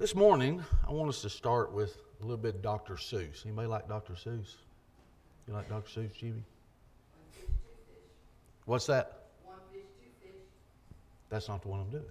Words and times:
This 0.00 0.14
morning, 0.14 0.64
I 0.88 0.92
want 0.92 1.10
us 1.10 1.20
to 1.20 1.28
start 1.28 1.74
with 1.74 1.94
a 2.20 2.22
little 2.22 2.38
bit 2.38 2.54
of 2.54 2.62
Dr. 2.62 2.94
Seuss. 2.94 3.44
Anybody 3.44 3.68
like 3.68 3.86
Dr. 3.86 4.14
Seuss? 4.14 4.54
You 5.46 5.52
like 5.52 5.68
Dr. 5.68 6.00
Seuss, 6.00 6.14
Jimmy? 6.14 6.42
What's 8.64 8.86
that? 8.86 9.24
One 9.44 9.56
fish, 9.70 9.82
two 10.00 10.08
fish. 10.26 10.40
That's 11.28 11.48
not 11.48 11.60
the 11.60 11.68
one 11.68 11.80
I'm 11.80 11.90
doing. 11.90 12.04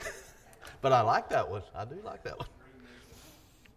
but 0.80 0.92
I 0.92 1.02
like 1.02 1.28
that 1.28 1.48
one. 1.48 1.62
I 1.76 1.84
do 1.84 1.94
like 2.04 2.24
that 2.24 2.40
one. 2.40 2.48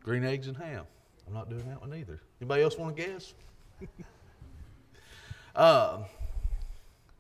Green 0.02 0.24
eggs 0.24 0.48
and 0.48 0.58
ham. 0.58 0.86
I'm 1.28 1.36
not 1.36 1.52
doing 1.52 1.70
that 1.70 1.80
one 1.80 1.94
either. 1.94 2.20
Anybody 2.42 2.64
else 2.64 2.80
want 2.80 2.98
to 2.98 3.04
guess? 3.04 3.36
um, 5.56 6.06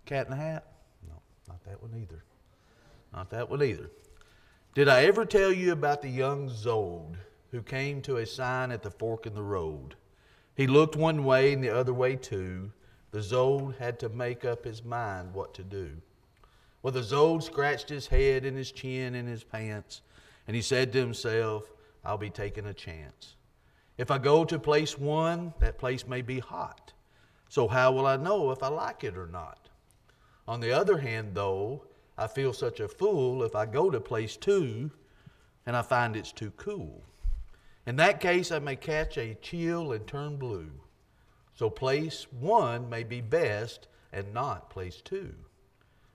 cat 0.07 0.25
in 0.25 0.31
the 0.31 0.37
hat? 0.37 0.65
No, 1.07 1.13
not 1.47 1.63
that 1.65 1.79
one 1.83 1.91
either. 2.01 2.23
Not 3.13 3.29
that 3.29 3.47
one 3.47 3.61
either. 3.61 3.91
Did 4.77 4.89
I 4.89 5.05
ever 5.05 5.25
tell 5.25 5.51
you 5.51 5.71
about 5.71 6.03
the 6.03 6.07
young 6.07 6.51
Zode 6.51 7.15
who 7.49 7.63
came 7.63 7.99
to 8.03 8.17
a 8.17 8.27
sign 8.27 8.69
at 8.69 8.83
the 8.83 8.91
fork 8.91 9.25
in 9.25 9.33
the 9.33 9.41
road? 9.41 9.95
He 10.53 10.67
looked 10.67 10.95
one 10.95 11.23
way 11.23 11.51
and 11.51 11.63
the 11.63 11.75
other 11.75 11.95
way 11.95 12.15
too. 12.15 12.71
The 13.09 13.17
Zode 13.23 13.75
had 13.79 13.99
to 14.01 14.09
make 14.09 14.45
up 14.45 14.63
his 14.63 14.83
mind 14.83 15.33
what 15.33 15.55
to 15.55 15.63
do. 15.63 15.89
Well, 16.83 16.93
the 16.93 17.01
Zode 17.01 17.41
scratched 17.41 17.89
his 17.89 18.05
head 18.05 18.45
and 18.45 18.55
his 18.55 18.71
chin 18.71 19.15
and 19.15 19.27
his 19.27 19.43
pants, 19.43 20.01
and 20.45 20.55
he 20.55 20.61
said 20.61 20.93
to 20.93 20.99
himself, 20.99 21.71
I'll 22.05 22.19
be 22.19 22.29
taking 22.29 22.67
a 22.67 22.73
chance. 22.75 23.35
If 23.97 24.11
I 24.11 24.19
go 24.19 24.45
to 24.45 24.59
place 24.59 24.95
one, 24.95 25.55
that 25.59 25.79
place 25.79 26.05
may 26.05 26.21
be 26.21 26.37
hot. 26.37 26.93
So 27.49 27.67
how 27.67 27.93
will 27.93 28.05
I 28.05 28.17
know 28.17 28.51
if 28.51 28.61
I 28.61 28.67
like 28.67 29.03
it 29.03 29.17
or 29.17 29.25
not? 29.25 29.69
On 30.47 30.59
the 30.59 30.71
other 30.71 30.99
hand, 30.99 31.31
though, 31.33 31.81
I 32.17 32.27
feel 32.27 32.53
such 32.53 32.79
a 32.79 32.87
fool 32.87 33.43
if 33.43 33.55
I 33.55 33.65
go 33.65 33.89
to 33.89 33.99
place 33.99 34.37
two 34.37 34.91
and 35.65 35.75
I 35.75 35.81
find 35.81 36.15
it's 36.15 36.31
too 36.31 36.51
cool. 36.57 37.03
In 37.85 37.95
that 37.97 38.19
case, 38.19 38.51
I 38.51 38.59
may 38.59 38.75
catch 38.75 39.17
a 39.17 39.35
chill 39.35 39.91
and 39.91 40.05
turn 40.07 40.37
blue. 40.37 40.71
So 41.53 41.69
place 41.69 42.27
one 42.31 42.89
may 42.89 43.03
be 43.03 43.21
best 43.21 43.87
and 44.11 44.33
not 44.33 44.69
place 44.69 45.01
two. 45.01 45.33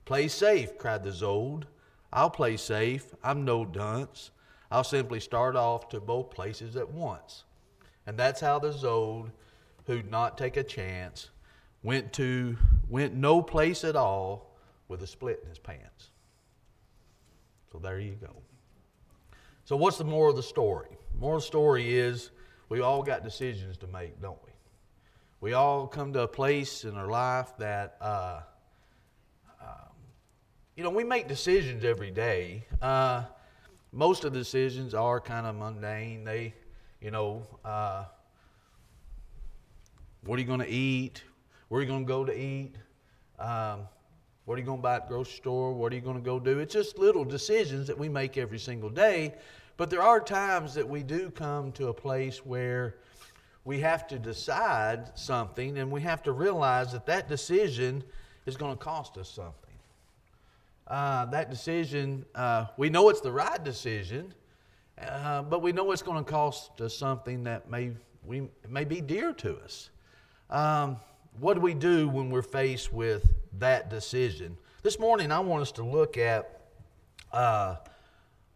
Play 0.05 0.27
safe, 0.27 0.77
cried 0.77 1.03
the 1.03 1.11
Zode. 1.11 1.63
I'll 2.11 2.29
play 2.29 2.57
safe. 2.57 3.13
I'm 3.23 3.45
no 3.45 3.65
dunce. 3.65 4.31
I'll 4.71 4.83
simply 4.83 5.19
start 5.19 5.55
off 5.55 5.89
to 5.89 5.99
both 5.99 6.31
places 6.31 6.75
at 6.75 6.91
once. 6.91 7.43
And 8.05 8.17
that's 8.17 8.41
how 8.41 8.59
the 8.59 8.71
Zode, 8.71 9.31
who'd 9.85 10.11
not 10.11 10.37
take 10.37 10.57
a 10.57 10.63
chance, 10.63 11.29
went 11.83 12.13
to 12.13 12.57
went 12.89 13.13
no 13.13 13.41
place 13.41 13.83
at 13.83 13.95
all 13.95 14.52
with 14.93 15.01
a 15.01 15.07
split 15.07 15.39
in 15.41 15.49
his 15.49 15.57
pants. 15.57 16.11
So 17.71 17.79
there 17.79 17.99
you 17.99 18.11
go. 18.11 18.31
So 19.65 19.75
what's 19.75 19.97
the 19.97 20.03
moral 20.03 20.29
of 20.29 20.35
the 20.35 20.43
story? 20.43 20.89
The 21.13 21.19
moral 21.19 21.37
of 21.37 21.41
the 21.41 21.47
story 21.47 21.97
is 21.97 22.29
we 22.69 22.81
all 22.81 23.01
got 23.01 23.23
decisions 23.23 23.75
to 23.77 23.87
make, 23.87 24.21
don't 24.21 24.37
we? 24.45 24.51
We 25.41 25.53
all 25.53 25.87
come 25.87 26.13
to 26.13 26.21
a 26.21 26.27
place 26.27 26.83
in 26.83 26.95
our 26.95 27.07
life 27.07 27.57
that, 27.57 27.97
uh, 28.01 28.41
um, 29.59 29.95
you 30.75 30.83
know, 30.83 30.91
we 30.91 31.03
make 31.03 31.27
decisions 31.27 31.83
every 31.83 32.11
day. 32.11 32.67
Uh, 32.79 33.23
most 33.91 34.25
of 34.25 34.33
the 34.33 34.37
decisions 34.37 34.93
are 34.93 35.19
kind 35.19 35.47
of 35.47 35.55
mundane. 35.55 36.23
They, 36.23 36.53
you 37.01 37.09
know, 37.09 37.47
uh, 37.65 38.05
what 40.23 40.37
are 40.37 40.41
you 40.43 40.47
going 40.47 40.59
to 40.59 40.69
eat? 40.69 41.23
Where 41.69 41.79
are 41.79 41.81
you 41.81 41.89
going 41.89 42.05
to 42.05 42.07
go 42.07 42.25
to 42.25 42.39
eat? 42.39 42.75
Um, 43.39 43.87
what 44.45 44.55
are 44.55 44.59
you 44.59 44.65
going 44.65 44.79
to 44.79 44.83
buy 44.83 44.95
at 44.95 45.07
the 45.07 45.13
grocery 45.13 45.33
store? 45.33 45.73
What 45.73 45.91
are 45.93 45.95
you 45.95 46.01
going 46.01 46.17
to 46.17 46.21
go 46.21 46.39
do? 46.39 46.59
It's 46.59 46.73
just 46.73 46.99
little 46.99 47.23
decisions 47.23 47.87
that 47.87 47.97
we 47.97 48.09
make 48.09 48.37
every 48.37 48.59
single 48.59 48.89
day. 48.89 49.35
But 49.77 49.89
there 49.89 50.01
are 50.01 50.19
times 50.19 50.73
that 50.73 50.87
we 50.87 51.01
do 51.01 51.29
come 51.29 51.71
to 51.73 51.87
a 51.87 51.93
place 51.93 52.45
where 52.45 52.95
we 53.63 53.79
have 53.79 54.05
to 54.07 54.19
decide 54.19 55.17
something 55.17 55.77
and 55.77 55.89
we 55.89 56.01
have 56.01 56.21
to 56.23 56.33
realize 56.33 56.91
that 56.91 57.05
that 57.05 57.29
decision 57.29 58.03
is 58.45 58.57
going 58.57 58.73
to 58.73 58.83
cost 58.83 59.17
us 59.17 59.29
something. 59.29 59.53
Uh, 60.87 61.25
that 61.27 61.49
decision, 61.49 62.25
uh, 62.35 62.65
we 62.75 62.89
know 62.89 63.07
it's 63.07 63.21
the 63.21 63.31
right 63.31 63.63
decision, 63.63 64.33
uh, 65.01 65.41
but 65.41 65.61
we 65.61 65.71
know 65.71 65.89
it's 65.93 66.01
going 66.03 66.23
to 66.23 66.29
cost 66.29 66.81
us 66.81 66.95
something 66.95 67.45
that 67.45 67.71
may, 67.71 67.91
we, 68.25 68.49
may 68.67 68.83
be 68.83 68.99
dear 68.99 69.31
to 69.31 69.55
us. 69.59 69.89
Um, 70.49 70.97
what 71.39 71.53
do 71.53 71.61
we 71.61 71.73
do 71.73 72.09
when 72.09 72.29
we're 72.29 72.41
faced 72.41 72.91
with 72.91 73.25
that 73.59 73.89
decision? 73.89 74.57
This 74.81 74.99
morning, 74.99 75.31
I 75.31 75.39
want 75.39 75.61
us 75.61 75.71
to 75.73 75.83
look 75.83 76.17
at 76.17 76.61
uh, 77.31 77.77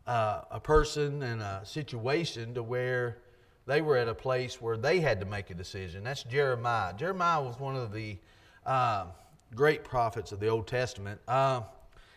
uh, 0.06 0.42
a 0.52 0.60
person 0.60 1.24
and 1.24 1.42
a 1.42 1.62
situation 1.64 2.54
to 2.54 2.64
where 2.64 3.18
they 3.66 3.82
were 3.82 3.98
at 3.98 4.08
a 4.08 4.14
place 4.14 4.62
where 4.62 4.78
they 4.78 5.00
had 5.00 5.20
to 5.20 5.26
make 5.26 5.50
a 5.50 5.54
decision. 5.54 6.04
That's 6.04 6.24
Jeremiah. 6.24 6.94
Jeremiah 6.94 7.42
was 7.42 7.60
one 7.60 7.76
of 7.76 7.92
the 7.92 8.18
uh, 8.66 9.06
great 9.56 9.84
prophets 9.84 10.32
of 10.32 10.40
the 10.40 10.48
Old 10.48 10.68
Testament. 10.68 11.20
Uh, 11.28 11.62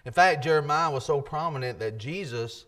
in 0.05 0.13
fact, 0.13 0.45
Jeremiah 0.45 0.91
was 0.91 1.05
so 1.05 1.21
prominent 1.21 1.79
that 1.81 1.99
Jesus, 1.99 2.65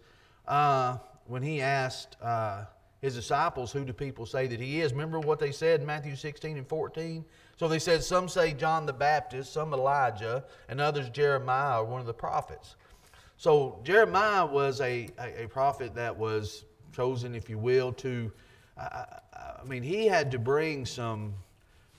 uh, 0.47 0.99
when 1.27 1.43
he 1.43 1.61
asked 1.61 2.17
uh, 2.21 2.65
his 3.03 3.17
disciples, 3.17 3.73
Who 3.73 3.85
do 3.85 3.93
people 3.93 4.25
say 4.25 4.47
that 4.47 4.61
he 4.61 4.81
is? 4.81 4.93
Remember 4.93 5.21
what 5.21 5.41
they 5.41 5.51
said 5.51 5.81
in 5.81 5.87
Matthew 5.87 6.17
16 6.17 6.57
and 6.57 6.67
14? 6.67 7.25
So 7.59 7.69
they 7.69 7.81
said, 7.81 8.03
Some 8.03 8.29
say 8.29 8.55
John 8.55 8.87
the 8.87 8.93
Baptist, 8.93 9.53
some 9.53 9.75
Elijah, 9.75 10.45
and 10.69 10.81
others 10.81 11.11
Jeremiah 11.11 11.83
or 11.83 11.85
one 11.85 12.01
of 12.01 12.07
the 12.07 12.15
prophets. 12.15 12.77
So 13.37 13.81
Jeremiah 13.83 14.47
was 14.47 14.81
a, 14.81 15.09
a, 15.19 15.45
a 15.45 15.49
prophet 15.49 15.97
that 15.97 16.17
was 16.17 16.65
chosen, 16.95 17.35
if 17.35 17.51
you 17.51 17.59
will, 17.59 17.93
to, 17.95 18.31
uh, 18.79 19.05
I 19.35 19.65
mean, 19.67 19.83
he 19.83 20.07
had 20.07 20.31
to 20.31 20.39
bring 20.39 20.87
some 20.87 21.35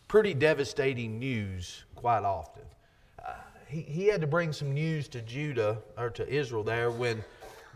pretty 0.07 0.33
devastating 0.33 1.19
news 1.19 1.83
quite 1.95 2.23
often. 2.23 2.63
Uh, 3.19 3.33
he, 3.67 3.81
he 3.81 4.05
had 4.05 4.21
to 4.21 4.27
bring 4.27 4.53
some 4.53 4.73
news 4.73 5.09
to 5.09 5.21
Judah 5.21 5.79
or 5.97 6.09
to 6.11 6.27
Israel 6.29 6.63
there 6.63 6.91
when 6.91 7.21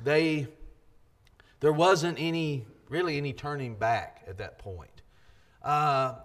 they, 0.02 0.48
there 1.60 1.74
wasn't 1.74 2.18
any, 2.22 2.66
really 2.90 3.18
any 3.18 3.34
turning 3.34 3.76
back 3.76 4.24
at 4.28 4.38
that 4.38 4.60
point. 4.60 5.02
Uh, 5.64 6.16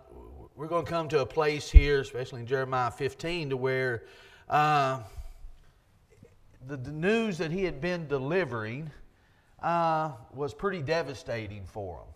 we're 0.54 0.68
going 0.68 0.84
to 0.84 0.90
come 0.90 1.08
to 1.08 1.20
a 1.20 1.26
place 1.26 1.70
here, 1.70 2.00
especially 2.00 2.40
in 2.40 2.46
Jeremiah 2.46 2.90
15, 2.90 3.50
to 3.50 3.56
where 3.56 4.04
uh, 4.48 5.00
the, 6.66 6.76
the, 6.76 6.92
news 6.92 7.38
that 7.38 7.50
he 7.50 7.64
had 7.64 7.80
been 7.80 8.06
delivering 8.06 8.90
uh, 9.62 10.12
was 10.34 10.52
pretty 10.52 10.82
devastating 10.82 11.64
for 11.64 11.98
them. 11.98 12.14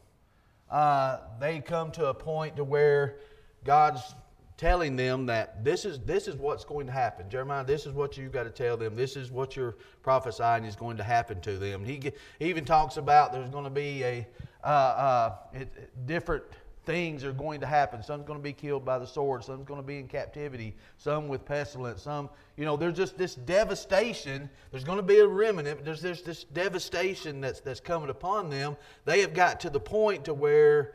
Uh, 0.71 1.19
they 1.41 1.61
come 1.61 1.91
to 1.93 2.07
a 2.07 2.15
point 2.15 2.57
to 2.57 2.65
where 2.65 3.17
God's 3.65 4.15
telling 4.57 4.97
them 4.97 5.27
that 5.27 5.65
this 5.65 5.85
is 5.85 5.99
this 6.01 6.29
is 6.29 6.37
what's 6.37 6.65
going 6.65 6.87
to 6.87 6.93
happen. 6.93 7.29
Jeremiah, 7.29 7.65
this 7.65 7.87
is 7.87 7.93
what 7.93 8.17
you've 8.17 8.33
got 8.33 8.45
to 8.45 8.51
tell 8.51 8.77
them. 8.77 8.97
This 8.97 9.17
is 9.17 9.31
what 9.31 9.57
you're 9.57 9.77
prophesying 10.03 10.65
is 10.65 10.77
going 10.77 10.97
to 10.97 11.03
happen 11.03 11.41
to 11.43 11.59
them. 11.59 11.85
He, 11.85 12.13
he 12.39 12.47
even 12.47 12.65
talks 12.65 12.97
about 12.97 13.33
there's 13.33 13.51
going 13.51 13.65
to 13.65 13.71
be 13.71 14.03
a 14.03 14.27
uh, 14.65 14.67
uh, 14.67 15.35
it, 15.53 16.07
different 16.07 16.43
things 16.87 17.25
are 17.25 17.33
going 17.33 17.61
to 17.61 17.67
happen. 17.67 18.03
Some's 18.03 18.25
going 18.25 18.39
to 18.39 18.43
be 18.43 18.53
killed 18.53 18.85
by 18.85 18.99
the 18.99 19.07
sword. 19.07 19.45
Some's 19.45 19.67
going 19.67 19.81
to 19.81 19.87
be 19.87 19.99
in 19.99 20.07
captivity. 20.07 20.75
Some 20.97 21.29
with 21.29 21.45
pestilence. 21.45 22.01
Some, 22.03 22.31
you 22.57 22.65
know, 22.65 22.77
there's 22.77 22.97
just 22.97 23.19
this 23.19 23.35
devastation. 23.35 24.49
There's 24.71 24.85
going 24.85 24.99
to 24.99 25.03
be 25.03 25.19
a 25.19 25.27
remnant. 25.27 25.85
There's, 25.85 26.01
there's 26.01 26.23
this 26.23 26.45
devastation 26.45 27.41
that's, 27.41 27.61
that's 27.61 27.81
coming 27.81 28.09
upon 28.09 28.49
them. 28.49 28.77
They 29.05 29.21
have 29.21 29.35
got 29.35 29.61
to 29.61 29.71
the 29.71 29.81
point 29.81 30.25
to 30.27 30.35
where, 30.35 30.95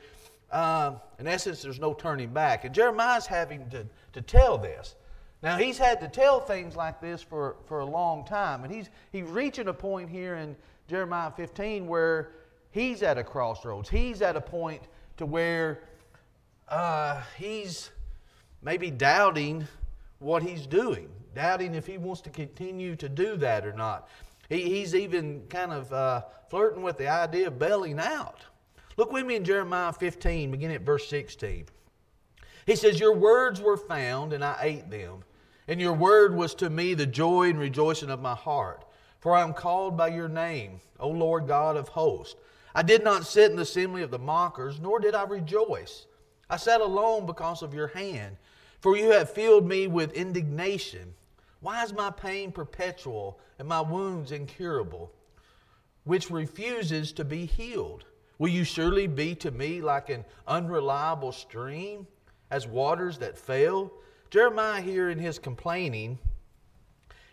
uh, 0.52 0.96
in 1.20 1.28
essence, 1.28 1.62
there's 1.62 1.80
no 1.80 1.94
turning 1.94 2.34
back. 2.34 2.66
And 2.66 2.76
Jeremiah's 2.76 3.26
having 3.26 3.70
to, 3.70 3.86
to 4.14 4.22
tell 4.22 4.58
this. 4.58 4.96
Now, 5.42 5.58
he's 5.58 5.78
had 5.78 6.00
to 6.02 6.08
tell 6.08 6.40
things 6.40 6.76
like 6.76 7.02
this 7.02 7.22
for, 7.22 7.56
for 7.66 7.80
a 7.80 7.86
long 7.86 8.26
time. 8.26 8.64
And 8.64 8.74
he's, 8.74 8.90
he's 9.12 9.26
reaching 9.26 9.70
a 9.70 9.74
point 9.74 10.10
here 10.10 10.36
in 10.36 10.56
Jeremiah 10.88 11.32
15 11.32 11.88
where 11.88 12.34
he's 12.70 13.02
at 13.02 13.18
a 13.18 13.24
crossroads. 13.24 13.90
He's 13.90 14.22
at 14.22 14.36
a 14.36 14.42
point 14.42 14.84
to 15.18 15.26
where 15.26 15.84
uh, 16.68 17.22
he's 17.38 17.90
maybe 18.62 18.92
doubting 18.92 19.68
what 20.20 20.44
he's 20.44 20.68
doing, 20.68 21.10
doubting 21.34 21.74
if 21.74 21.88
he 21.88 21.98
wants 21.98 22.22
to 22.22 22.30
continue 22.30 22.96
to 22.98 23.10
do 23.10 23.36
that 23.38 23.66
or 23.66 23.74
not. 23.74 24.10
He, 24.50 24.62
he's 24.64 24.94
even 24.94 25.42
kind 25.50 25.72
of 25.72 25.92
uh, 25.92 26.22
flirting 26.50 26.84
with 26.84 26.98
the 26.98 27.08
idea 27.08 27.48
of 27.48 27.58
bailing 27.58 28.00
out. 28.00 28.42
Look 29.02 29.12
with 29.12 29.26
me 29.26 29.36
in 29.36 29.44
Jeremiah 29.44 29.92
15, 29.94 30.52
beginning 30.52 30.76
at 30.76 30.84
verse 30.84 31.08
16. 31.08 31.66
He 32.68 32.76
says, 32.76 33.00
Your 33.00 33.16
words 33.16 33.60
were 33.60 33.76
found, 33.76 34.32
and 34.32 34.46
I 34.46 34.56
ate 34.62 34.92
them. 34.92 35.24
And 35.68 35.82
your 35.82 35.94
word 35.94 36.36
was 36.36 36.54
to 36.54 36.70
me 36.70 36.94
the 36.94 37.08
joy 37.08 37.50
and 37.50 37.58
rejoicing 37.58 38.12
of 38.12 38.22
my 38.22 38.36
heart. 38.36 38.86
For 39.20 39.36
I 39.36 39.42
am 39.42 39.54
called 39.54 39.98
by 39.98 40.10
your 40.10 40.30
name, 40.30 40.82
O 41.00 41.10
Lord 41.10 41.48
God 41.48 41.78
of 41.78 41.88
hosts. 41.88 42.36
I 42.76 42.84
did 42.84 43.04
not 43.04 43.26
sit 43.26 43.50
in 43.50 43.56
the 43.56 43.64
assembly 43.64 44.04
of 44.04 44.12
the 44.12 44.20
mockers, 44.20 44.80
nor 44.80 45.00
did 45.00 45.16
I 45.16 45.24
rejoice. 45.24 46.06
I 46.48 46.58
sat 46.58 46.80
alone 46.80 47.26
because 47.26 47.64
of 47.64 47.74
your 47.74 47.88
hand, 47.88 48.38
for 48.82 48.96
you 48.96 49.10
have 49.14 49.34
filled 49.34 49.68
me 49.68 49.88
with 49.88 50.14
indignation. 50.14 51.16
Why 51.62 51.84
is 51.84 51.92
my 51.92 52.12
pain 52.12 52.52
perpetual 52.52 53.40
and 53.58 53.68
my 53.68 53.82
wounds 53.82 54.32
incurable? 54.32 55.12
which 56.04 56.32
refuses 56.32 57.12
to 57.14 57.24
be 57.24 57.46
healed? 57.46 58.06
Will 58.42 58.50
you 58.50 58.64
surely 58.64 59.06
be 59.06 59.36
to 59.36 59.52
me 59.52 59.82
like 59.82 60.10
an 60.10 60.26
unreliable 60.48 61.32
stream, 61.32 62.08
as 62.50 62.66
waters 62.66 63.20
that 63.20 63.38
fail? 63.38 63.94
Jeremiah, 64.32 64.82
here 64.82 65.12
in 65.12 65.20
his 65.20 65.38
complaining, 65.38 66.18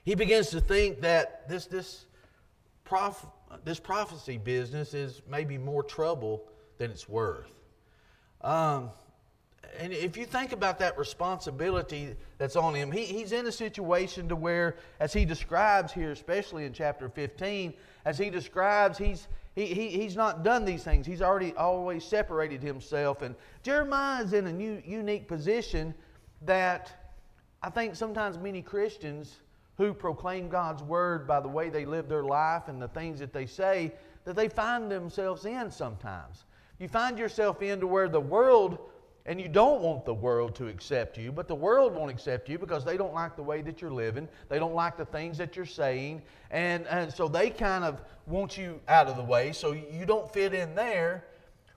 he 0.04 0.14
begins 0.14 0.50
to 0.50 0.60
think 0.60 1.00
that 1.00 1.48
this, 1.48 1.64
this, 1.64 2.04
prof, 2.84 3.24
this 3.64 3.80
prophecy 3.80 4.36
business 4.36 4.92
is 4.92 5.22
maybe 5.26 5.56
more 5.56 5.82
trouble 5.82 6.44
than 6.76 6.90
it's 6.90 7.08
worth. 7.08 7.54
Um, 8.42 8.90
and 9.78 9.94
if 9.94 10.14
you 10.14 10.26
think 10.26 10.52
about 10.52 10.78
that 10.80 10.98
responsibility 10.98 12.16
that's 12.36 12.54
on 12.54 12.74
him, 12.74 12.92
he, 12.92 13.04
he's 13.04 13.32
in 13.32 13.46
a 13.46 13.52
situation 13.52 14.28
to 14.28 14.36
where, 14.36 14.76
as 15.00 15.14
he 15.14 15.24
describes 15.24 15.90
here, 15.90 16.10
especially 16.10 16.66
in 16.66 16.74
chapter 16.74 17.08
15, 17.08 17.72
as 18.04 18.18
he 18.18 18.28
describes, 18.28 18.98
he's, 18.98 19.26
he, 19.58 19.66
he, 19.66 19.88
he's 19.88 20.14
not 20.14 20.44
done 20.44 20.64
these 20.64 20.84
things. 20.84 21.04
He's 21.04 21.20
already 21.20 21.52
always 21.54 22.04
separated 22.04 22.62
himself. 22.62 23.22
And 23.22 23.34
Jeremiah 23.64 24.22
is 24.22 24.32
in 24.32 24.46
a 24.46 24.52
new, 24.52 24.80
unique 24.86 25.26
position 25.26 25.94
that 26.42 27.12
I 27.60 27.68
think 27.70 27.96
sometimes 27.96 28.38
many 28.38 28.62
Christians 28.62 29.38
who 29.76 29.92
proclaim 29.92 30.48
God's 30.48 30.84
word 30.84 31.26
by 31.26 31.40
the 31.40 31.48
way 31.48 31.70
they 31.70 31.84
live 31.84 32.08
their 32.08 32.22
life 32.22 32.68
and 32.68 32.80
the 32.80 32.86
things 32.86 33.18
that 33.18 33.32
they 33.32 33.46
say, 33.46 33.92
that 34.24 34.36
they 34.36 34.48
find 34.48 34.88
themselves 34.88 35.44
in 35.44 35.72
sometimes. 35.72 36.44
You 36.78 36.86
find 36.86 37.18
yourself 37.18 37.60
into 37.60 37.88
where 37.88 38.08
the 38.08 38.20
world 38.20 38.78
and 39.28 39.38
you 39.38 39.46
don't 39.46 39.82
want 39.82 40.06
the 40.06 40.14
world 40.14 40.54
to 40.54 40.68
accept 40.68 41.18
you, 41.18 41.30
but 41.30 41.48
the 41.48 41.54
world 41.54 41.94
won't 41.94 42.10
accept 42.10 42.48
you 42.48 42.58
because 42.58 42.82
they 42.82 42.96
don't 42.96 43.12
like 43.12 43.36
the 43.36 43.42
way 43.42 43.60
that 43.60 43.82
you're 43.82 43.90
living. 43.90 44.26
They 44.48 44.58
don't 44.58 44.74
like 44.74 44.96
the 44.96 45.04
things 45.04 45.36
that 45.36 45.54
you're 45.54 45.66
saying. 45.66 46.22
And, 46.50 46.86
and 46.86 47.12
so 47.12 47.28
they 47.28 47.50
kind 47.50 47.84
of 47.84 48.00
want 48.26 48.56
you 48.56 48.80
out 48.88 49.06
of 49.06 49.18
the 49.18 49.22
way 49.22 49.52
so 49.52 49.72
you 49.72 50.06
don't 50.06 50.32
fit 50.32 50.54
in 50.54 50.74
there. 50.74 51.26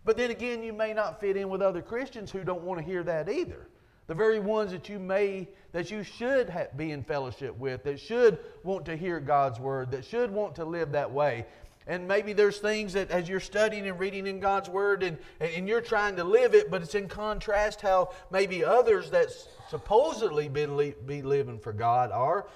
But 0.06 0.15
then 0.15 0.31
again, 0.31 0.63
you 0.63 0.71
may 0.71 0.94
not 0.94 1.19
fit 1.19 1.36
in 1.36 1.50
with 1.50 1.62
other 1.62 1.81
Christians 1.81 2.31
who 2.31 2.45
don't 2.45 2.62
want 2.62 2.80
to 2.80 2.86
hear 2.86 3.03
that 3.03 3.27
either. 3.27 3.68
The 4.07 4.15
very 4.15 4.39
ones 4.39 4.71
that 4.71 4.88
you 4.88 4.98
may, 4.98 5.50
that 5.74 5.92
you 5.92 6.03
should 6.03 6.50
ha- 6.50 6.68
be 6.77 6.92
in 6.92 7.03
fellowship 7.03 7.57
with, 7.57 7.83
that 7.83 8.00
should 8.00 8.39
want 8.63 8.86
to 8.86 8.95
hear 8.95 9.19
God's 9.19 9.59
word, 9.59 9.92
that 9.92 10.06
should 10.06 10.31
want 10.31 10.56
to 10.56 10.63
live 10.63 10.94
that 10.94 11.12
way. 11.12 11.45
And 11.88 12.07
maybe 12.07 12.33
there's 12.33 12.60
things 12.60 12.94
that 12.94 13.10
as 13.10 13.28
you're 13.28 13.39
studying 13.39 13.88
and 13.88 14.00
reading 14.00 14.28
in 14.28 14.39
God's 14.39 14.69
Word 14.69 15.04
and, 15.04 15.18
and 15.39 15.68
you're 15.68 15.81
trying 15.81 16.16
to 16.18 16.24
live 16.24 16.54
it, 16.54 16.69
but 16.69 16.81
it's 16.81 16.95
in 16.95 17.07
contrast 17.07 17.81
how 17.81 18.12
maybe 18.30 18.63
others 18.63 19.10
that 19.12 19.30
supposedly 19.69 20.48
be, 20.48 20.94
be 21.06 21.22
living 21.22 21.60
for 21.60 21.74
God 21.74 22.12
are. 22.12 22.48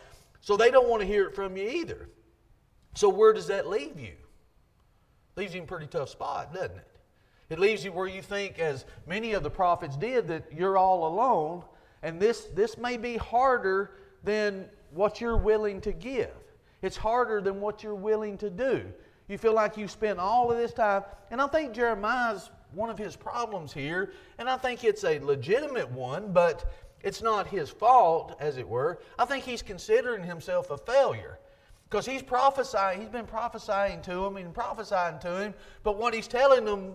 So 0.41 0.55
they 0.55 0.69
don't 0.69 0.87
want 0.87 1.01
to 1.01 1.07
hear 1.07 1.25
it 1.25 1.35
from 1.35 1.57
you 1.57 1.67
either. 1.67 2.09
So 2.93 3.09
where 3.09 3.33
does 3.33 3.47
that 3.47 3.67
leave 3.67 3.99
you? 3.99 4.13
Leaves 5.35 5.53
you 5.53 5.61
in 5.61 5.65
a 5.65 5.67
pretty 5.67 5.87
tough 5.87 6.09
spot, 6.09 6.53
doesn't 6.53 6.77
it? 6.77 6.87
It 7.49 7.59
leaves 7.59 7.83
you 7.83 7.91
where 7.91 8.07
you 8.07 8.21
think, 8.21 8.59
as 8.59 8.85
many 9.05 9.33
of 9.33 9.43
the 9.43 9.49
prophets 9.49 9.97
did, 9.97 10.27
that 10.29 10.45
you're 10.51 10.77
all 10.77 11.07
alone, 11.07 11.63
and 12.03 12.19
this, 12.19 12.45
this 12.53 12.77
may 12.77 12.97
be 12.97 13.17
harder 13.17 13.91
than 14.23 14.65
what 14.91 15.19
you're 15.19 15.37
willing 15.37 15.81
to 15.81 15.91
give. 15.91 16.31
It's 16.81 16.97
harder 16.97 17.41
than 17.41 17.59
what 17.59 17.83
you're 17.83 17.95
willing 17.95 18.37
to 18.39 18.49
do. 18.49 18.85
You 19.27 19.37
feel 19.37 19.53
like 19.53 19.77
you 19.77 19.87
spent 19.87 20.19
all 20.19 20.51
of 20.51 20.57
this 20.57 20.73
time. 20.73 21.03
And 21.31 21.41
I 21.41 21.47
think 21.47 21.73
Jeremiah's 21.73 22.49
one 22.73 22.89
of 22.89 22.97
his 22.97 23.15
problems 23.15 23.71
here, 23.73 24.11
and 24.37 24.49
I 24.49 24.57
think 24.57 24.83
it's 24.83 25.03
a 25.05 25.19
legitimate 25.19 25.89
one, 25.89 26.33
but 26.33 26.69
it's 27.01 27.21
not 27.21 27.47
his 27.47 27.69
fault, 27.69 28.35
as 28.39 28.57
it 28.57 28.67
were. 28.67 28.99
I 29.17 29.25
think 29.25 29.45
he's 29.45 29.61
considering 29.61 30.23
himself 30.23 30.71
a 30.71 30.77
failure. 30.77 31.39
Because 31.89 32.05
he's 32.05 32.21
prophesying, 32.21 32.99
he's 32.99 33.09
been 33.09 33.27
prophesying 33.27 34.01
to 34.01 34.15
them 34.15 34.37
and 34.37 34.53
prophesying 34.53 35.19
to 35.19 35.41
him, 35.41 35.53
but 35.83 35.97
what 35.97 36.13
he's 36.13 36.27
telling 36.27 36.65
them, 36.65 36.93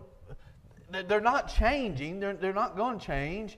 they're 0.91 1.21
not 1.21 1.49
changing, 1.49 2.21
they're, 2.21 2.35
they're 2.35 2.53
not 2.53 2.77
going 2.77 2.99
to 2.99 3.07
change 3.07 3.57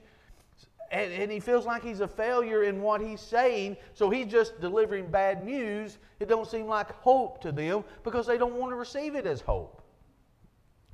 and, 0.93 1.11
and 1.11 1.31
he 1.31 1.39
feels 1.39 1.65
like 1.65 1.83
he's 1.83 2.01
a 2.01 2.07
failure 2.07 2.63
in 2.63 2.79
what 2.81 3.01
he's 3.01 3.19
saying, 3.19 3.77
so 3.95 4.11
he's 4.11 4.27
just 4.27 4.61
delivering 4.61 5.07
bad 5.07 5.43
news. 5.43 5.97
It 6.19 6.29
don't 6.29 6.47
seem 6.47 6.67
like 6.67 6.91
hope 6.91 7.41
to 7.41 7.51
them 7.51 7.83
because 8.03 8.27
they 8.27 8.37
don't 8.37 8.53
want 8.53 8.71
to 8.71 8.75
receive 8.75 9.15
it 9.15 9.25
as 9.25 9.41
hope. 9.41 9.81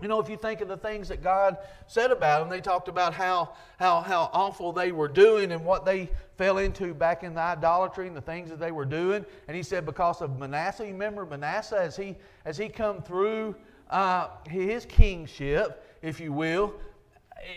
You 0.02 0.08
know, 0.08 0.22
if 0.22 0.30
you 0.30 0.38
think 0.38 0.62
of 0.62 0.70
the 0.70 0.78
things 0.78 1.10
that 1.10 1.22
God 1.22 1.58
said 1.88 2.12
about 2.12 2.40
them, 2.40 2.50
they 2.50 2.62
talked 2.62 2.88
about 2.88 3.14
how, 3.14 3.52
how, 3.78 4.00
how 4.00 4.30
awful 4.32 4.72
they 4.72 4.94
were 4.94 5.10
doing 5.10 5.52
and 5.52 5.66
what 5.66 5.84
they 5.84 6.10
fell 6.38 6.60
into 6.60 6.94
back 6.94 7.24
in 7.24 7.34
the 7.34 7.42
idolatry 7.42 8.08
and 8.08 8.16
the 8.16 8.22
things 8.22 8.50
that 8.50 8.60
they 8.62 8.72
were 8.72 8.86
doing. 8.86 9.26
And 9.50 9.58
he 9.58 9.64
said 9.64 9.86
because 9.86 10.22
of 10.22 10.40
Manasseh, 10.40 10.86
you 10.86 10.94
remember 10.94 11.26
Manasseh 11.26 11.82
as 11.82 11.98
he, 11.98 12.16
as 12.46 12.58
he 12.58 12.70
come 12.70 13.02
through 13.02 13.54
uh, 13.90 14.30
his 14.48 14.86
kingship, 14.86 15.86
if 16.02 16.22
you 16.22 16.32
will, 16.32 16.74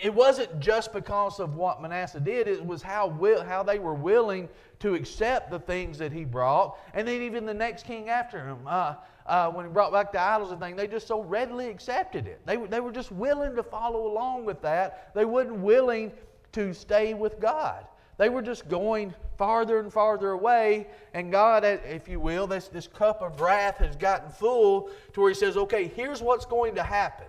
it 0.02 0.12
wasn't 0.12 0.60
just 0.60 0.92
because 0.92 1.40
of 1.40 1.56
what 1.56 1.82
Manasseh 1.82 2.20
did, 2.20 2.48
it 2.48 2.64
was 2.64 2.82
how, 2.82 3.06
will, 3.08 3.42
how 3.42 3.62
they 3.62 3.78
were 3.78 3.94
willing 3.94 4.48
to 4.80 4.94
accept 4.94 5.50
the 5.50 5.58
things 5.58 5.98
that 5.98 6.12
he 6.12 6.24
brought. 6.24 6.78
And 6.94 7.06
then 7.06 7.22
even 7.22 7.46
the 7.46 7.54
next 7.54 7.86
king 7.86 8.08
after 8.08 8.44
him, 8.44 8.58
uh, 8.66 8.94
uh, 9.26 9.50
when 9.50 9.66
he 9.66 9.72
brought 9.72 9.92
back 9.92 10.12
the 10.12 10.20
idols 10.20 10.50
and 10.50 10.60
things, 10.60 10.76
they 10.76 10.86
just 10.86 11.06
so 11.06 11.22
readily 11.22 11.68
accepted 11.68 12.26
it. 12.26 12.40
They, 12.46 12.56
they 12.56 12.80
were 12.80 12.92
just 12.92 13.12
willing 13.12 13.54
to 13.56 13.62
follow 13.62 14.06
along 14.06 14.44
with 14.44 14.60
that. 14.62 15.14
They 15.14 15.24
weren't 15.24 15.54
willing 15.54 16.12
to 16.52 16.74
stay 16.74 17.14
with 17.14 17.40
God. 17.40 17.86
They 18.18 18.28
were 18.28 18.42
just 18.42 18.68
going 18.68 19.14
farther 19.38 19.78
and 19.78 19.92
farther 19.92 20.30
away. 20.30 20.86
And 21.14 21.32
God, 21.32 21.64
if 21.64 22.08
you 22.08 22.20
will, 22.20 22.46
this, 22.46 22.68
this 22.68 22.86
cup 22.86 23.22
of 23.22 23.40
wrath 23.40 23.78
has 23.78 23.96
gotten 23.96 24.30
full 24.30 24.90
to 25.12 25.20
where 25.20 25.30
He 25.30 25.34
says, 25.34 25.56
okay, 25.56 25.88
here's 25.88 26.20
what's 26.20 26.44
going 26.44 26.74
to 26.74 26.82
happen. 26.82 27.26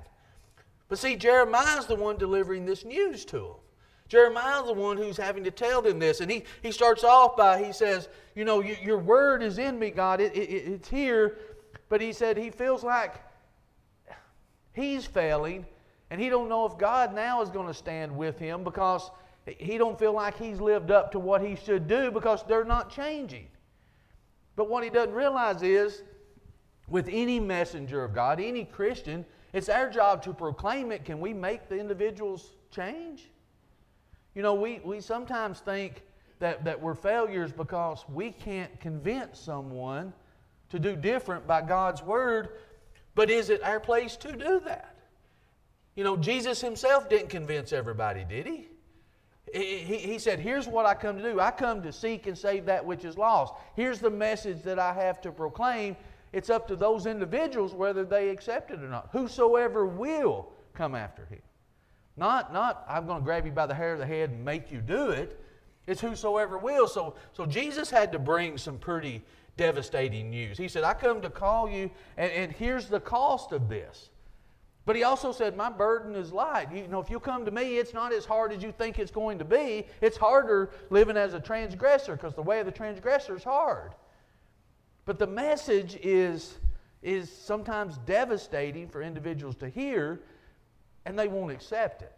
But 0.94 1.00
see, 1.00 1.16
Jeremiah's 1.16 1.88
the 1.88 1.96
one 1.96 2.18
delivering 2.18 2.68
this 2.68 2.86
news 2.86 3.26
to 3.26 3.38
them. 3.40 3.56
Jeremiah's 4.10 4.68
the 4.68 4.74
one 4.74 4.96
who's 4.96 5.18
having 5.18 5.44
to 5.44 5.50
tell 5.50 5.82
them 5.82 5.98
this. 5.98 6.22
And 6.22 6.30
he, 6.30 6.44
he 6.62 6.72
starts 6.72 7.04
off 7.04 7.36
by, 7.36 7.64
he 7.64 7.74
says, 7.74 8.10
You 8.36 8.46
know, 8.46 8.62
you, 8.62 8.76
your 8.80 9.00
word 9.00 9.42
is 9.42 9.58
in 9.58 9.80
me, 9.80 9.90
God. 9.90 10.22
It, 10.22 10.36
it, 10.36 10.52
it's 10.52 10.88
here. 10.88 11.40
But 11.90 12.00
he 12.00 12.14
said 12.14 12.38
he 12.38 12.52
feels 12.52 12.84
like 12.84 13.16
he's 14.74 15.04
failing. 15.04 15.66
And 16.12 16.22
he 16.22 16.30
don't 16.30 16.48
know 16.48 16.64
if 16.68 16.78
God 16.78 17.16
now 17.16 17.42
is 17.42 17.50
going 17.50 17.66
to 17.66 17.74
stand 17.74 18.16
with 18.16 18.38
him 18.38 18.64
because 18.64 19.10
he 19.48 19.80
don't 19.80 19.98
feel 19.98 20.14
like 20.14 20.38
he's 20.38 20.62
lived 20.62 20.92
up 20.92 21.12
to 21.14 21.18
what 21.18 21.42
he 21.42 21.56
should 21.56 21.88
do 21.88 22.12
because 22.12 22.44
they're 22.48 22.66
not 22.66 22.92
changing. 22.92 23.48
But 24.56 24.70
what 24.70 24.84
he 24.84 24.92
doesn't 24.92 25.16
realize 25.16 25.64
is, 25.64 26.04
with 26.88 27.10
any 27.12 27.40
messenger 27.40 28.04
of 28.04 28.14
God, 28.14 28.40
any 28.40 28.64
Christian, 28.64 29.26
it's 29.54 29.70
our 29.70 29.90
job 29.90 30.24
to 30.24 30.34
proclaim 30.34 30.92
it. 30.92 31.06
Can 31.06 31.20
we 31.20 31.34
make 31.34 31.70
the 31.70 31.78
individuals 31.78 32.52
change? 32.72 33.30
You 34.36 34.42
know, 34.42 34.56
we, 34.56 34.82
we 34.84 35.00
sometimes 35.00 35.60
think 35.60 36.02
that, 36.40 36.66
that 36.66 36.82
we're 36.82 36.96
failures 36.96 37.52
because 37.52 38.04
we 38.12 38.32
can't 38.32 38.80
convince 38.80 39.40
someone 39.40 40.12
to 40.70 40.80
do 40.80 40.96
different 40.96 41.46
by 41.46 41.62
God's 41.62 42.02
word, 42.02 42.50
but 43.14 43.30
is 43.30 43.52
it 43.52 43.64
our 43.64 43.80
place 43.80 44.16
to 44.18 44.32
do 44.32 44.60
that? 44.66 44.96
You 45.96 46.04
know, 46.04 46.18
Jesus 46.18 46.60
himself 46.60 47.08
didn't 47.08 47.30
convince 47.30 47.72
everybody, 47.72 48.26
did 48.28 48.48
he? 48.48 48.68
He, 49.54 49.98
he, 49.98 50.18
said, 50.18 50.40
Here's 50.40 50.68
what 50.68 50.88
I 50.88 50.96
come 50.96 51.18
to 51.18 51.22
do. 51.22 51.40
I 51.40 51.52
come 51.52 51.84
to 51.84 51.92
seek 51.94 52.26
and 52.26 52.36
save 52.36 52.66
that 52.66 52.84
which 52.84 53.06
is 53.06 53.20
lost. 53.20 53.54
Here's 53.76 54.00
the 54.00 54.10
message 54.10 54.64
that 54.64 54.80
I 54.80 54.94
have 54.94 55.22
to 55.22 55.32
proclaim. 55.32 55.96
It's 56.34 56.50
up 56.50 56.68
to 56.68 56.76
those 56.76 57.06
individuals 57.06 57.74
whether 57.74 58.04
they 58.04 58.30
accept 58.30 58.72
it 58.72 58.82
or 58.82 58.90
not. 58.90 59.10
Whosoever 59.12 59.86
will 59.86 60.52
come 60.74 60.96
after 60.96 61.26
him. 61.26 61.42
Not, 62.18 62.52
not 62.52 62.84
I'm 62.90 63.06
going 63.06 63.22
to 63.22 63.24
grab 63.24 63.46
you 63.46 63.52
by 63.52 63.68
the 63.68 63.74
hair 63.74 63.94
of 63.94 64.00
the 64.00 64.06
head 64.06 64.32
and 64.32 64.44
make 64.44 64.72
you 64.72 64.82
do 64.82 65.10
it. 65.10 65.40
It's 65.86 66.02
whosoever 66.02 66.58
will. 66.58 66.88
So, 66.88 67.16
so 67.34 67.46
Jesus 67.46 67.90
had 67.90 68.12
to 68.12 68.20
bring 68.20 68.58
some 68.58 68.78
pretty 68.78 69.22
devastating 69.58 70.30
news. 70.30 70.58
He 70.58 70.68
said, 70.68 70.84
I 70.84 70.94
come 70.94 71.22
to 71.22 71.30
call 71.30 71.70
you, 71.70 71.92
and, 72.18 72.32
and 72.32 72.52
here's 72.52 72.88
the 72.88 73.00
cost 73.00 73.52
of 73.52 73.70
this. 73.70 74.10
But 74.86 74.96
he 74.96 75.04
also 75.04 75.32
said, 75.32 75.56
My 75.56 75.70
burden 75.70 76.16
is 76.16 76.34
light. 76.34 76.74
You 76.74 76.88
know, 76.88 77.00
if 77.00 77.10
you 77.10 77.20
come 77.20 77.46
to 77.46 77.52
me, 77.52 77.78
it's 77.78 77.94
not 77.94 78.12
as 78.12 78.26
hard 78.26 78.52
as 78.52 78.62
you 78.62 78.72
think 78.72 79.00
it's 79.00 79.12
going 79.12 79.40
to 79.40 79.46
be. 79.46 79.86
It's 80.02 80.18
harder 80.18 80.72
living 80.90 81.16
as 81.16 81.34
a 81.34 81.40
transgressor 81.40 82.14
because 82.14 82.34
the 82.34 82.42
way 82.42 82.60
of 82.60 82.66
the 82.66 82.72
transgressor 82.72 83.36
is 83.36 83.44
hard. 83.44 83.94
But 85.06 85.20
the 85.20 85.28
message 85.28 85.98
is, 86.02 86.58
is 87.02 87.32
sometimes 87.32 87.98
devastating 88.06 88.88
for 88.88 89.02
individuals 89.02 89.56
to 89.58 89.70
hear, 89.70 90.22
and 91.06 91.18
they 91.18 91.28
won't 91.28 91.52
accept 91.52 92.02
it. 92.02 92.14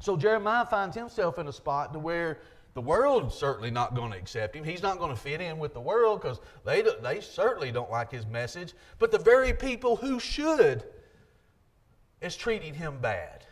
So 0.00 0.16
Jeremiah 0.16 0.64
finds 0.64 0.96
himself 0.96 1.38
in 1.38 1.46
a 1.46 1.52
spot 1.52 1.92
to 1.92 1.98
where 1.98 2.38
the 2.72 2.80
world's 2.80 3.34
certainly 3.34 3.70
not 3.70 3.94
going 3.94 4.12
to 4.12 4.18
accept 4.18 4.56
him. 4.56 4.64
He's 4.64 4.82
not 4.82 4.98
going 4.98 5.10
to 5.10 5.20
fit 5.20 5.40
in 5.40 5.58
with 5.58 5.74
the 5.74 5.80
world 5.80 6.22
because 6.22 6.40
they, 6.64 6.82
they 7.02 7.20
certainly 7.20 7.70
don't 7.70 7.90
like 7.90 8.10
his 8.10 8.26
message. 8.26 8.72
But 8.98 9.10
the 9.10 9.18
very 9.18 9.52
people 9.52 9.96
who 9.96 10.20
should 10.20 10.84
is 12.20 12.36
treating 12.36 12.72
him 12.72 12.98
bad. 13.00 13.44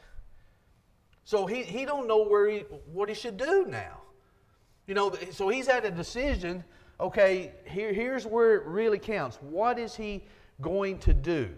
So 1.24 1.46
he, 1.46 1.62
he 1.62 1.84
don't 1.84 2.06
know 2.06 2.24
where 2.24 2.48
he, 2.48 2.60
what 2.90 3.08
he 3.08 3.14
should 3.14 3.36
do 3.36 3.66
now. 3.68 4.00
You 4.86 4.94
know, 4.94 5.12
so 5.32 5.48
he's 5.48 5.68
at 5.68 5.84
a 5.84 5.90
decision 5.90 6.64
okay, 7.00 7.52
here, 7.64 7.92
here's 7.92 8.26
where 8.26 8.56
it 8.56 8.64
really 8.66 8.98
counts. 8.98 9.38
What 9.42 9.78
is 9.78 9.94
he 9.94 10.24
going 10.60 10.98
to 11.00 11.14
do? 11.14 11.48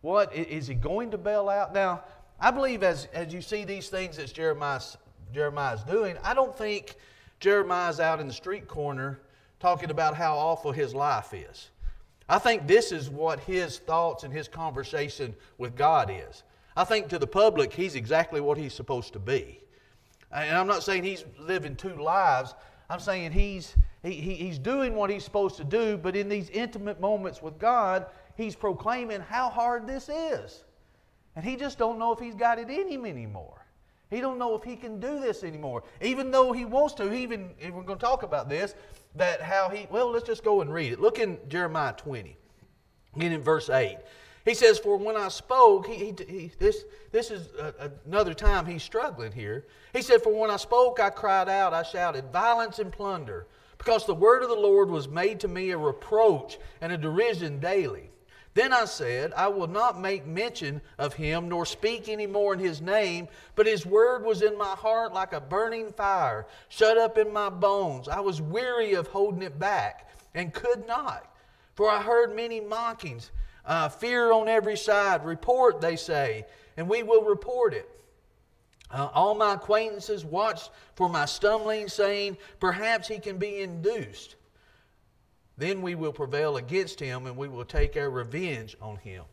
What 0.00 0.34
is 0.34 0.66
he 0.66 0.74
going 0.74 1.10
to 1.10 1.18
bail 1.18 1.48
out? 1.48 1.74
Now, 1.74 2.04
I 2.40 2.50
believe 2.50 2.82
as, 2.82 3.08
as 3.12 3.32
you 3.32 3.40
see 3.40 3.64
these 3.64 3.88
things 3.88 4.16
that 4.16 4.32
Jeremiah's, 4.32 4.96
Jeremiah's 5.32 5.82
doing, 5.82 6.16
I 6.22 6.34
don't 6.34 6.56
think 6.56 6.96
Jeremiah's 7.40 7.98
out 7.98 8.20
in 8.20 8.26
the 8.26 8.32
street 8.32 8.68
corner 8.68 9.20
talking 9.58 9.90
about 9.90 10.14
how 10.14 10.36
awful 10.36 10.70
his 10.70 10.94
life 10.94 11.34
is. 11.34 11.70
I 12.28 12.38
think 12.38 12.66
this 12.66 12.92
is 12.92 13.08
what 13.08 13.40
his 13.40 13.78
thoughts 13.78 14.22
and 14.22 14.32
his 14.32 14.48
conversation 14.48 15.34
with 15.56 15.74
God 15.74 16.10
is. 16.12 16.42
I 16.76 16.84
think 16.84 17.08
to 17.08 17.18
the 17.18 17.26
public, 17.26 17.72
he's 17.72 17.94
exactly 17.94 18.40
what 18.40 18.58
he's 18.58 18.74
supposed 18.74 19.14
to 19.14 19.18
be. 19.18 19.60
And 20.30 20.56
I'm 20.56 20.66
not 20.66 20.82
saying 20.82 21.04
he's 21.04 21.24
living 21.38 21.74
two 21.74 21.94
lives. 21.94 22.54
I'm 22.90 23.00
saying 23.00 23.32
he's, 23.32 23.74
he, 24.02 24.12
he's 24.12 24.58
doing 24.58 24.94
what 24.94 25.10
he's 25.10 25.24
supposed 25.24 25.56
to 25.56 25.64
do, 25.64 25.96
but 25.96 26.14
in 26.14 26.28
these 26.28 26.50
intimate 26.50 27.00
moments 27.00 27.42
with 27.42 27.58
God, 27.58 28.06
he's 28.36 28.54
proclaiming 28.54 29.20
how 29.20 29.48
hard 29.48 29.86
this 29.86 30.08
is. 30.08 30.64
And 31.36 31.44
he 31.44 31.56
just 31.56 31.78
don't 31.78 31.98
know 31.98 32.12
if 32.12 32.18
he's 32.18 32.34
got 32.34 32.58
it 32.58 32.70
in 32.70 32.88
him 32.88 33.04
anymore. 33.04 33.64
He 34.10 34.20
don't 34.20 34.38
know 34.38 34.56
if 34.56 34.62
he 34.62 34.74
can 34.74 35.00
do 35.00 35.20
this 35.20 35.44
anymore. 35.44 35.82
Even 36.00 36.30
though 36.30 36.52
he 36.52 36.64
wants 36.64 36.94
to, 36.94 37.12
even 37.12 37.50
if 37.60 37.74
we're 37.74 37.82
going 37.82 37.98
to 37.98 38.04
talk 38.04 38.22
about 38.22 38.48
this, 38.48 38.74
that 39.16 39.42
how 39.42 39.68
he, 39.68 39.86
well, 39.90 40.10
let's 40.10 40.26
just 40.26 40.42
go 40.42 40.62
and 40.62 40.72
read 40.72 40.92
it. 40.92 41.00
Look 41.00 41.18
in 41.18 41.38
Jeremiah 41.48 41.92
20, 41.92 42.36
get 43.18 43.32
in 43.32 43.42
verse 43.42 43.68
8. 43.68 43.98
He 44.44 44.54
says, 44.54 44.78
For 44.78 44.96
when 44.96 45.16
I 45.16 45.28
spoke, 45.28 45.86
he, 45.86 45.96
he, 45.96 46.14
he 46.26 46.50
this, 46.58 46.84
this 47.12 47.30
is 47.30 47.48
a, 47.58 47.90
another 48.06 48.32
time 48.32 48.64
he's 48.64 48.82
struggling 48.82 49.32
here. 49.32 49.66
He 49.92 50.00
said, 50.00 50.22
For 50.22 50.32
when 50.32 50.50
I 50.50 50.56
spoke, 50.56 51.00
I 51.00 51.10
cried 51.10 51.50
out, 51.50 51.74
I 51.74 51.82
shouted, 51.82 52.32
violence 52.32 52.78
and 52.78 52.90
plunder, 52.90 53.46
because 53.78 54.04
the 54.04 54.14
word 54.14 54.42
of 54.42 54.48
the 54.48 54.54
Lord 54.54 54.90
was 54.90 55.08
made 55.08 55.40
to 55.40 55.48
me 55.48 55.70
a 55.70 55.78
reproach 55.78 56.58
and 56.80 56.92
a 56.92 56.98
derision 56.98 57.60
daily. 57.60 58.10
Then 58.54 58.72
I 58.72 58.86
said, 58.86 59.32
I 59.36 59.46
will 59.48 59.68
not 59.68 60.00
make 60.00 60.26
mention 60.26 60.80
of 60.98 61.14
him, 61.14 61.48
nor 61.48 61.64
speak 61.64 62.08
any 62.08 62.26
more 62.26 62.54
in 62.54 62.58
his 62.58 62.80
name, 62.80 63.28
but 63.54 63.66
his 63.66 63.86
word 63.86 64.24
was 64.24 64.42
in 64.42 64.58
my 64.58 64.74
heart 64.74 65.14
like 65.14 65.32
a 65.32 65.40
burning 65.40 65.92
fire, 65.92 66.46
shut 66.68 66.98
up 66.98 67.18
in 67.18 67.32
my 67.32 67.50
bones. 67.50 68.08
I 68.08 68.18
was 68.18 68.42
weary 68.42 68.94
of 68.94 69.06
holding 69.06 69.42
it 69.42 69.60
back, 69.60 70.10
and 70.34 70.52
could 70.52 70.88
not. 70.88 71.32
For 71.76 71.88
I 71.88 72.02
heard 72.02 72.34
many 72.34 72.60
mockings, 72.60 73.30
uh, 73.64 73.90
fear 73.90 74.32
on 74.32 74.48
every 74.48 74.76
side. 74.76 75.24
Report, 75.24 75.80
they 75.80 75.94
say, 75.94 76.44
and 76.76 76.88
we 76.88 77.04
will 77.04 77.22
report 77.22 77.74
it. 77.74 77.88
Uh, 78.90 79.08
all 79.12 79.34
my 79.34 79.54
acquaintances 79.54 80.24
watched 80.24 80.70
for 80.94 81.08
my 81.08 81.26
stumbling, 81.26 81.88
saying, 81.88 82.36
Perhaps 82.58 83.08
he 83.08 83.18
can 83.18 83.36
be 83.36 83.60
induced. 83.60 84.36
Then 85.58 85.82
we 85.82 85.94
will 85.94 86.12
prevail 86.12 86.56
against 86.56 87.00
him 87.00 87.26
and 87.26 87.36
we 87.36 87.48
will 87.48 87.64
take 87.64 87.96
our 87.96 88.08
revenge 88.08 88.76
on 88.80 88.96
him. 88.96 89.24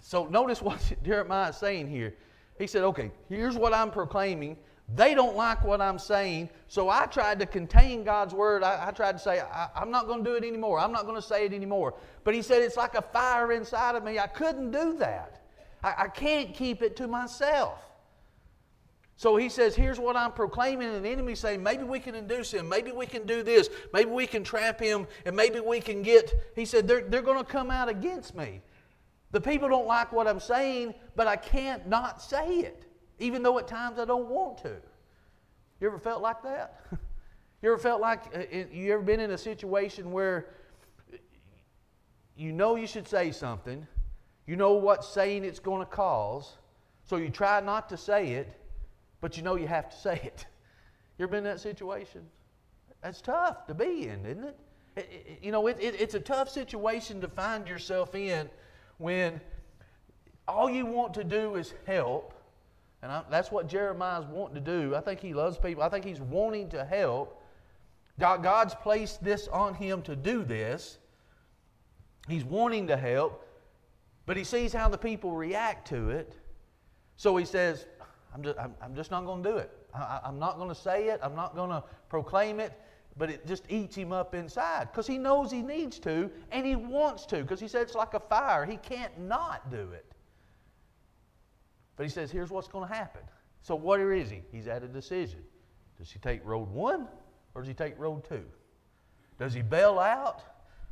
So 0.00 0.26
notice 0.26 0.62
what 0.62 0.80
Jeremiah 1.04 1.50
is 1.50 1.56
saying 1.56 1.88
here. 1.88 2.14
He 2.58 2.66
said, 2.66 2.82
Okay, 2.82 3.10
here's 3.28 3.56
what 3.56 3.72
I'm 3.72 3.90
proclaiming. 3.90 4.56
They 4.94 5.14
don't 5.14 5.34
like 5.34 5.64
what 5.64 5.80
I'm 5.80 5.98
saying, 5.98 6.50
so 6.68 6.90
I 6.90 7.06
tried 7.06 7.38
to 7.38 7.46
contain 7.46 8.04
God's 8.04 8.34
word. 8.34 8.62
I, 8.62 8.88
I 8.88 8.90
tried 8.90 9.12
to 9.12 9.18
say, 9.18 9.40
I, 9.40 9.70
am 9.76 9.90
not 9.90 10.06
going 10.06 10.22
to 10.22 10.30
do 10.30 10.36
it 10.36 10.44
anymore. 10.44 10.78
I'm 10.78 10.92
not 10.92 11.04
going 11.04 11.14
to 11.14 11.26
say 11.26 11.46
it 11.46 11.54
anymore. 11.54 11.94
But 12.22 12.34
he 12.34 12.42
said, 12.42 12.62
It's 12.62 12.76
like 12.76 12.94
a 12.94 13.02
fire 13.02 13.52
inside 13.52 13.94
of 13.94 14.04
me. 14.04 14.18
I 14.18 14.26
couldn't 14.26 14.72
do 14.72 14.96
that. 14.98 15.40
I, 15.82 15.94
I 15.98 16.08
can't 16.08 16.52
keep 16.54 16.82
it 16.82 16.96
to 16.96 17.06
myself. 17.06 17.93
So 19.16 19.36
he 19.36 19.48
says, 19.48 19.74
Here's 19.74 19.98
what 19.98 20.16
I'm 20.16 20.32
proclaiming. 20.32 20.88
And 20.88 21.04
the 21.04 21.08
enemy 21.08 21.34
saying, 21.34 21.62
Maybe 21.62 21.84
we 21.84 22.00
can 22.00 22.14
induce 22.14 22.52
him. 22.52 22.68
Maybe 22.68 22.92
we 22.92 23.06
can 23.06 23.26
do 23.26 23.42
this. 23.42 23.68
Maybe 23.92 24.10
we 24.10 24.26
can 24.26 24.42
trap 24.42 24.80
him. 24.80 25.06
And 25.24 25.36
maybe 25.36 25.60
we 25.60 25.80
can 25.80 26.02
get. 26.02 26.32
He 26.56 26.64
said, 26.64 26.88
They're, 26.88 27.02
they're 27.02 27.22
going 27.22 27.38
to 27.38 27.44
come 27.44 27.70
out 27.70 27.88
against 27.88 28.34
me. 28.34 28.60
The 29.30 29.40
people 29.40 29.68
don't 29.68 29.86
like 29.86 30.12
what 30.12 30.28
I'm 30.28 30.40
saying, 30.40 30.94
but 31.16 31.26
I 31.26 31.36
can't 31.36 31.88
not 31.88 32.22
say 32.22 32.60
it, 32.60 32.84
even 33.18 33.42
though 33.42 33.58
at 33.58 33.66
times 33.66 33.98
I 33.98 34.04
don't 34.04 34.28
want 34.28 34.58
to. 34.58 34.76
You 35.80 35.88
ever 35.88 35.98
felt 35.98 36.22
like 36.22 36.42
that? 36.44 36.80
you 37.62 37.72
ever 37.72 37.78
felt 37.78 38.00
like 38.00 38.22
uh, 38.34 38.42
you 38.72 38.92
ever 38.92 39.02
been 39.02 39.20
in 39.20 39.32
a 39.32 39.38
situation 39.38 40.12
where 40.12 40.46
you 42.36 42.52
know 42.52 42.76
you 42.76 42.86
should 42.86 43.08
say 43.08 43.32
something, 43.32 43.86
you 44.46 44.54
know 44.54 44.74
what 44.74 45.04
saying 45.04 45.44
it's 45.44 45.58
going 45.58 45.80
to 45.80 45.86
cause, 45.86 46.56
so 47.04 47.16
you 47.16 47.28
try 47.28 47.60
not 47.60 47.88
to 47.88 47.96
say 47.96 48.34
it, 48.34 48.48
but 49.24 49.38
you 49.38 49.42
know 49.42 49.56
you 49.56 49.66
have 49.66 49.88
to 49.88 49.96
say 49.96 50.20
it. 50.22 50.44
You 51.16 51.22
ever 51.22 51.30
been 51.30 51.38
in 51.38 51.44
that 51.44 51.60
situation? 51.60 52.20
That's 53.00 53.22
tough 53.22 53.66
to 53.68 53.72
be 53.72 54.08
in, 54.08 54.26
isn't 54.26 54.44
it? 54.44 54.58
it, 54.96 55.08
it 55.12 55.38
you 55.40 55.50
know, 55.50 55.66
it, 55.68 55.78
it's 55.80 56.14
a 56.14 56.20
tough 56.20 56.50
situation 56.50 57.22
to 57.22 57.28
find 57.28 57.66
yourself 57.66 58.14
in 58.14 58.50
when 58.98 59.40
all 60.46 60.68
you 60.68 60.84
want 60.84 61.14
to 61.14 61.24
do 61.24 61.54
is 61.54 61.72
help. 61.86 62.34
And 63.00 63.10
I, 63.10 63.22
that's 63.30 63.50
what 63.50 63.66
Jeremiah's 63.66 64.26
wanting 64.26 64.56
to 64.56 64.60
do. 64.60 64.94
I 64.94 65.00
think 65.00 65.20
he 65.20 65.32
loves 65.32 65.56
people. 65.56 65.82
I 65.82 65.88
think 65.88 66.04
he's 66.04 66.20
wanting 66.20 66.68
to 66.70 66.84
help. 66.84 67.42
God, 68.18 68.42
God's 68.42 68.74
placed 68.74 69.24
this 69.24 69.48
on 69.48 69.72
him 69.72 70.02
to 70.02 70.16
do 70.16 70.44
this. 70.44 70.98
He's 72.28 72.44
wanting 72.44 72.88
to 72.88 72.96
help, 72.98 73.46
but 74.26 74.36
he 74.36 74.44
sees 74.44 74.74
how 74.74 74.90
the 74.90 74.98
people 74.98 75.32
react 75.32 75.88
to 75.88 76.10
it. 76.10 76.36
So 77.16 77.36
he 77.36 77.44
says, 77.44 77.86
I'm 78.34 78.42
just, 78.42 78.58
I'm, 78.58 78.74
I'm 78.82 78.94
just 78.94 79.10
not 79.10 79.24
going 79.24 79.42
to 79.42 79.50
do 79.50 79.56
it. 79.56 79.70
I, 79.94 80.20
I'm 80.24 80.38
not 80.38 80.58
going 80.58 80.68
to 80.68 80.74
say 80.74 81.08
it. 81.08 81.20
I'm 81.22 81.36
not 81.36 81.54
going 81.54 81.70
to 81.70 81.84
proclaim 82.08 82.60
it. 82.60 82.72
But 83.16 83.30
it 83.30 83.46
just 83.46 83.64
eats 83.68 83.94
him 83.94 84.12
up 84.12 84.34
inside 84.34 84.88
because 84.90 85.06
he 85.06 85.18
knows 85.18 85.52
he 85.52 85.62
needs 85.62 86.00
to 86.00 86.28
and 86.50 86.66
he 86.66 86.74
wants 86.74 87.26
to 87.26 87.42
because 87.42 87.60
he 87.60 87.68
said 87.68 87.82
it's 87.82 87.94
like 87.94 88.14
a 88.14 88.20
fire. 88.20 88.66
He 88.66 88.76
can't 88.76 89.16
not 89.20 89.70
do 89.70 89.88
it. 89.92 90.04
But 91.96 92.02
he 92.02 92.10
says, 92.10 92.32
here's 92.32 92.50
what's 92.50 92.66
going 92.66 92.88
to 92.88 92.92
happen. 92.92 93.22
So, 93.62 93.76
what 93.76 94.00
is 94.00 94.30
he? 94.30 94.42
He's 94.50 94.66
at 94.66 94.82
a 94.82 94.88
decision. 94.88 95.44
Does 95.96 96.10
he 96.10 96.18
take 96.18 96.44
road 96.44 96.68
one 96.70 97.06
or 97.54 97.62
does 97.62 97.68
he 97.68 97.74
take 97.74 97.96
road 98.00 98.28
two? 98.28 98.44
Does 99.38 99.54
he 99.54 99.62
bail 99.62 100.00
out? 100.00 100.42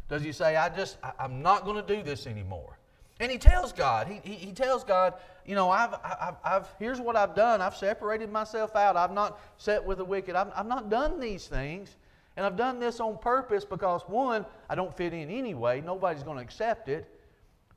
Does 0.08 0.22
he 0.22 0.30
say, 0.30 0.54
I 0.56 0.68
just, 0.68 0.98
I, 1.02 1.12
I'm 1.18 1.42
not 1.42 1.64
going 1.64 1.84
to 1.84 1.96
do 1.96 2.04
this 2.04 2.26
anymore? 2.28 2.78
And 3.22 3.30
he 3.30 3.38
tells 3.38 3.72
God, 3.72 4.08
he, 4.08 4.20
he, 4.24 4.34
he, 4.34 4.52
tells 4.52 4.82
God, 4.82 5.14
you 5.46 5.54
know, 5.54 5.70
I've, 5.70 5.94
I've, 6.02 6.34
I've, 6.44 6.66
here's 6.80 7.00
what 7.00 7.14
I've 7.14 7.36
done. 7.36 7.60
I've 7.60 7.76
separated 7.76 8.32
myself 8.32 8.74
out. 8.74 8.96
I've 8.96 9.12
not 9.12 9.38
sat 9.58 9.86
with 9.86 9.98
the 9.98 10.04
wicked. 10.04 10.34
I've, 10.34 10.50
I've 10.56 10.66
not 10.66 10.90
done 10.90 11.20
these 11.20 11.46
things. 11.46 11.94
And 12.36 12.44
I've 12.44 12.56
done 12.56 12.80
this 12.80 12.98
on 12.98 13.16
purpose 13.18 13.64
because, 13.64 14.02
one, 14.08 14.44
I 14.68 14.74
don't 14.74 14.92
fit 14.92 15.12
in 15.12 15.30
anyway. 15.30 15.80
Nobody's 15.80 16.24
going 16.24 16.38
to 16.38 16.42
accept 16.42 16.88
it. 16.88 17.08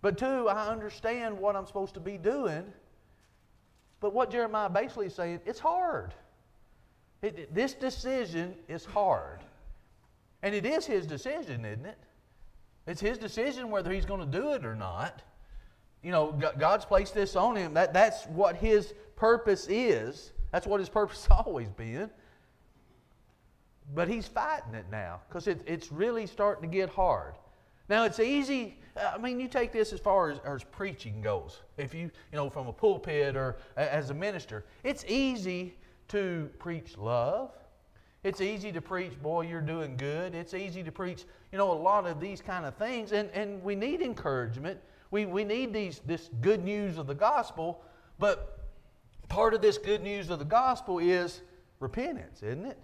But 0.01 0.17
two, 0.17 0.49
I 0.49 0.67
understand 0.67 1.37
what 1.37 1.55
I'm 1.55 1.67
supposed 1.67 1.93
to 1.93 1.99
be 1.99 2.17
doing. 2.17 2.63
But 3.99 4.15
what 4.15 4.31
Jeremiah 4.31 4.67
basically 4.67 5.05
is 5.05 5.13
saying, 5.13 5.41
it's 5.45 5.59
hard. 5.59 6.15
It, 7.21 7.53
this 7.53 7.75
decision 7.75 8.55
is 8.67 8.83
hard. 8.83 9.41
And 10.41 10.55
it 10.55 10.65
is 10.65 10.87
his 10.87 11.05
decision, 11.05 11.65
isn't 11.65 11.85
it? 11.85 11.99
It's 12.87 13.01
his 13.01 13.19
decision 13.19 13.69
whether 13.69 13.91
he's 13.91 14.05
going 14.05 14.21
to 14.21 14.39
do 14.39 14.53
it 14.53 14.65
or 14.65 14.75
not 14.75 15.21
you 16.05 16.11
know, 16.11 16.39
God's 16.59 16.85
placed 16.85 17.15
this 17.15 17.35
on 17.35 17.55
him. 17.55 17.73
That, 17.73 17.91
that's 17.91 18.25
what 18.27 18.55
his 18.55 18.93
purpose 19.15 19.65
is. 19.67 20.33
That's 20.51 20.67
what 20.67 20.79
his 20.79 20.87
purpose 20.99 21.25
has 21.25 21.43
always 21.45 21.69
been. 21.69 22.11
But 23.95 24.07
he's 24.07 24.27
fighting 24.27 24.75
it 24.75 24.85
now 24.91 25.21
because 25.27 25.47
it, 25.47 25.61
it's 25.65 25.91
really 25.91 26.27
starting 26.27 26.69
to 26.69 26.73
get 26.73 26.89
hard. 26.89 27.33
Now, 27.89 28.03
it's 28.03 28.19
easy. 28.19 28.77
I 28.95 29.17
mean, 29.17 29.39
you 29.39 29.47
take 29.47 29.71
this 29.71 29.93
as 29.93 29.99
far 29.99 30.29
as, 30.29 30.39
as 30.45 30.63
preaching 30.63 31.21
goes. 31.21 31.61
If 31.77 31.95
you, 31.95 32.01
you 32.01 32.35
know, 32.37 32.51
from 32.51 32.67
a 32.67 32.73
pulpit 32.73 33.35
or 33.35 33.57
as 33.75 34.11
a 34.11 34.13
minister, 34.13 34.63
it's 34.83 35.03
easy 35.05 35.75
to 36.09 36.51
preach 36.59 36.99
love. 36.99 37.51
It's 38.23 38.41
easy 38.41 38.71
to 38.71 38.81
preach, 38.81 39.19
boy, 39.21 39.47
you're 39.47 39.61
doing 39.61 39.97
good. 39.97 40.35
It's 40.35 40.53
easy 40.53 40.83
to 40.83 40.91
preach, 40.91 41.25
you 41.51 41.57
know, 41.57 41.71
a 41.71 41.73
lot 41.73 42.05
of 42.05 42.19
these 42.19 42.41
kind 42.41 42.65
of 42.65 42.75
things. 42.75 43.11
And, 43.11 43.29
and 43.31 43.63
we 43.63 43.75
need 43.75 44.01
encouragement. 44.01 44.79
We, 45.15 45.25
we 45.25 45.45
need 45.45 45.71
these, 45.71 46.01
this 46.05 46.29
good 46.41 46.61
news 46.61 46.97
of 46.97 47.07
the 47.07 47.15
gospel, 47.15 47.81
but 48.19 48.67
part 49.29 49.53
of 49.53 49.61
this 49.61 49.77
good 49.77 50.03
news 50.03 50.29
of 50.29 50.39
the 50.39 50.45
gospel 50.45 50.99
is 50.99 51.39
repentance, 51.79 52.43
isn't 52.43 52.65
it? 52.65 52.77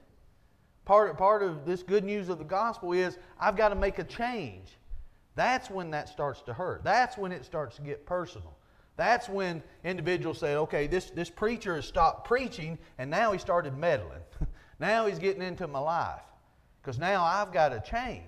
Part, 0.86 1.18
part 1.18 1.44
of 1.44 1.66
this 1.66 1.84
good 1.84 2.06
news 2.06 2.30
of 2.30 2.38
the 2.38 2.46
gospel 2.46 2.94
is 2.94 3.18
I've 3.38 3.58
got 3.58 3.68
to 3.68 3.76
make 3.76 4.00
a 4.00 4.06
change. 4.06 4.78
That's 5.36 5.70
when 5.70 5.92
that 5.92 6.08
starts 6.08 6.42
to 6.44 6.54
hurt. 6.54 6.86
That's 6.86 7.18
when 7.18 7.34
it 7.34 7.44
starts 7.44 7.76
to 7.76 7.82
get 7.82 8.06
personal. 8.06 8.56
That's 8.96 9.28
when 9.28 9.62
individuals 9.84 10.40
say, 10.40 10.56
okay, 10.56 10.88
this, 10.88 11.10
this 11.10 11.30
preacher 11.30 11.76
has 11.76 11.86
stopped 11.86 12.26
preaching 12.26 12.78
and 12.98 13.12
now 13.12 13.34
he 13.34 13.40
started 13.40 13.78
meddling. 13.78 14.24
now 14.80 15.06
he's 15.06 15.20
getting 15.20 15.42
into 15.42 15.68
my 15.68 15.80
life 15.80 16.22
because 16.82 16.98
now 16.98 17.26
I've 17.26 17.52
got 17.52 17.70
to 17.70 17.82
change. 17.82 18.24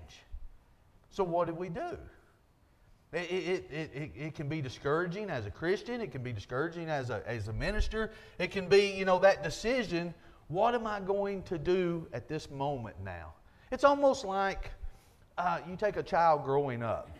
So 1.08 1.24
what 1.24 1.46
do 1.48 1.54
we 1.54 1.70
do? 1.70 1.96
It, 3.14 3.30
it, 3.30 3.70
it, 3.70 4.12
it, 4.16 4.34
can 4.34 4.48
be 4.48 4.60
discouraging 4.60 5.30
as 5.30 5.46
a 5.46 5.50
Christian. 5.50 6.00
It 6.00 6.10
can 6.10 6.22
be 6.22 6.32
discouraging 6.32 6.90
as 6.90 7.10
a, 7.10 7.22
as 7.26 7.48
a 7.48 7.52
minister. 7.52 8.10
It 8.38 8.50
can 8.50 8.68
be, 8.68 8.90
you 8.90 9.04
know, 9.04 9.20
that 9.20 9.44
decision 9.44 10.14
what 10.48 10.74
am 10.74 10.86
I 10.86 11.00
going 11.00 11.42
to 11.44 11.58
do 11.58 12.06
at 12.12 12.28
this 12.28 12.50
moment 12.50 12.96
now? 13.02 13.32
It's 13.70 13.84
almost 13.84 14.24
like 14.24 14.70
uh, 15.38 15.60
you 15.68 15.76
take 15.76 15.96
a 15.96 16.02
child 16.02 16.44
growing 16.44 16.82
up 16.82 17.10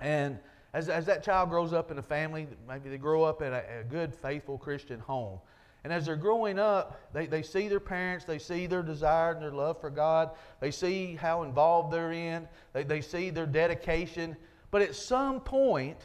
And 0.00 0.38
as, 0.72 0.88
as 0.88 1.06
that 1.06 1.24
child 1.24 1.50
grows 1.50 1.72
up 1.72 1.90
in 1.90 1.98
a 1.98 2.02
family, 2.02 2.46
maybe 2.68 2.88
they 2.88 2.98
grow 2.98 3.24
up 3.24 3.42
in 3.42 3.52
a, 3.52 3.62
a 3.80 3.84
good, 3.84 4.14
faithful 4.14 4.58
Christian 4.58 5.00
home. 5.00 5.38
And 5.84 5.92
as 5.92 6.06
they're 6.06 6.16
growing 6.16 6.58
up, 6.58 7.12
they, 7.12 7.26
they 7.26 7.42
see 7.42 7.68
their 7.68 7.80
parents, 7.80 8.24
they 8.24 8.38
see 8.38 8.66
their 8.66 8.82
desire 8.82 9.32
and 9.32 9.42
their 9.42 9.52
love 9.52 9.80
for 9.80 9.90
God, 9.90 10.30
they 10.60 10.70
see 10.70 11.14
how 11.14 11.42
involved 11.42 11.92
they're 11.92 12.12
in, 12.12 12.48
they, 12.72 12.82
they 12.84 13.00
see 13.00 13.30
their 13.30 13.46
dedication. 13.46 14.36
But 14.70 14.82
at 14.82 14.94
some 14.94 15.40
point, 15.40 15.98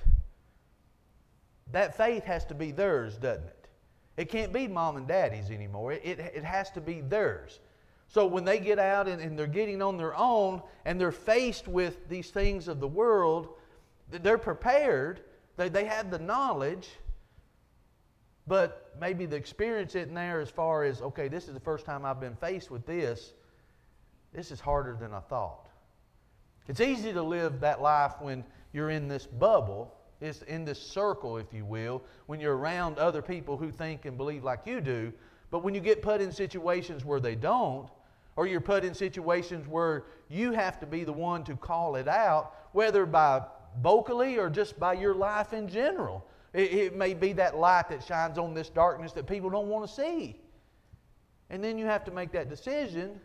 that 1.72 1.98
faith 1.98 2.24
has 2.26 2.46
to 2.46 2.54
be 2.54 2.72
theirs, 2.72 3.18
doesn't 3.18 3.46
it? 3.46 3.68
It 4.18 4.30
can't 4.30 4.54
be 4.54 4.68
mom 4.68 4.98
and 4.98 5.08
daddy's 5.08 5.50
anymore. 5.50 5.94
It, 5.94 6.06
it, 6.06 6.20
it 6.20 6.44
has 6.44 6.70
to 6.72 6.82
be 6.82 7.02
theirs. 7.02 7.60
So 8.08 8.28
when 8.28 8.44
they 8.44 8.60
get 8.60 8.78
out 8.78 9.08
and, 9.08 9.22
and 9.22 9.40
they're 9.40 9.48
getting 9.48 9.82
on 9.82 9.98
their 9.98 10.16
own 10.16 10.62
and 10.86 11.00
they're 11.00 11.14
faced 11.14 11.68
with 11.68 12.10
these 12.10 12.30
things 12.30 12.68
of 12.68 12.80
the 12.82 12.88
world, 12.88 13.56
they're 14.10 14.38
prepared, 14.38 15.22
they, 15.56 15.70
they 15.70 15.86
have 15.86 16.12
the 16.12 16.20
knowledge, 16.20 16.90
but 18.48 18.94
maybe 19.00 19.26
the 19.26 19.38
experience 19.38 19.96
isn't 19.96 20.14
there 20.14 20.42
as 20.42 20.50
far 20.50 20.84
as, 20.84 21.02
okay, 21.02 21.30
this 21.30 21.48
is 21.48 21.54
the 21.54 21.60
first 21.62 21.86
time 21.86 22.04
I've 22.04 22.20
been 22.20 22.36
faced 22.36 22.70
with 22.70 22.86
this. 22.86 23.34
This 24.34 24.52
is 24.52 24.60
harder 24.60 24.98
than 25.00 25.14
I 25.14 25.22
thought. 25.22 25.71
It's 26.68 26.82
easy 26.82 27.12
to 27.14 27.22
live 27.22 27.60
that 27.62 27.82
life 27.82 28.14
when 28.20 28.44
you're 28.74 28.90
in 28.90 29.08
this 29.08 29.26
bubble, 29.26 29.94
it's 30.20 30.42
in 30.44 30.64
this 30.66 30.82
circle, 30.82 31.38
if 31.38 31.54
you 31.54 31.66
will, 31.66 32.04
when 32.28 32.40
you're 32.40 32.56
around 32.56 32.98
other 32.98 33.22
people 33.22 33.58
who 33.58 33.72
think 33.72 34.06
and 34.06 34.16
believe 34.18 34.44
like 34.44 34.66
you 34.66 34.80
do. 34.80 35.12
But 35.50 35.64
when 35.64 35.74
you 35.74 35.82
get 35.82 36.02
put 36.02 36.22
in 36.22 36.32
situations 36.32 37.04
where 37.04 37.20
they 37.20 37.36
don't, 37.36 37.90
or 38.36 38.48
you're 38.48 38.62
put 38.62 38.86
in 38.86 38.94
situations 38.94 39.68
where 39.68 40.06
you 40.30 40.52
have 40.52 40.80
to 40.80 40.86
be 40.86 41.04
the 41.04 41.12
one 41.12 41.44
to 41.44 41.56
call 41.56 41.96
it 41.96 42.08
out, 42.08 42.54
whether 42.72 43.06
by 43.06 43.42
vocally 43.82 44.38
or 44.38 44.50
just 44.50 44.80
by 44.80 44.94
your 44.94 45.14
life 45.14 45.54
in 45.54 45.68
general. 45.68 46.26
It, 46.54 46.74
it 46.74 46.96
may 46.96 47.14
be 47.14 47.34
that 47.34 47.58
light 47.58 47.90
that 47.90 48.04
shines 48.04 48.38
on 48.38 48.54
this 48.54 48.70
darkness 48.70 49.12
that 49.14 49.28
people 49.28 49.50
don't 49.50 49.68
want 49.68 49.88
to 49.88 49.94
see. 49.94 50.40
And 51.50 51.64
then 51.64 51.78
you 51.78 51.86
have 51.86 52.04
to 52.06 52.12
make 52.12 52.32
that 52.32 52.50
decision 52.50 53.20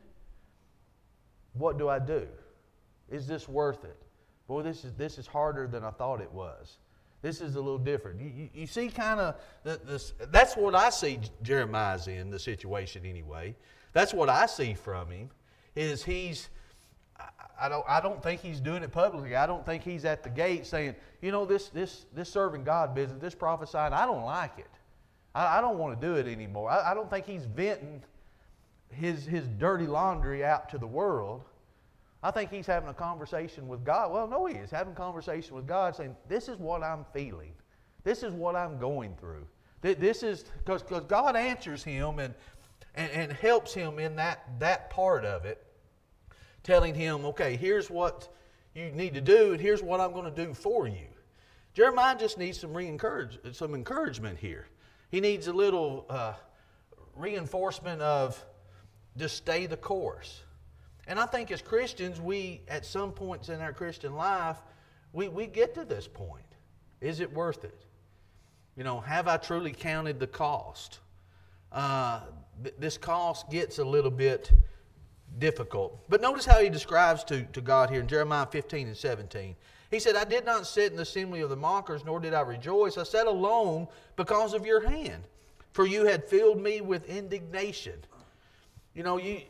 what 1.54 1.78
do 1.78 1.88
I 1.88 1.98
do? 1.98 2.28
Is 3.10 3.26
this 3.26 3.48
worth 3.48 3.84
it? 3.84 4.00
Boy, 4.48 4.62
this 4.62 4.84
is, 4.84 4.92
this 4.94 5.18
is 5.18 5.26
harder 5.26 5.66
than 5.66 5.84
I 5.84 5.90
thought 5.90 6.20
it 6.20 6.32
was. 6.32 6.78
This 7.22 7.40
is 7.40 7.56
a 7.56 7.60
little 7.60 7.78
different. 7.78 8.20
You, 8.20 8.28
you, 8.28 8.48
you 8.54 8.66
see, 8.66 8.88
kind 8.88 9.20
of, 9.20 9.36
this, 9.64 10.12
that's 10.30 10.56
what 10.56 10.74
I 10.74 10.90
see 10.90 11.18
Jeremiah's 11.42 12.06
in, 12.06 12.30
the 12.30 12.38
situation 12.38 13.04
anyway. 13.04 13.56
That's 13.92 14.14
what 14.14 14.28
I 14.28 14.46
see 14.46 14.74
from 14.74 15.10
him, 15.10 15.30
is 15.74 16.04
he's, 16.04 16.48
I 17.60 17.68
don't, 17.68 17.84
I 17.88 18.00
don't 18.00 18.22
think 18.22 18.42
he's 18.42 18.60
doing 18.60 18.82
it 18.82 18.92
publicly. 18.92 19.34
I 19.34 19.46
don't 19.46 19.64
think 19.64 19.82
he's 19.82 20.04
at 20.04 20.22
the 20.22 20.28
gate 20.28 20.66
saying, 20.66 20.94
you 21.22 21.32
know, 21.32 21.46
this, 21.46 21.68
this, 21.70 22.04
this 22.14 22.28
serving 22.28 22.64
God 22.64 22.94
business, 22.94 23.20
this 23.20 23.34
prophesying, 23.34 23.92
I 23.92 24.04
don't 24.04 24.24
like 24.24 24.58
it. 24.58 24.70
I, 25.34 25.58
I 25.58 25.60
don't 25.60 25.78
want 25.78 25.98
to 25.98 26.06
do 26.06 26.14
it 26.14 26.26
anymore. 26.26 26.70
I, 26.70 26.92
I 26.92 26.94
don't 26.94 27.10
think 27.10 27.26
he's 27.26 27.46
venting 27.46 28.02
his, 28.90 29.24
his 29.24 29.48
dirty 29.48 29.86
laundry 29.86 30.44
out 30.44 30.68
to 30.70 30.78
the 30.78 30.86
world. 30.86 31.42
I 32.26 32.32
think 32.32 32.50
he's 32.50 32.66
having 32.66 32.88
a 32.88 32.94
conversation 32.94 33.68
with 33.68 33.84
God. 33.84 34.12
Well, 34.12 34.26
no, 34.26 34.46
he 34.46 34.56
is 34.56 34.68
having 34.68 34.94
a 34.94 34.96
conversation 34.96 35.54
with 35.54 35.64
God 35.64 35.94
saying, 35.94 36.16
This 36.28 36.48
is 36.48 36.58
what 36.58 36.82
I'm 36.82 37.04
feeling. 37.12 37.52
This 38.02 38.24
is 38.24 38.32
what 38.32 38.56
I'm 38.56 38.78
going 38.78 39.14
through. 39.14 39.46
This 39.80 40.24
is 40.24 40.44
because 40.64 40.82
God 41.04 41.36
answers 41.36 41.84
him 41.84 42.18
and, 42.18 42.34
and, 42.96 43.12
and 43.12 43.32
helps 43.32 43.72
him 43.72 44.00
in 44.00 44.16
that, 44.16 44.42
that 44.58 44.90
part 44.90 45.24
of 45.24 45.44
it 45.44 45.64
telling 46.64 46.96
him, 46.96 47.24
okay, 47.26 47.54
here's 47.54 47.88
what 47.90 48.28
you 48.74 48.90
need 48.90 49.14
to 49.14 49.20
do, 49.20 49.52
and 49.52 49.60
here's 49.60 49.84
what 49.84 50.00
I'm 50.00 50.12
going 50.12 50.24
to 50.24 50.44
do 50.44 50.52
for 50.52 50.88
you. 50.88 51.06
Jeremiah 51.74 52.18
just 52.18 52.38
needs 52.38 52.58
some, 52.58 52.74
some 53.52 53.74
encouragement 53.76 54.36
here. 54.36 54.66
He 55.12 55.20
needs 55.20 55.46
a 55.46 55.52
little 55.52 56.06
uh, 56.10 56.32
reinforcement 57.14 58.02
of 58.02 58.44
just 59.16 59.36
stay 59.36 59.66
the 59.66 59.76
course. 59.76 60.42
And 61.06 61.20
I 61.20 61.26
think 61.26 61.50
as 61.50 61.62
Christians, 61.62 62.20
we, 62.20 62.62
at 62.68 62.84
some 62.84 63.12
points 63.12 63.48
in 63.48 63.60
our 63.60 63.72
Christian 63.72 64.14
life, 64.16 64.56
we, 65.12 65.28
we 65.28 65.46
get 65.46 65.74
to 65.74 65.84
this 65.84 66.08
point. 66.08 66.44
Is 67.00 67.20
it 67.20 67.32
worth 67.32 67.64
it? 67.64 67.84
You 68.76 68.84
know, 68.84 69.00
have 69.00 69.28
I 69.28 69.36
truly 69.36 69.72
counted 69.72 70.18
the 70.18 70.26
cost? 70.26 70.98
Uh, 71.72 72.20
th- 72.62 72.74
this 72.78 72.98
cost 72.98 73.48
gets 73.50 73.78
a 73.78 73.84
little 73.84 74.10
bit 74.10 74.50
difficult. 75.38 76.08
But 76.08 76.20
notice 76.20 76.44
how 76.44 76.60
he 76.60 76.68
describes 76.68 77.24
to, 77.24 77.44
to 77.44 77.60
God 77.60 77.90
here 77.90 78.00
in 78.00 78.08
Jeremiah 78.08 78.46
15 78.46 78.88
and 78.88 78.96
17. 78.96 79.56
He 79.90 80.00
said, 80.00 80.16
I 80.16 80.24
did 80.24 80.44
not 80.44 80.66
sit 80.66 80.90
in 80.90 80.96
the 80.96 81.02
assembly 81.02 81.40
of 81.40 81.50
the 81.50 81.56
mockers, 81.56 82.04
nor 82.04 82.18
did 82.18 82.34
I 82.34 82.40
rejoice. 82.40 82.98
I 82.98 83.04
sat 83.04 83.26
alone 83.26 83.86
because 84.16 84.52
of 84.52 84.66
your 84.66 84.86
hand, 84.86 85.22
for 85.72 85.86
you 85.86 86.04
had 86.04 86.24
filled 86.24 86.60
me 86.60 86.80
with 86.80 87.08
indignation. 87.08 87.94
You 88.94 89.04
know, 89.04 89.18
you, 89.18 89.42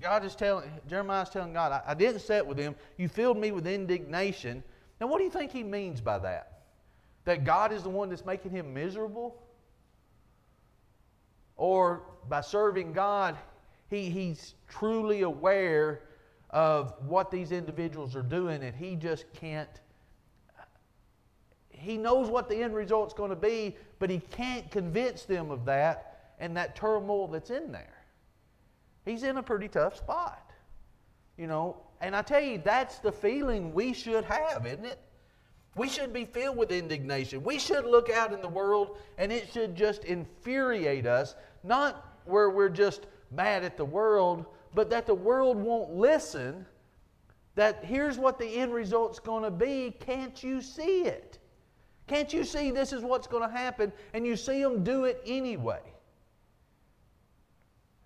God 0.00 0.24
is 0.24 0.34
telling, 0.34 0.70
Jeremiah 0.88 1.22
is 1.22 1.30
telling 1.30 1.52
God, 1.52 1.72
I, 1.72 1.82
I 1.86 1.94
didn't 1.94 2.20
set 2.20 2.46
with 2.46 2.58
him. 2.58 2.74
You 2.98 3.08
filled 3.08 3.38
me 3.38 3.50
with 3.50 3.66
indignation. 3.66 4.62
Now, 5.00 5.06
what 5.06 5.18
do 5.18 5.24
you 5.24 5.30
think 5.30 5.52
he 5.52 5.62
means 5.62 6.00
by 6.00 6.18
that? 6.18 6.62
That 7.24 7.44
God 7.44 7.72
is 7.72 7.82
the 7.82 7.88
one 7.88 8.08
that's 8.10 8.24
making 8.24 8.50
him 8.50 8.72
miserable? 8.72 9.42
Or 11.56 12.02
by 12.28 12.42
serving 12.42 12.92
God, 12.92 13.36
he, 13.88 14.10
he's 14.10 14.54
truly 14.68 15.22
aware 15.22 16.02
of 16.50 16.94
what 17.06 17.30
these 17.30 17.52
individuals 17.52 18.14
are 18.14 18.22
doing, 18.22 18.62
and 18.62 18.74
he 18.74 18.96
just 18.96 19.24
can't. 19.32 19.68
He 21.70 21.96
knows 21.96 22.28
what 22.28 22.48
the 22.48 22.56
end 22.56 22.74
result's 22.74 23.14
going 23.14 23.30
to 23.30 23.36
be, 23.36 23.76
but 23.98 24.10
he 24.10 24.20
can't 24.30 24.70
convince 24.70 25.24
them 25.24 25.50
of 25.50 25.64
that 25.66 26.34
and 26.38 26.56
that 26.56 26.76
turmoil 26.76 27.28
that's 27.28 27.50
in 27.50 27.72
there. 27.72 27.95
He's 29.06 29.22
in 29.22 29.38
a 29.38 29.42
pretty 29.42 29.68
tough 29.68 29.96
spot, 29.96 30.50
you 31.38 31.46
know. 31.46 31.76
And 32.00 32.14
I 32.14 32.20
tell 32.20 32.42
you, 32.42 32.60
that's 32.62 32.98
the 32.98 33.12
feeling 33.12 33.72
we 33.72 33.94
should 33.94 34.24
have, 34.24 34.66
isn't 34.66 34.84
it? 34.84 34.98
We 35.76 35.88
should 35.88 36.12
be 36.12 36.24
filled 36.24 36.56
with 36.56 36.72
indignation. 36.72 37.42
We 37.42 37.58
should 37.58 37.86
look 37.86 38.10
out 38.10 38.32
in 38.32 38.42
the 38.42 38.48
world 38.48 38.98
and 39.16 39.32
it 39.32 39.48
should 39.52 39.74
just 39.74 40.04
infuriate 40.04 41.06
us, 41.06 41.36
not 41.62 42.18
where 42.24 42.50
we're 42.50 42.68
just 42.68 43.06
mad 43.30 43.62
at 43.62 43.76
the 43.76 43.84
world, 43.84 44.46
but 44.74 44.90
that 44.90 45.06
the 45.06 45.14
world 45.14 45.56
won't 45.56 45.92
listen. 45.92 46.66
That 47.54 47.84
here's 47.84 48.18
what 48.18 48.38
the 48.38 48.46
end 48.46 48.74
result's 48.74 49.18
going 49.18 49.44
to 49.44 49.50
be. 49.50 49.94
Can't 50.00 50.42
you 50.42 50.60
see 50.60 51.02
it? 51.02 51.38
Can't 52.06 52.32
you 52.32 52.44
see 52.44 52.70
this 52.70 52.92
is 52.92 53.02
what's 53.02 53.26
going 53.26 53.48
to 53.48 53.54
happen? 53.54 53.92
And 54.14 54.26
you 54.26 54.36
see 54.36 54.62
them 54.62 54.82
do 54.82 55.04
it 55.04 55.22
anyway. 55.26 55.80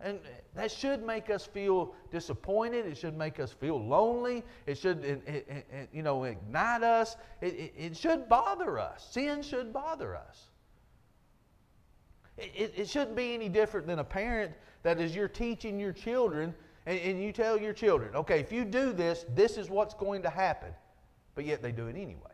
And 0.02 0.18
that 0.54 0.70
should 0.70 1.04
make 1.04 1.28
us 1.28 1.44
feel 1.44 1.94
disappointed. 2.10 2.86
It 2.86 2.96
should 2.96 3.16
make 3.16 3.38
us 3.38 3.52
feel 3.52 3.78
lonely. 3.82 4.42
It 4.66 4.78
should, 4.78 5.04
it, 5.04 5.22
it, 5.26 5.66
it, 5.70 5.88
you 5.92 6.02
know, 6.02 6.24
ignite 6.24 6.82
us. 6.82 7.16
It, 7.42 7.96
should 7.96 8.28
bother 8.28 8.78
us. 8.78 9.06
Sin 9.10 9.42
should 9.42 9.72
bother 9.72 10.16
us. 10.16 10.48
It, 12.38 12.88
shouldn't 12.88 13.16
be 13.16 13.34
any 13.34 13.50
different 13.50 13.86
than 13.86 13.98
a 13.98 14.04
parent 14.04 14.52
that 14.82 14.98
as 14.98 15.14
you're 15.14 15.28
teaching 15.28 15.78
your 15.78 15.92
children, 15.92 16.54
and, 16.86 16.98
and 16.98 17.22
you 17.22 17.32
tell 17.32 17.60
your 17.60 17.74
children, 17.74 18.16
okay, 18.16 18.40
if 18.40 18.50
you 18.50 18.64
do 18.64 18.94
this, 18.94 19.26
this 19.34 19.58
is 19.58 19.68
what's 19.68 19.92
going 19.92 20.22
to 20.22 20.30
happen. 20.30 20.70
But 21.34 21.44
yet 21.44 21.60
they 21.60 21.72
do 21.72 21.88
it 21.88 21.96
anyway. 21.96 22.29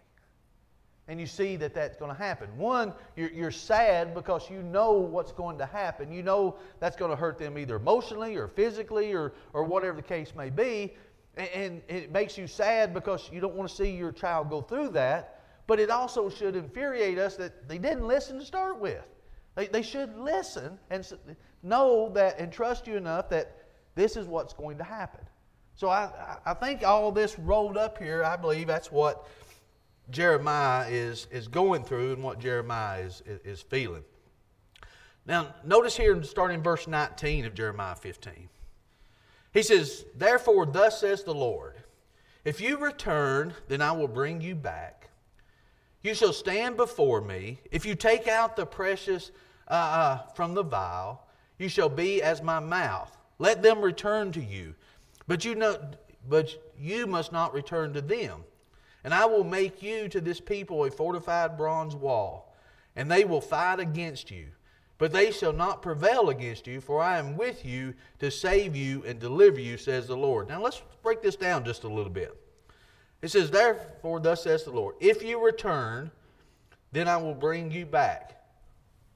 And 1.08 1.20
you 1.20 1.26
see 1.26 1.54
that 1.56 1.72
that's 1.72 1.96
going 1.96 2.10
to 2.10 2.16
happen. 2.16 2.48
One, 2.58 2.92
you're, 3.14 3.30
you're 3.30 3.50
sad 3.52 4.12
because 4.12 4.50
you 4.50 4.62
know 4.62 4.92
what's 4.92 5.30
going 5.30 5.56
to 5.58 5.66
happen. 5.66 6.10
You 6.10 6.22
know 6.22 6.56
that's 6.80 6.96
going 6.96 7.12
to 7.12 7.16
hurt 7.16 7.38
them 7.38 7.56
either 7.58 7.76
emotionally 7.76 8.36
or 8.36 8.48
physically 8.48 9.12
or, 9.12 9.32
or 9.52 9.62
whatever 9.62 9.96
the 9.96 10.02
case 10.02 10.32
may 10.36 10.50
be. 10.50 10.94
And, 11.36 11.48
and 11.54 11.82
it 11.88 12.10
makes 12.10 12.36
you 12.36 12.48
sad 12.48 12.92
because 12.92 13.30
you 13.32 13.40
don't 13.40 13.54
want 13.54 13.70
to 13.70 13.76
see 13.76 13.90
your 13.90 14.10
child 14.10 14.50
go 14.50 14.62
through 14.62 14.90
that. 14.90 15.44
But 15.68 15.78
it 15.78 15.90
also 15.90 16.28
should 16.28 16.56
infuriate 16.56 17.18
us 17.18 17.36
that 17.36 17.68
they 17.68 17.78
didn't 17.78 18.06
listen 18.06 18.38
to 18.38 18.44
start 18.44 18.80
with. 18.80 19.04
They, 19.54 19.68
they 19.68 19.82
should 19.82 20.16
listen 20.16 20.78
and 20.90 21.06
know 21.62 22.10
that 22.14 22.38
and 22.38 22.52
trust 22.52 22.86
you 22.86 22.96
enough 22.96 23.28
that 23.30 23.56
this 23.94 24.16
is 24.16 24.26
what's 24.26 24.52
going 24.52 24.78
to 24.78 24.84
happen. 24.84 25.20
So 25.74 25.88
I, 25.88 26.38
I 26.44 26.54
think 26.54 26.84
all 26.84 27.12
this 27.12 27.38
rolled 27.38 27.76
up 27.76 27.98
here, 27.98 28.24
I 28.24 28.36
believe 28.36 28.66
that's 28.66 28.90
what 28.90 29.26
Jeremiah 30.10 30.88
is, 30.88 31.26
is 31.30 31.48
going 31.48 31.84
through 31.84 32.12
and 32.12 32.22
what 32.22 32.38
Jeremiah 32.38 33.02
is, 33.02 33.22
is, 33.26 33.60
feeling. 33.60 34.04
Now, 35.26 35.54
notice 35.64 35.96
here, 35.96 36.22
starting 36.22 36.58
in 36.58 36.62
verse 36.62 36.86
19 36.86 37.44
of 37.46 37.54
Jeremiah 37.54 37.96
15. 37.96 38.48
He 39.52 39.62
says, 39.62 40.04
Therefore, 40.14 40.66
thus 40.66 41.00
says 41.00 41.24
the 41.24 41.34
Lord, 41.34 41.74
if 42.44 42.60
you 42.60 42.78
return, 42.78 43.54
then 43.66 43.82
I 43.82 43.90
will 43.92 44.06
bring 44.06 44.40
you 44.40 44.54
back. 44.54 45.10
You 46.02 46.14
shall 46.14 46.32
stand 46.32 46.76
before 46.76 47.20
me. 47.20 47.58
If 47.72 47.84
you 47.84 47.96
take 47.96 48.28
out 48.28 48.54
the 48.54 48.64
precious 48.64 49.32
uh, 49.66 49.72
uh, 49.74 50.18
from 50.34 50.54
the 50.54 50.62
vile, 50.62 51.26
you 51.58 51.68
shall 51.68 51.88
be 51.88 52.22
as 52.22 52.42
my 52.42 52.60
mouth. 52.60 53.16
Let 53.38 53.62
them 53.62 53.80
return 53.80 54.30
to 54.32 54.40
you, 54.40 54.74
but 55.26 55.44
you 55.44 55.56
know, 55.56 55.76
but 56.28 56.54
you 56.78 57.06
must 57.06 57.32
not 57.32 57.52
return 57.52 57.92
to 57.94 58.00
them. 58.00 58.44
And 59.06 59.14
I 59.14 59.24
will 59.24 59.44
make 59.44 59.84
you 59.84 60.08
to 60.08 60.20
this 60.20 60.40
people 60.40 60.84
a 60.84 60.90
fortified 60.90 61.56
bronze 61.56 61.94
wall, 61.94 62.52
and 62.96 63.08
they 63.08 63.24
will 63.24 63.40
fight 63.40 63.78
against 63.78 64.32
you. 64.32 64.46
But 64.98 65.12
they 65.12 65.30
shall 65.30 65.52
not 65.52 65.80
prevail 65.80 66.28
against 66.28 66.66
you, 66.66 66.80
for 66.80 67.00
I 67.00 67.18
am 67.18 67.36
with 67.36 67.64
you 67.64 67.94
to 68.18 68.32
save 68.32 68.74
you 68.74 69.04
and 69.06 69.20
deliver 69.20 69.60
you, 69.60 69.76
says 69.76 70.08
the 70.08 70.16
Lord. 70.16 70.48
Now 70.48 70.60
let's 70.60 70.82
break 71.04 71.22
this 71.22 71.36
down 71.36 71.64
just 71.64 71.84
a 71.84 71.88
little 71.88 72.10
bit. 72.10 72.36
It 73.22 73.28
says, 73.28 73.48
Therefore, 73.48 74.18
thus 74.18 74.42
says 74.42 74.64
the 74.64 74.72
Lord, 74.72 74.96
if 74.98 75.22
you 75.22 75.40
return, 75.40 76.10
then 76.90 77.06
I 77.06 77.16
will 77.16 77.34
bring 77.34 77.70
you 77.70 77.86
back. 77.86 78.42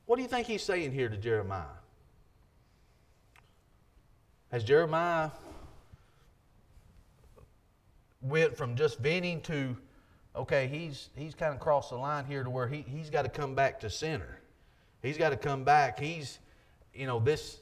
What 0.07 0.15
do 0.17 0.23
you 0.23 0.29
think 0.29 0.47
he's 0.47 0.63
saying 0.63 0.93
here 0.93 1.09
to 1.09 1.17
Jeremiah? 1.17 1.65
Has 4.53 4.63
Jeremiah 4.63 5.31
went 8.23 8.57
from 8.57 8.77
just 8.77 8.99
venting 8.99 9.41
to, 9.43 9.77
okay, 10.37 10.67
he's, 10.67 11.11
he's 11.17 11.35
kind 11.35 11.55
of 11.55 11.61
crossed 11.61 11.91
the 11.91 11.97
line 11.97 12.25
here 12.25 12.45
to 12.45 12.51
where 12.51 12.69
he, 12.69 12.85
he's 12.87 13.11
got 13.11 13.23
to 13.23 13.29
come 13.29 13.55
back 13.55 13.81
to 13.81 13.91
center. 13.91 14.41
He's 15.03 15.17
got 15.17 15.31
to 15.31 15.37
come 15.37 15.65
back. 15.65 15.99
He's, 15.99 16.39
you 16.93 17.07
know, 17.07 17.19
this 17.19 17.61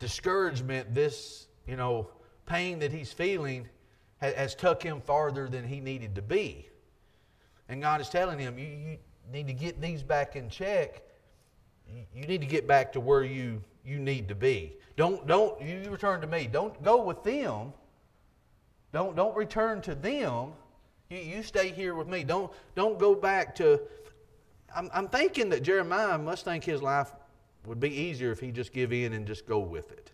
discouragement, 0.00 0.94
this, 0.94 1.48
you 1.66 1.76
know, 1.76 2.08
pain 2.46 2.78
that 2.78 2.92
he's 2.92 3.12
feeling 3.12 3.68
has, 4.18 4.34
has 4.34 4.54
took 4.54 4.82
him 4.82 5.00
farther 5.00 5.48
than 5.48 5.66
he 5.66 5.80
needed 5.80 6.14
to 6.14 6.22
be. 6.22 6.68
And 7.68 7.82
God 7.82 8.00
is 8.00 8.08
telling 8.08 8.38
him, 8.38 8.58
you, 8.58 8.66
you 8.66 8.98
need 9.30 9.46
to 9.46 9.52
get 9.52 9.80
these 9.80 10.02
back 10.02 10.36
in 10.36 10.48
check. 10.48 11.02
You 12.14 12.26
need 12.26 12.40
to 12.40 12.46
get 12.46 12.66
back 12.66 12.92
to 12.94 13.00
where 13.00 13.24
you, 13.24 13.62
you 13.84 13.98
need 13.98 14.28
to 14.28 14.34
be. 14.34 14.76
Don't, 14.96 15.26
don't, 15.26 15.60
you 15.60 15.90
return 15.90 16.20
to 16.22 16.26
me. 16.26 16.48
Don't 16.50 16.82
go 16.82 17.02
with 17.02 17.22
them 17.22 17.72
don't, 18.92 19.14
don't 19.14 19.36
return 19.36 19.80
to 19.82 19.94
them. 19.94 20.52
You, 21.10 21.18
you 21.18 21.42
stay 21.42 21.70
here 21.70 21.94
with 21.94 22.08
me. 22.08 22.24
Don't, 22.24 22.52
don't 22.74 22.98
go 22.98 23.14
back 23.14 23.54
to. 23.56 23.80
I'm, 24.74 24.90
I'm 24.92 25.08
thinking 25.08 25.48
that 25.50 25.62
Jeremiah 25.62 26.18
must 26.18 26.44
think 26.44 26.64
his 26.64 26.82
life 26.82 27.12
would 27.66 27.80
be 27.80 27.90
easier 27.90 28.30
if 28.30 28.40
he 28.40 28.50
just 28.50 28.72
give 28.72 28.92
in 28.92 29.12
and 29.12 29.26
just 29.26 29.46
go 29.46 29.58
with 29.58 29.92
it. 29.92 30.12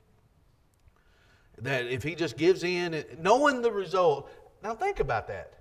That 1.58 1.86
if 1.86 2.02
he 2.02 2.14
just 2.14 2.36
gives 2.36 2.64
in, 2.64 3.04
knowing 3.18 3.62
the 3.62 3.70
result. 3.70 4.30
Now 4.62 4.74
think 4.74 5.00
about 5.00 5.28
that. 5.28 5.52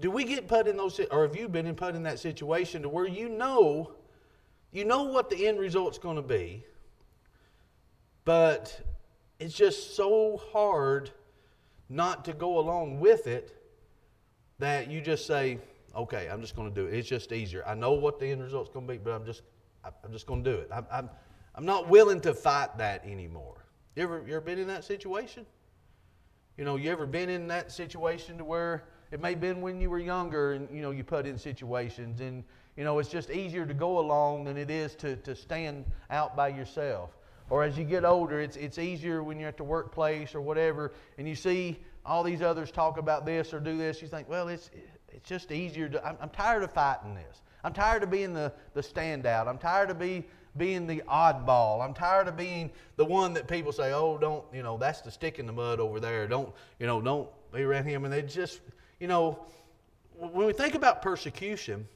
Do 0.00 0.10
we 0.10 0.24
get 0.24 0.48
put 0.48 0.66
in 0.66 0.76
those, 0.76 1.00
or 1.10 1.22
have 1.22 1.36
you 1.36 1.48
been 1.48 1.72
put 1.74 1.94
in 1.94 2.02
that 2.04 2.18
situation 2.18 2.82
to 2.82 2.88
where 2.88 3.06
you 3.06 3.28
know, 3.28 3.92
you 4.72 4.84
know 4.84 5.04
what 5.04 5.28
the 5.28 5.46
end 5.46 5.58
result's 5.58 5.98
going 5.98 6.16
to 6.16 6.22
be, 6.22 6.64
but 8.24 8.80
it's 9.38 9.54
just 9.54 9.96
so 9.96 10.40
hard 10.52 11.10
not 11.92 12.24
to 12.24 12.32
go 12.32 12.58
along 12.58 13.00
with 13.00 13.26
it 13.26 13.54
that 14.58 14.90
you 14.90 15.00
just 15.00 15.26
say, 15.26 15.58
okay, 15.94 16.28
I'm 16.32 16.40
just 16.40 16.56
going 16.56 16.68
to 16.68 16.74
do 16.74 16.86
it. 16.86 16.94
It's 16.94 17.08
just 17.08 17.32
easier. 17.32 17.62
I 17.66 17.74
know 17.74 17.92
what 17.92 18.18
the 18.18 18.26
end 18.26 18.42
result's 18.42 18.70
going 18.70 18.86
to 18.86 18.92
be, 18.92 18.98
but 18.98 19.10
I'm 19.10 19.26
just, 19.26 19.42
I'm 19.84 20.12
just 20.12 20.26
going 20.26 20.42
to 20.42 20.50
do 20.50 20.56
it. 20.56 20.68
I'm, 20.72 20.86
I'm, 20.90 21.10
I'm 21.54 21.66
not 21.66 21.88
willing 21.88 22.20
to 22.22 22.32
fight 22.32 22.78
that 22.78 23.04
anymore. 23.04 23.66
You 23.94 24.04
ever, 24.04 24.24
you 24.26 24.34
ever 24.34 24.40
been 24.40 24.58
in 24.58 24.68
that 24.68 24.84
situation? 24.84 25.44
You 26.56 26.64
know, 26.64 26.76
you 26.76 26.90
ever 26.90 27.06
been 27.06 27.28
in 27.28 27.46
that 27.48 27.70
situation 27.70 28.38
to 28.38 28.44
where 28.44 28.84
it 29.10 29.20
may 29.20 29.30
have 29.30 29.40
been 29.40 29.60
when 29.60 29.78
you 29.78 29.90
were 29.90 29.98
younger 29.98 30.52
and, 30.52 30.74
you 30.74 30.80
know, 30.80 30.92
you 30.92 31.04
put 31.04 31.26
in 31.26 31.36
situations 31.36 32.22
and, 32.22 32.42
you 32.76 32.84
know, 32.84 32.98
it's 32.98 33.10
just 33.10 33.30
easier 33.30 33.66
to 33.66 33.74
go 33.74 33.98
along 33.98 34.44
than 34.44 34.56
it 34.56 34.70
is 34.70 34.94
to, 34.96 35.16
to 35.16 35.34
stand 35.34 35.84
out 36.08 36.34
by 36.34 36.48
yourself. 36.48 37.10
Or 37.52 37.62
as 37.62 37.76
you 37.76 37.84
get 37.84 38.06
older, 38.06 38.40
it's, 38.40 38.56
it's 38.56 38.78
easier 38.78 39.22
when 39.22 39.38
you're 39.38 39.50
at 39.50 39.58
the 39.58 39.62
workplace 39.62 40.34
or 40.34 40.40
whatever, 40.40 40.90
and 41.18 41.28
you 41.28 41.34
see 41.34 41.78
all 42.02 42.22
these 42.22 42.40
others 42.40 42.70
talk 42.70 42.96
about 42.96 43.26
this 43.26 43.52
or 43.52 43.60
do 43.60 43.76
this. 43.76 44.00
You 44.00 44.08
think, 44.08 44.26
well, 44.26 44.48
it's, 44.48 44.70
it's 45.10 45.28
just 45.28 45.52
easier 45.52 45.86
to. 45.90 46.02
I'm, 46.02 46.16
I'm 46.22 46.30
tired 46.30 46.62
of 46.62 46.72
fighting 46.72 47.14
this. 47.14 47.42
I'm 47.62 47.74
tired 47.74 48.04
of 48.04 48.10
being 48.10 48.32
the, 48.32 48.54
the 48.72 48.80
standout. 48.80 49.48
I'm 49.48 49.58
tired 49.58 49.90
of 49.90 49.98
be, 49.98 50.24
being 50.56 50.86
the 50.86 51.02
oddball. 51.06 51.84
I'm 51.84 51.92
tired 51.92 52.26
of 52.26 52.38
being 52.38 52.70
the 52.96 53.04
one 53.04 53.34
that 53.34 53.48
people 53.48 53.70
say, 53.70 53.92
oh, 53.92 54.16
don't, 54.16 54.46
you 54.54 54.62
know, 54.62 54.78
that's 54.78 55.02
the 55.02 55.10
stick 55.10 55.38
in 55.38 55.44
the 55.44 55.52
mud 55.52 55.78
over 55.78 56.00
there. 56.00 56.26
Don't, 56.26 56.54
you 56.78 56.86
know, 56.86 57.02
don't 57.02 57.28
be 57.52 57.64
around 57.64 57.84
him. 57.84 58.06
And 58.06 58.12
they 58.14 58.22
just, 58.22 58.62
you 58.98 59.08
know, 59.08 59.44
when 60.16 60.46
we 60.46 60.54
think 60.54 60.74
about 60.74 61.02
persecution, 61.02 61.86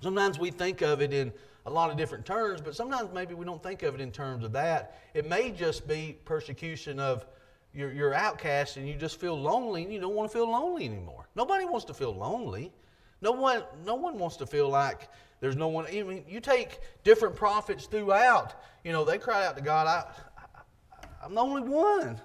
sometimes 0.00 0.38
we 0.38 0.52
think 0.52 0.80
of 0.80 1.02
it 1.02 1.12
in 1.12 1.32
a 1.66 1.70
lot 1.70 1.90
of 1.90 1.96
different 1.96 2.24
terms, 2.24 2.60
but 2.60 2.76
sometimes 2.76 3.10
maybe 3.12 3.34
we 3.34 3.44
don't 3.44 3.62
think 3.62 3.82
of 3.82 3.94
it 3.94 4.00
in 4.00 4.12
terms 4.12 4.44
of 4.44 4.52
that. 4.52 4.98
It 5.14 5.28
may 5.28 5.50
just 5.50 5.86
be 5.86 6.16
persecution 6.24 7.00
of 7.00 7.26
you're, 7.74 7.92
you're 7.92 8.14
outcast 8.14 8.76
and 8.76 8.88
you 8.88 8.94
just 8.94 9.20
feel 9.20 9.38
lonely 9.38 9.82
and 9.82 9.92
you 9.92 10.00
don't 10.00 10.14
want 10.14 10.30
to 10.30 10.38
feel 10.38 10.48
lonely 10.48 10.86
anymore. 10.86 11.28
Nobody 11.34 11.64
wants 11.64 11.84
to 11.86 11.94
feel 11.94 12.14
lonely. 12.14 12.72
No 13.20 13.32
one, 13.32 13.64
no 13.84 13.96
one 13.96 14.16
wants 14.18 14.36
to 14.36 14.46
feel 14.46 14.68
like 14.68 15.08
there's 15.40 15.56
no 15.56 15.66
one. 15.68 15.86
I 15.86 16.02
mean, 16.02 16.24
you 16.28 16.40
take 16.40 16.78
different 17.02 17.34
prophets 17.34 17.86
throughout. 17.86 18.54
You 18.84 18.92
know, 18.92 19.04
they 19.04 19.18
cry 19.18 19.44
out 19.44 19.56
to 19.56 19.62
God, 19.62 19.86
I, 19.88 20.04
I, 21.22 21.26
am 21.26 21.34
the 21.34 21.40
only 21.40 21.62
one. 21.62 22.20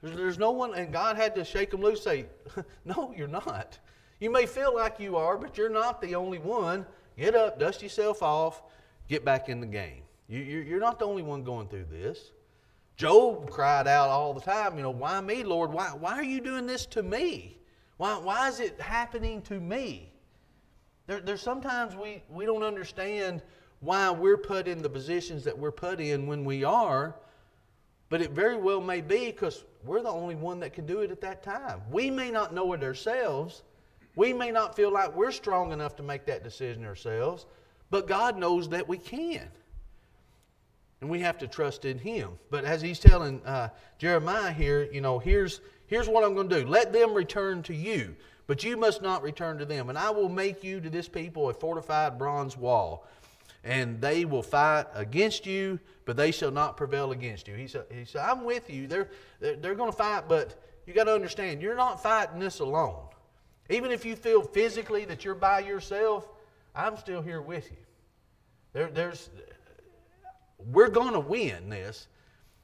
There's, 0.00 0.16
there's 0.16 0.38
no 0.38 0.52
one, 0.52 0.74
and 0.74 0.92
God 0.92 1.16
had 1.16 1.34
to 1.34 1.44
shake 1.44 1.72
them 1.72 1.80
loose, 1.80 2.04
say, 2.04 2.26
No, 2.84 3.12
you're 3.16 3.26
not. 3.26 3.78
You 4.20 4.30
may 4.30 4.46
feel 4.46 4.74
like 4.74 5.00
you 5.00 5.16
are, 5.16 5.36
but 5.36 5.58
you're 5.58 5.68
not 5.68 6.00
the 6.00 6.14
only 6.14 6.38
one. 6.38 6.86
Get 7.18 7.34
up, 7.34 7.58
dust 7.58 7.82
yourself 7.82 8.22
off, 8.22 8.62
get 9.08 9.24
back 9.24 9.48
in 9.48 9.60
the 9.60 9.66
game. 9.66 10.02
You, 10.28 10.76
are 10.76 10.80
not 10.80 10.98
the 10.98 11.06
only 11.06 11.22
one 11.22 11.42
going 11.42 11.68
through 11.68 11.86
this. 11.90 12.30
Job 12.96 13.50
cried 13.50 13.88
out 13.88 14.08
all 14.08 14.34
the 14.34 14.40
time, 14.40 14.76
you 14.76 14.82
know, 14.82 14.90
why 14.90 15.20
me, 15.20 15.42
Lord? 15.42 15.72
Why, 15.72 15.88
why 15.88 16.14
are 16.14 16.24
you 16.24 16.40
doing 16.40 16.66
this 16.66 16.86
to 16.86 17.02
me? 17.02 17.58
Why, 17.96 18.16
why 18.18 18.48
is 18.48 18.60
it 18.60 18.80
happening 18.80 19.42
to 19.42 19.58
me? 19.58 20.12
There, 21.06 21.20
there's 21.20 21.42
sometimes 21.42 21.96
we, 21.96 22.22
we 22.28 22.44
don't 22.44 22.62
understand 22.62 23.42
why 23.80 24.10
we're 24.10 24.36
put 24.36 24.68
in 24.68 24.82
the 24.82 24.88
positions 24.88 25.44
that 25.44 25.56
we're 25.56 25.72
put 25.72 26.00
in 26.00 26.26
when 26.26 26.44
we 26.44 26.62
are, 26.62 27.16
but 28.08 28.20
it 28.20 28.30
very 28.30 28.56
well 28.56 28.80
may 28.80 29.00
be 29.00 29.26
because 29.26 29.64
we're 29.84 30.02
the 30.02 30.08
only 30.08 30.34
one 30.34 30.60
that 30.60 30.72
can 30.72 30.86
do 30.86 31.00
it 31.00 31.10
at 31.10 31.20
that 31.22 31.42
time. 31.42 31.80
We 31.90 32.10
may 32.10 32.30
not 32.30 32.54
know 32.54 32.72
it 32.74 32.82
ourselves, 32.82 33.62
we 34.18 34.32
may 34.32 34.50
not 34.50 34.74
feel 34.74 34.90
like 34.90 35.14
we're 35.14 35.30
strong 35.30 35.70
enough 35.70 35.94
to 35.94 36.02
make 36.02 36.26
that 36.26 36.42
decision 36.42 36.84
ourselves, 36.84 37.46
but 37.88 38.08
God 38.08 38.36
knows 38.36 38.68
that 38.70 38.88
we 38.88 38.98
can. 38.98 39.46
And 41.00 41.08
we 41.08 41.20
have 41.20 41.38
to 41.38 41.46
trust 41.46 41.84
in 41.84 41.98
Him. 42.00 42.30
But 42.50 42.64
as 42.64 42.82
He's 42.82 42.98
telling 42.98 43.40
uh, 43.46 43.68
Jeremiah 43.96 44.50
here, 44.50 44.88
you 44.92 45.00
know, 45.00 45.20
here's, 45.20 45.60
here's 45.86 46.08
what 46.08 46.24
I'm 46.24 46.34
going 46.34 46.48
to 46.48 46.62
do 46.62 46.68
let 46.68 46.92
them 46.92 47.14
return 47.14 47.62
to 47.62 47.74
you, 47.74 48.16
but 48.48 48.64
you 48.64 48.76
must 48.76 49.02
not 49.02 49.22
return 49.22 49.56
to 49.58 49.64
them. 49.64 49.88
And 49.88 49.96
I 49.96 50.10
will 50.10 50.28
make 50.28 50.64
you 50.64 50.80
to 50.80 50.90
this 50.90 51.08
people 51.08 51.48
a 51.48 51.54
fortified 51.54 52.18
bronze 52.18 52.56
wall. 52.56 53.06
And 53.62 54.00
they 54.00 54.24
will 54.24 54.42
fight 54.42 54.86
against 54.94 55.46
you, 55.46 55.78
but 56.06 56.16
they 56.16 56.32
shall 56.32 56.50
not 56.50 56.76
prevail 56.76 57.12
against 57.12 57.46
you. 57.46 57.54
He 57.54 57.68
said, 57.68 57.84
he 57.88 58.04
said 58.04 58.22
I'm 58.22 58.42
with 58.42 58.68
you. 58.68 58.88
They're, 58.88 59.10
they're, 59.38 59.54
they're 59.54 59.74
going 59.76 59.92
to 59.92 59.96
fight, 59.96 60.24
but 60.28 60.60
you 60.86 60.92
got 60.92 61.04
to 61.04 61.14
understand, 61.14 61.62
you're 61.62 61.76
not 61.76 62.02
fighting 62.02 62.40
this 62.40 62.58
alone. 62.58 63.07
Even 63.68 63.90
if 63.90 64.04
you 64.04 64.16
feel 64.16 64.42
physically 64.42 65.04
that 65.04 65.24
you're 65.24 65.34
by 65.34 65.60
yourself, 65.60 66.28
I'm 66.74 66.96
still 66.96 67.20
here 67.20 67.42
with 67.42 67.70
you. 67.70 67.76
There, 68.72 68.88
there's, 68.88 69.30
we're 70.58 70.88
going 70.88 71.12
to 71.12 71.20
win 71.20 71.68
this. 71.68 72.08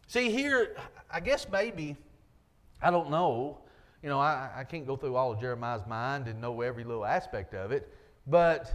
See, 0.07 0.31
here, 0.31 0.77
I 1.11 1.21
guess 1.21 1.47
maybe, 1.51 1.97
I 2.81 2.91
don't 2.91 3.11
know. 3.11 3.59
You 4.03 4.09
know, 4.09 4.19
I, 4.19 4.51
I 4.57 4.65
can't 4.65 4.87
go 4.87 4.97
through 4.97 5.17
all 5.17 5.33
of 5.33 5.41
Jeremiah's 5.41 5.87
mind 5.87 6.29
and 6.29 6.41
know 6.41 6.61
every 6.61 6.85
little 6.85 7.05
aspect 7.05 7.55
of 7.55 7.73
it, 7.73 7.91
but 8.27 8.73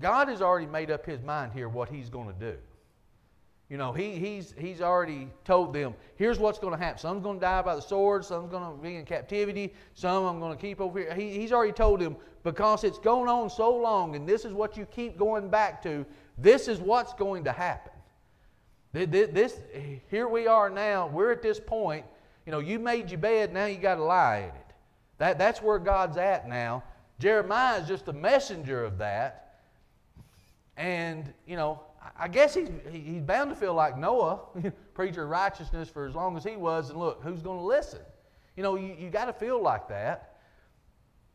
God 0.00 0.28
has 0.28 0.42
already 0.42 0.66
made 0.66 0.90
up 0.90 1.06
his 1.06 1.22
mind 1.22 1.52
here 1.52 1.68
what 1.68 1.88
he's 1.88 2.08
going 2.08 2.26
to 2.26 2.52
do. 2.52 2.58
You 3.72 3.78
know, 3.78 3.90
he, 3.90 4.16
he's, 4.16 4.52
he's 4.58 4.82
already 4.82 5.28
told 5.46 5.72
them, 5.72 5.94
here's 6.16 6.38
what's 6.38 6.58
going 6.58 6.74
to 6.74 6.78
happen. 6.78 6.98
Some's 6.98 7.22
going 7.22 7.38
to 7.38 7.40
die 7.40 7.62
by 7.62 7.74
the 7.74 7.80
sword, 7.80 8.22
some's 8.22 8.50
going 8.50 8.70
to 8.70 8.82
be 8.82 8.96
in 8.96 9.06
captivity, 9.06 9.72
some 9.94 10.26
I'm 10.26 10.40
going 10.40 10.54
to 10.54 10.60
keep 10.60 10.78
over 10.78 10.98
here. 10.98 11.14
He, 11.14 11.30
he's 11.38 11.52
already 11.52 11.72
told 11.72 12.00
them, 12.00 12.16
because 12.42 12.84
it's 12.84 12.98
going 12.98 13.30
on 13.30 13.48
so 13.48 13.74
long 13.74 14.14
and 14.14 14.28
this 14.28 14.44
is 14.44 14.52
what 14.52 14.76
you 14.76 14.84
keep 14.84 15.16
going 15.16 15.48
back 15.48 15.82
to, 15.84 16.04
this 16.36 16.68
is 16.68 16.80
what's 16.80 17.14
going 17.14 17.44
to 17.44 17.52
happen. 17.52 17.92
This, 18.92 19.58
here 20.10 20.28
we 20.28 20.46
are 20.46 20.68
now, 20.68 21.06
we're 21.06 21.32
at 21.32 21.40
this 21.40 21.58
point. 21.58 22.04
You 22.44 22.52
know, 22.52 22.58
you 22.58 22.78
made 22.78 23.10
your 23.10 23.20
bed, 23.20 23.54
now 23.54 23.64
you 23.64 23.78
got 23.78 23.94
to 23.94 24.04
lie 24.04 24.40
in 24.40 24.44
it. 24.50 24.74
That, 25.16 25.38
that's 25.38 25.62
where 25.62 25.78
God's 25.78 26.18
at 26.18 26.46
now. 26.46 26.84
Jeremiah 27.18 27.80
is 27.80 27.88
just 27.88 28.06
a 28.08 28.12
messenger 28.12 28.84
of 28.84 28.98
that. 28.98 29.60
And, 30.76 31.32
you 31.46 31.56
know, 31.56 31.80
I 32.18 32.28
guess 32.28 32.54
he's, 32.54 32.68
he's 32.90 33.22
bound 33.22 33.50
to 33.50 33.56
feel 33.56 33.74
like 33.74 33.96
Noah, 33.98 34.40
preacher 34.94 35.24
of 35.24 35.30
righteousness 35.30 35.88
for 35.88 36.06
as 36.06 36.14
long 36.14 36.36
as 36.36 36.44
he 36.44 36.56
was, 36.56 36.90
and 36.90 36.98
look, 36.98 37.22
who's 37.22 37.42
going 37.42 37.58
to 37.58 37.64
listen? 37.64 38.00
You 38.56 38.62
know, 38.62 38.76
you, 38.76 38.94
you 38.98 39.10
got 39.10 39.26
to 39.26 39.32
feel 39.32 39.62
like 39.62 39.88
that. 39.88 40.36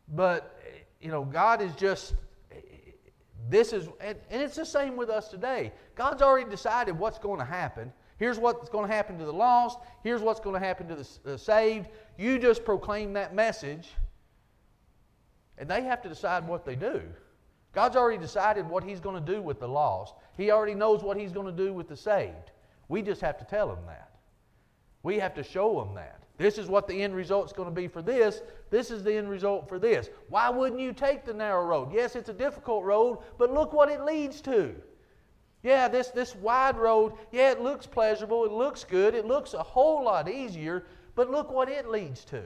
But, 0.09 0.59
you 1.01 1.09
know, 1.09 1.25
God 1.25 1.61
is 1.61 1.73
just, 1.75 2.15
this 3.49 3.73
is, 3.73 3.87
and, 3.99 4.17
and 4.29 4.41
it's 4.41 4.55
the 4.55 4.65
same 4.65 4.95
with 4.95 5.09
us 5.09 5.27
today. 5.27 5.73
God's 5.95 6.21
already 6.21 6.49
decided 6.49 6.97
what's 6.97 7.17
going 7.17 7.39
to 7.39 7.45
happen. 7.45 7.91
Here's 8.17 8.39
what's 8.39 8.69
going 8.69 8.87
to 8.87 8.93
happen 8.93 9.17
to 9.19 9.25
the 9.25 9.33
lost. 9.33 9.79
Here's 10.03 10.21
what's 10.21 10.39
going 10.39 10.59
to 10.59 10.65
happen 10.65 10.87
to 10.87 10.95
the 10.95 11.33
uh, 11.33 11.37
saved. 11.37 11.89
You 12.17 12.39
just 12.39 12.65
proclaim 12.65 13.13
that 13.13 13.35
message, 13.35 13.89
and 15.57 15.69
they 15.69 15.83
have 15.83 16.01
to 16.01 16.09
decide 16.09 16.47
what 16.47 16.65
they 16.65 16.75
do. 16.75 17.01
God's 17.77 17.95
already 17.95 18.17
decided 18.17 18.67
what 18.67 18.83
He's 18.83 18.99
going 18.99 19.23
to 19.23 19.33
do 19.33 19.39
with 19.39 19.59
the 19.59 19.67
lost, 19.67 20.15
He 20.35 20.49
already 20.49 20.73
knows 20.73 21.03
what 21.03 21.15
He's 21.15 21.31
going 21.31 21.45
to 21.45 21.51
do 21.51 21.71
with 21.71 21.87
the 21.87 21.95
saved. 21.95 22.49
We 22.87 23.03
just 23.03 23.21
have 23.21 23.37
to 23.37 23.45
tell 23.45 23.67
them 23.67 23.85
that. 23.85 24.09
We 25.03 25.19
have 25.19 25.35
to 25.35 25.43
show 25.43 25.79
them 25.79 25.93
that. 25.93 26.23
This 26.39 26.57
is 26.57 26.69
what 26.69 26.87
the 26.87 27.03
end 27.03 27.13
result 27.13 27.45
is 27.45 27.53
going 27.53 27.69
to 27.69 27.75
be 27.75 27.87
for 27.87 28.01
this. 28.01 28.41
This 28.71 28.89
is 28.89 29.03
the 29.03 29.13
end 29.13 29.29
result 29.29 29.69
for 29.69 29.77
this. 29.77 30.09
Why 30.27 30.49
wouldn't 30.49 30.81
you 30.81 30.91
take 30.91 31.23
the 31.23 31.35
narrow 31.35 31.63
road? 31.67 31.93
Yes, 31.93 32.15
it's 32.15 32.29
a 32.29 32.33
difficult 32.33 32.83
road, 32.83 33.19
but 33.37 33.53
look 33.53 33.73
what 33.73 33.89
it 33.89 34.01
leads 34.01 34.41
to. 34.41 34.73
Yeah, 35.61 35.87
this, 35.87 36.07
this 36.07 36.35
wide 36.35 36.77
road, 36.77 37.13
yeah, 37.31 37.51
it 37.51 37.61
looks 37.61 37.85
pleasurable, 37.85 38.43
it 38.45 38.51
looks 38.51 38.85
good, 38.85 39.13
it 39.13 39.27
looks 39.27 39.53
a 39.53 39.61
whole 39.61 40.03
lot 40.03 40.27
easier, 40.27 40.87
but 41.13 41.29
look 41.29 41.51
what 41.51 41.69
it 41.69 41.87
leads 41.87 42.25
to. 42.25 42.41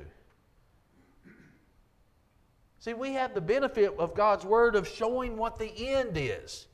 See, 2.82 2.96
we 2.96 3.14
have 3.14 3.36
the 3.36 3.42
benefit 3.42 3.94
of 4.00 4.16
God's 4.16 4.44
Word 4.44 4.76
of 4.76 4.88
showing 4.88 5.38
what 5.38 5.60
the 5.60 5.72
end 5.88 6.14
is. 6.16 6.66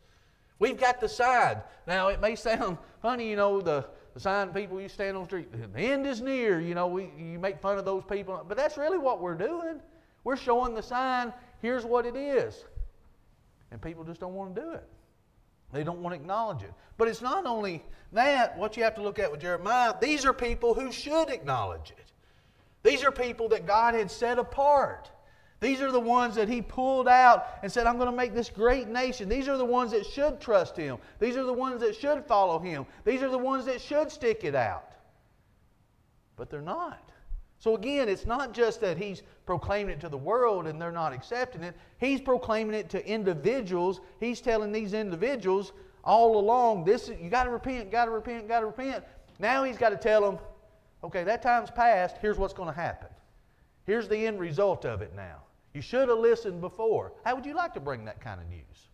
We've 0.57 0.79
got 0.79 1.01
the 1.01 1.09
sign. 1.09 1.57
Now, 1.85 2.07
it 2.07 2.21
may 2.21 2.35
sound 2.35 2.77
funny, 3.01 3.29
you 3.29 3.35
know, 3.35 3.59
the, 3.59 3.85
the 4.13 4.21
sign 4.21 4.53
people 4.53 4.79
you 4.79 4.87
stand 4.87 5.17
on 5.17 5.23
the 5.23 5.27
street, 5.27 5.49
the 5.51 5.79
end 5.81 6.07
is 6.07 6.21
near, 6.21 6.61
you 6.61 6.75
know, 6.75 6.87
we, 6.87 7.11
you 7.17 7.37
make 7.39 7.59
fun 7.59 7.77
of 7.77 7.83
those 7.83 8.05
people. 8.05 8.41
But 8.47 8.55
that's 8.55 8.77
really 8.77 8.97
what 8.97 9.19
we're 9.19 9.35
doing. 9.35 9.81
We're 10.23 10.37
showing 10.37 10.73
the 10.73 10.81
sign, 10.81 11.33
here's 11.61 11.83
what 11.83 12.05
it 12.05 12.15
is. 12.15 12.63
And 13.71 13.81
people 13.81 14.05
just 14.05 14.21
don't 14.21 14.33
want 14.33 14.55
to 14.55 14.61
do 14.61 14.71
it. 14.71 14.87
They 15.73 15.83
don't 15.83 15.99
want 15.99 16.15
to 16.15 16.21
acknowledge 16.21 16.63
it. 16.63 16.71
But 16.97 17.09
it's 17.09 17.21
not 17.21 17.45
only 17.45 17.83
that, 18.13 18.57
what 18.57 18.77
you 18.77 18.83
have 18.83 18.95
to 18.95 19.01
look 19.01 19.19
at 19.19 19.29
with 19.29 19.41
Jeremiah, 19.41 19.93
these 19.99 20.25
are 20.25 20.31
people 20.31 20.73
who 20.73 20.89
should 20.89 21.29
acknowledge 21.29 21.91
it. 21.97 22.13
These 22.81 23.03
are 23.03 23.11
people 23.11 23.49
that 23.49 23.65
God 23.65 23.93
had 23.93 24.09
set 24.09 24.39
apart. 24.39 25.11
These 25.59 25.81
are 25.81 25.91
the 25.91 25.99
ones 25.99 26.35
that 26.35 26.47
he 26.47 26.61
pulled 26.61 27.07
out 27.07 27.47
and 27.63 27.71
said, 27.71 27.87
I'm 27.87 27.97
going 27.97 28.11
to 28.11 28.15
make 28.15 28.33
this 28.33 28.49
great 28.49 28.87
nation. 28.87 29.27
These 29.27 29.47
are 29.47 29.57
the 29.57 29.65
ones 29.65 29.91
that 29.91 30.05
should 30.05 30.39
trust 30.39 30.77
him. 30.77 30.97
These 31.19 31.35
are 31.35 31.43
the 31.43 31.53
ones 31.53 31.81
that 31.81 31.95
should 31.95 32.25
follow 32.25 32.59
him. 32.59 32.85
These 33.05 33.23
are 33.23 33.29
the 33.29 33.37
ones 33.39 33.65
that 33.65 33.81
should 33.81 34.11
stick 34.11 34.43
it 34.43 34.53
out. 34.53 34.91
But 36.35 36.51
they're 36.51 36.61
not. 36.61 37.11
So 37.59 37.75
again, 37.75 38.07
it's 38.07 38.27
not 38.27 38.53
just 38.53 38.81
that 38.81 38.97
he's 38.97 39.23
proclaiming 39.47 39.95
it 39.95 39.99
to 40.01 40.09
the 40.09 40.17
world 40.17 40.67
and 40.67 40.79
they're 40.79 40.91
not 40.91 41.11
accepting 41.11 41.63
it. 41.63 41.75
He's 41.97 42.21
proclaiming 42.21 42.75
it 42.75 42.89
to 42.91 43.07
individuals. 43.07 43.99
He's 44.19 44.41
telling 44.41 44.71
these 44.71 44.93
individuals 44.93 45.73
all 46.03 46.37
along, 46.37 46.85
this 46.85 47.09
you 47.19 47.29
got 47.29 47.45
to 47.45 47.49
repent, 47.49 47.91
got 47.91 48.05
to 48.05 48.11
repent, 48.11 48.47
got 48.47 48.59
to 48.59 48.67
repent. 48.67 49.03
Now 49.39 49.63
he's 49.63 49.77
got 49.77 49.89
to 49.89 49.97
tell 49.97 50.21
them, 50.21 50.37
okay, 51.03 51.23
that 51.23 51.41
time's 51.41 51.71
passed. 51.71 52.17
Here's 52.21 52.37
what's 52.37 52.53
going 52.53 52.69
to 52.69 52.75
happen. 52.75 53.09
Here's 53.85 54.07
the 54.07 54.27
end 54.27 54.39
result 54.39 54.85
of 54.85 55.01
it 55.01 55.15
now. 55.15 55.41
You 55.77 55.83
should 55.83 56.09
have 56.09 56.17
listened 56.17 56.59
before. 56.59 57.13
How 57.23 57.35
would 57.35 57.45
you 57.45 57.53
like 57.53 57.75
to 57.75 57.79
bring 57.79 58.05
that 58.05 58.19
kind 58.19 58.41
of 58.41 58.49
news? 58.49 58.89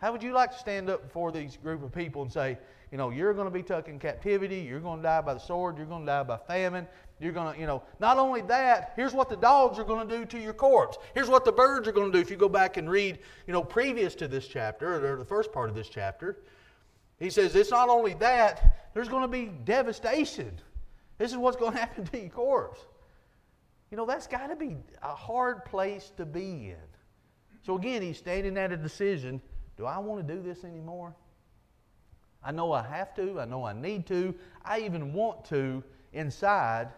How 0.00 0.10
would 0.10 0.20
you 0.20 0.32
like 0.32 0.50
to 0.50 0.58
stand 0.58 0.90
up 0.90 1.04
before 1.04 1.30
these 1.30 1.56
group 1.56 1.84
of 1.84 1.92
people 1.92 2.22
and 2.22 2.32
say, 2.32 2.58
you 2.90 2.98
know, 2.98 3.10
you're 3.10 3.32
going 3.32 3.46
to 3.46 3.52
be 3.52 3.62
taken 3.62 3.92
in 3.92 3.98
captivity, 4.00 4.56
you're 4.56 4.80
going 4.80 4.98
to 4.98 5.02
die 5.04 5.20
by 5.20 5.32
the 5.32 5.38
sword, 5.38 5.76
you're 5.76 5.86
going 5.86 6.00
to 6.00 6.06
die 6.06 6.24
by 6.24 6.38
famine, 6.38 6.88
you're 7.20 7.30
going 7.30 7.54
to, 7.54 7.60
you 7.60 7.68
know, 7.68 7.84
not 8.00 8.18
only 8.18 8.40
that, 8.42 8.94
here's 8.96 9.12
what 9.12 9.28
the 9.28 9.36
dogs 9.36 9.78
are 9.78 9.84
going 9.84 10.08
to 10.08 10.18
do 10.18 10.24
to 10.24 10.40
your 10.40 10.54
corpse. 10.54 10.98
Here's 11.14 11.28
what 11.28 11.44
the 11.44 11.52
birds 11.52 11.86
are 11.86 11.92
going 11.92 12.10
to 12.10 12.18
do. 12.18 12.20
If 12.20 12.32
you 12.32 12.36
go 12.36 12.48
back 12.48 12.76
and 12.76 12.90
read, 12.90 13.20
you 13.46 13.52
know, 13.52 13.62
previous 13.62 14.16
to 14.16 14.26
this 14.26 14.48
chapter, 14.48 15.06
or 15.06 15.16
the 15.16 15.24
first 15.24 15.52
part 15.52 15.68
of 15.68 15.76
this 15.76 15.88
chapter, 15.88 16.40
he 17.20 17.30
says 17.30 17.54
it's 17.54 17.70
not 17.70 17.88
only 17.88 18.14
that, 18.14 18.90
there's 18.92 19.08
going 19.08 19.22
to 19.22 19.28
be 19.28 19.52
devastation. 19.64 20.58
This 21.18 21.30
is 21.30 21.36
what's 21.36 21.56
going 21.56 21.72
to 21.74 21.78
happen 21.78 22.06
to 22.06 22.18
your 22.18 22.30
corpse. 22.30 22.80
You 23.94 23.98
know, 23.98 24.06
that's 24.06 24.26
got 24.26 24.48
to 24.48 24.56
be 24.56 24.76
a 25.04 25.14
hard 25.14 25.64
place 25.64 26.10
to 26.16 26.26
be 26.26 26.70
in. 26.70 26.88
So 27.62 27.76
again, 27.76 28.02
he's 28.02 28.18
standing 28.18 28.58
at 28.58 28.72
a 28.72 28.76
decision 28.76 29.40
do 29.76 29.86
I 29.86 29.98
want 29.98 30.26
to 30.26 30.34
do 30.34 30.42
this 30.42 30.64
anymore? 30.64 31.14
I 32.42 32.50
know 32.50 32.72
I 32.72 32.82
have 32.82 33.14
to, 33.14 33.38
I 33.38 33.44
know 33.44 33.62
I 33.62 33.72
need 33.72 34.04
to, 34.06 34.34
I 34.64 34.80
even 34.80 35.12
want 35.12 35.44
to 35.44 35.84
inside, 36.12 36.88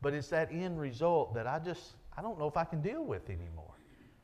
but 0.00 0.14
it's 0.14 0.28
that 0.28 0.52
end 0.52 0.80
result 0.80 1.34
that 1.34 1.48
I 1.48 1.58
just, 1.58 1.94
I 2.16 2.22
don't 2.22 2.38
know 2.38 2.46
if 2.46 2.56
I 2.56 2.62
can 2.62 2.80
deal 2.80 3.02
with 3.02 3.28
anymore. 3.28 3.74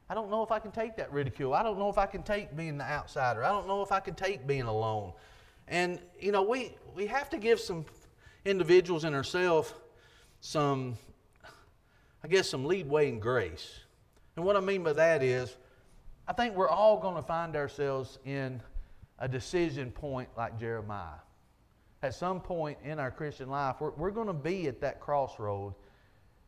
I 0.08 0.14
don't 0.14 0.30
know 0.30 0.44
if 0.44 0.52
I 0.52 0.60
can 0.60 0.70
take 0.70 0.94
that 0.98 1.12
ridicule. 1.12 1.54
I 1.54 1.64
don't 1.64 1.80
know 1.80 1.88
if 1.88 1.98
I 1.98 2.06
can 2.06 2.22
take 2.22 2.56
being 2.56 2.78
the 2.78 2.84
outsider. 2.84 3.42
I 3.42 3.48
don't 3.48 3.66
know 3.66 3.82
if 3.82 3.90
I 3.90 3.98
can 3.98 4.14
take 4.14 4.46
being 4.46 4.62
alone. 4.62 5.12
And, 5.66 5.98
you 6.20 6.30
know, 6.30 6.44
we, 6.44 6.76
we 6.94 7.08
have 7.08 7.28
to 7.30 7.36
give 7.36 7.58
some 7.58 7.84
individuals 8.44 9.02
and 9.02 9.16
ourselves 9.16 9.74
some 10.40 10.96
I 12.24 12.26
guess, 12.26 12.48
some 12.48 12.64
leadway 12.64 13.10
and 13.10 13.20
grace. 13.20 13.80
And 14.36 14.46
what 14.46 14.56
I 14.56 14.60
mean 14.60 14.82
by 14.82 14.94
that 14.94 15.22
is, 15.22 15.54
I 16.26 16.32
think 16.32 16.56
we're 16.56 16.70
all 16.70 16.98
going 16.98 17.16
to 17.16 17.22
find 17.22 17.54
ourselves 17.54 18.18
in 18.24 18.62
a 19.18 19.28
decision 19.28 19.90
point 19.90 20.30
like 20.34 20.58
Jeremiah. 20.58 21.20
At 22.02 22.14
some 22.14 22.40
point 22.40 22.78
in 22.82 22.98
our 22.98 23.10
Christian 23.10 23.50
life, 23.50 23.76
we're, 23.78 23.90
we're 23.90 24.10
going 24.10 24.28
to 24.28 24.32
be 24.32 24.68
at 24.68 24.80
that 24.80 25.00
crossroad 25.00 25.74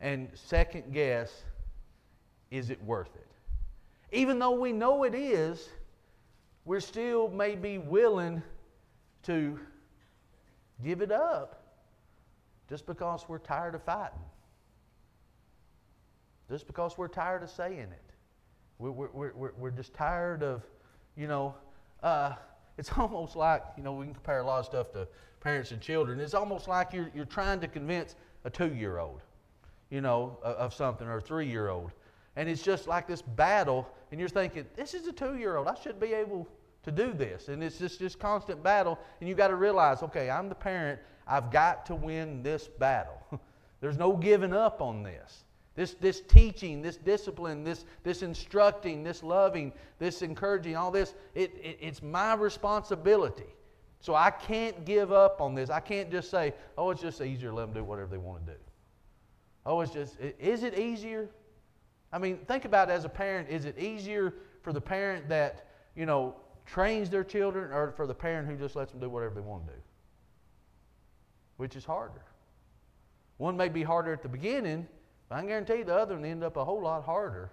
and 0.01 0.29
second 0.33 0.93
guess 0.93 1.43
is 2.49 2.71
it 2.71 2.83
worth 2.83 3.15
it? 3.15 3.27
Even 4.11 4.39
though 4.39 4.59
we 4.59 4.71
know 4.71 5.03
it 5.03 5.13
is, 5.13 5.69
we're 6.65 6.79
still 6.79 7.29
maybe 7.29 7.77
willing 7.77 8.41
to 9.23 9.59
give 10.83 11.01
it 11.01 11.11
up 11.11 11.61
just 12.67 12.87
because 12.87 13.25
we're 13.27 13.37
tired 13.37 13.75
of 13.75 13.83
fighting 13.83 14.17
just 16.49 16.67
because 16.67 16.97
we're 16.97 17.07
tired 17.07 17.43
of 17.43 17.49
saying 17.49 17.79
it. 17.79 18.11
We're, 18.79 18.91
we're, 18.91 19.33
we're, 19.33 19.51
we're 19.57 19.71
just 19.71 19.93
tired 19.93 20.43
of, 20.43 20.63
you 21.15 21.27
know, 21.27 21.55
uh, 22.03 22.33
it's 22.77 22.91
almost 22.97 23.35
like, 23.35 23.63
you 23.75 23.83
know, 23.83 23.93
we 23.93 24.05
can 24.05 24.13
compare 24.13 24.39
a 24.39 24.45
lot 24.45 24.59
of 24.59 24.65
stuff 24.65 24.91
to 24.93 25.07
parents 25.39 25.71
and 25.71 25.81
children. 25.81 26.19
It's 26.19 26.33
almost 26.33 26.67
like 26.67 26.93
you're, 26.93 27.11
you're 27.13 27.25
trying 27.25 27.59
to 27.61 27.67
convince 27.67 28.15
a 28.45 28.49
two 28.49 28.73
year 28.73 28.99
old, 28.99 29.21
you 29.89 30.01
know, 30.01 30.37
of 30.43 30.73
something, 30.73 31.07
or 31.07 31.17
a 31.17 31.21
three 31.21 31.47
year 31.47 31.69
old. 31.69 31.91
And 32.35 32.47
it's 32.47 32.61
just 32.61 32.87
like 32.87 33.07
this 33.07 33.21
battle, 33.21 33.87
and 34.11 34.19
you're 34.19 34.29
thinking, 34.29 34.65
this 34.75 34.93
is 34.93 35.07
a 35.07 35.11
two 35.11 35.37
year 35.37 35.57
old. 35.57 35.67
I 35.67 35.75
should 35.75 35.99
be 35.99 36.13
able 36.13 36.47
to 36.83 36.91
do 36.91 37.13
this. 37.13 37.47
And 37.49 37.63
it's 37.63 37.79
just 37.79 37.99
this 37.99 38.15
constant 38.15 38.63
battle, 38.63 38.99
and 39.19 39.27
you've 39.27 39.37
got 39.37 39.47
to 39.47 39.55
realize, 39.55 40.03
okay, 40.03 40.29
I'm 40.29 40.47
the 40.47 40.55
parent. 40.55 40.99
I've 41.27 41.51
got 41.51 41.85
to 41.87 41.95
win 41.95 42.43
this 42.43 42.67
battle. 42.67 43.21
There's 43.81 43.97
no 43.97 44.15
giving 44.15 44.53
up 44.53 44.81
on 44.81 45.03
this. 45.03 45.43
This, 45.77 45.93
this 45.93 46.21
teaching, 46.21 46.81
this 46.81 46.97
discipline, 46.97 47.63
this, 47.63 47.85
this 48.03 48.23
instructing, 48.23 49.03
this 49.03 49.21
loving, 49.21 49.71
this 49.99 50.23
encouraging, 50.23 50.75
all 50.75 50.89
this, 50.89 51.13
it, 51.35 51.53
it, 51.61 51.77
it's 51.79 52.01
my 52.01 52.33
responsibility. 52.33 53.45
So 53.99 54.15
I 54.15 54.31
can't 54.31 54.85
give 54.85 55.11
up 55.11 55.39
on 55.39 55.53
this. 55.53 55.69
I 55.69 55.79
can't 55.79 56.09
just 56.09 56.31
say, 56.31 56.55
oh, 56.79 56.89
it's 56.89 57.01
just 57.01 57.21
easier, 57.21 57.53
let 57.53 57.67
them 57.67 57.73
do 57.75 57.83
whatever 57.83 58.09
they 58.09 58.17
want 58.17 58.43
to 58.47 58.53
do. 58.53 58.57
Oh, 59.67 59.81
it's 59.81 59.91
just, 59.91 60.17
is 60.19 60.63
it 60.63 60.79
easier? 60.79 61.29
I 62.11 62.17
mean, 62.17 62.39
think 62.47 62.65
about 62.65 62.89
it 62.89 62.93
as 62.93 63.05
a 63.05 63.09
parent. 63.09 63.47
Is 63.47 63.65
it 63.65 63.77
easier 63.77 64.33
for 64.63 64.73
the 64.73 64.81
parent 64.81 65.29
that, 65.29 65.67
you 65.95 66.07
know, 66.07 66.37
trains 66.65 67.07
their 67.11 67.23
children 67.23 67.71
or 67.71 67.91
for 67.91 68.07
the 68.07 68.15
parent 68.15 68.47
who 68.47 68.55
just 68.55 68.75
lets 68.75 68.91
them 68.91 68.99
do 68.99 69.09
whatever 69.09 69.35
they 69.35 69.41
want 69.41 69.67
to 69.67 69.73
do? 69.73 69.79
Which 71.57 71.75
is 71.75 71.85
harder? 71.85 72.23
One 73.37 73.55
may 73.55 73.69
be 73.69 73.83
harder 73.83 74.11
at 74.11 74.23
the 74.23 74.29
beginning, 74.29 74.87
I 75.29 75.39
can 75.39 75.47
guarantee 75.47 75.77
you 75.77 75.83
the 75.83 75.95
other 75.95 76.15
one 76.15 76.25
end 76.25 76.43
up 76.43 76.57
a 76.57 76.63
whole 76.63 76.81
lot 76.81 77.03
harder. 77.03 77.51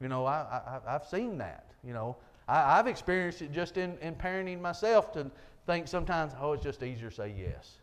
You 0.00 0.08
know, 0.08 0.24
I, 0.26 0.80
I, 0.86 0.92
have 0.92 1.06
seen 1.06 1.38
that. 1.38 1.66
You 1.84 1.92
know, 1.92 2.16
I, 2.48 2.76
have 2.76 2.86
experienced 2.86 3.42
it 3.42 3.52
just 3.52 3.76
in, 3.76 3.98
in 3.98 4.14
parenting 4.14 4.60
myself 4.60 5.12
to 5.12 5.30
think 5.66 5.88
sometimes, 5.88 6.32
oh, 6.40 6.52
it's 6.52 6.62
just 6.62 6.82
easier 6.82 7.10
to 7.10 7.14
say 7.14 7.34
yes. 7.36 7.78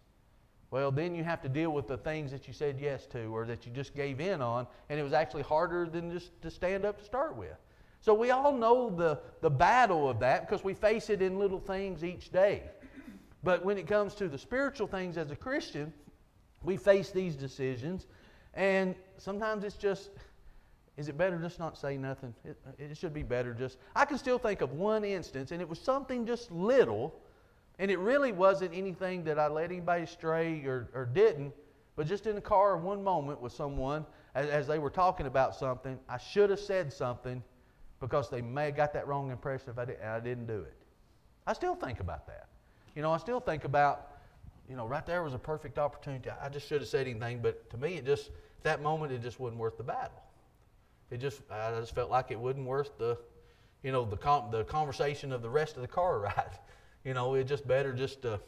Well, 0.72 0.92
then 0.92 1.16
you 1.16 1.24
have 1.24 1.42
to 1.44 1.50
deal 1.50 1.72
with 1.72 1.88
the 1.88 1.98
things 1.98 2.32
that 2.32 2.48
you 2.48 2.54
said 2.54 2.78
yes 2.80 3.06
to 3.08 3.34
or 3.34 3.46
that 3.46 3.66
you 3.66 3.72
just 3.72 3.96
gave 3.96 4.20
in 4.20 4.42
on, 4.42 4.68
and 4.90 5.00
it 5.00 5.04
was 5.04 5.14
actually 5.14 5.44
harder 5.44 5.88
than 5.88 6.12
just 6.12 6.42
to 6.42 6.52
stand 6.52 6.86
up 6.86 6.98
to 7.00 7.06
start 7.06 7.36
with. 7.36 7.56
So 8.02 8.14
we 8.14 8.32
all 8.32 8.52
know 8.52 8.90
the, 8.90 9.20
the 9.42 9.50
battle 9.50 10.10
of 10.10 10.20
that 10.20 10.48
because 10.48 10.64
we 10.64 10.74
face 10.74 11.10
it 11.10 11.22
in 11.22 11.40
little 11.40 11.60
things 11.60 12.04
each 12.04 12.32
day. 12.32 12.64
But 13.44 13.64
when 13.64 13.78
it 13.78 13.88
comes 13.88 14.14
to 14.16 14.28
the 14.28 14.38
spiritual 14.38 14.88
things 14.88 15.18
as 15.18 15.32
a 15.32 15.36
Christian, 15.36 15.94
we 16.64 16.76
face 16.76 17.12
these 17.12 17.36
decisions 17.36 18.08
and 18.58 18.96
sometimes 19.18 19.64
it's 19.64 19.78
just, 19.78 20.10
is 20.98 21.08
it 21.08 21.18
better 21.18 21.38
just 21.38 21.60
not 21.60 21.78
say 21.78 21.96
nothing? 21.96 22.34
It, 22.44 22.58
it 22.78 22.98
should 22.98 23.14
be 23.14 23.24
better 23.24 23.54
just. 23.54 23.78
I 23.96 24.04
can 24.04 24.18
still 24.18 24.40
think 24.40 24.62
of 24.62 24.74
one 24.74 25.06
instance, 25.06 25.52
and 25.52 25.62
it 25.62 25.70
was 25.70 25.80
something 25.80 26.26
just 26.26 26.52
little, 26.52 27.16
and 27.80 27.90
it 27.90 28.00
really 28.00 28.32
wasn't 28.32 28.74
anything 28.74 29.24
that 29.26 29.38
I 29.38 29.48
led 29.48 29.72
anybody 29.72 30.08
stray 30.08 30.66
or, 30.66 30.90
or 30.94 31.06
didn't, 31.06 31.54
but 31.96 32.08
just 32.08 32.26
in 32.26 32.36
the 32.36 32.42
car 32.42 32.76
one 32.78 33.04
moment 33.04 33.40
with 33.40 33.54
someone 33.54 34.06
as, 34.34 34.50
as 34.50 34.68
they 34.68 34.80
were 34.80 34.90
talking 34.90 35.28
about 35.28 35.56
something, 35.56 36.00
I 36.10 36.18
should 36.18 36.50
have 36.50 36.60
said 36.60 36.92
something 36.92 37.44
because 38.00 38.30
they 38.30 38.42
may 38.42 38.66
have 38.66 38.76
got 38.76 38.94
that 38.94 39.08
wrong 39.08 39.32
impression 39.32 39.70
if 39.70 39.78
I, 39.80 39.86
did, 39.86 39.98
and 40.00 40.10
I 40.10 40.20
didn't 40.20 40.48
do 40.48 40.60
it. 40.60 40.74
I 41.46 41.54
still 41.54 41.76
think 41.76 42.00
about 42.00 42.28
that. 42.28 42.48
you 42.96 43.04
know, 43.04 43.12
I 43.12 43.18
still 43.18 43.40
think 43.40 43.64
about, 43.64 44.14
you 44.68 44.76
know, 44.76 44.88
right 44.88 45.06
there 45.06 45.24
was 45.24 45.36
a 45.36 45.40
perfect 45.40 45.78
opportunity. 45.78 46.30
I 46.42 46.50
just 46.50 46.68
should 46.68 46.82
have 46.82 46.90
said 46.90 47.08
anything, 47.08 47.40
but 47.42 47.70
to 47.70 47.78
me, 47.78 47.94
it 47.94 48.06
just, 48.06 48.32
that 48.64 48.82
moment, 48.82 49.12
it 49.12 49.22
just 49.22 49.40
wasn't 49.40 49.60
worth 49.60 49.78
the 49.78 49.84
battle. 49.84 50.22
It 51.10 51.18
just, 51.18 51.42
I 51.50 51.72
just 51.80 51.96
felt 51.96 52.10
like 52.10 52.32
it 52.32 52.40
wasn't 52.40 52.66
worth 52.66 52.98
the, 52.98 53.18
you 53.84 53.92
know, 53.92 54.04
the, 54.04 54.18
con- 54.18 54.52
the 54.52 54.64
conversation 54.66 55.32
of 55.32 55.42
the 55.42 55.50
rest 55.50 55.76
of 55.76 55.82
the 55.82 55.88
car 55.88 56.20
ride. 56.22 56.60
You 57.04 57.14
know, 57.14 57.36
it 57.36 57.46
just 57.46 57.68
better 57.68 57.94
just 57.94 58.22
to, 58.24 58.40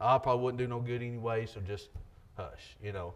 I 0.00 0.18
probably 0.18 0.44
wouldn't 0.44 0.58
do 0.58 0.66
no 0.66 0.80
good 0.80 1.02
anyway, 1.02 1.46
so 1.46 1.60
just 1.60 1.88
hush, 2.36 2.76
you 2.82 2.92
know. 2.92 3.14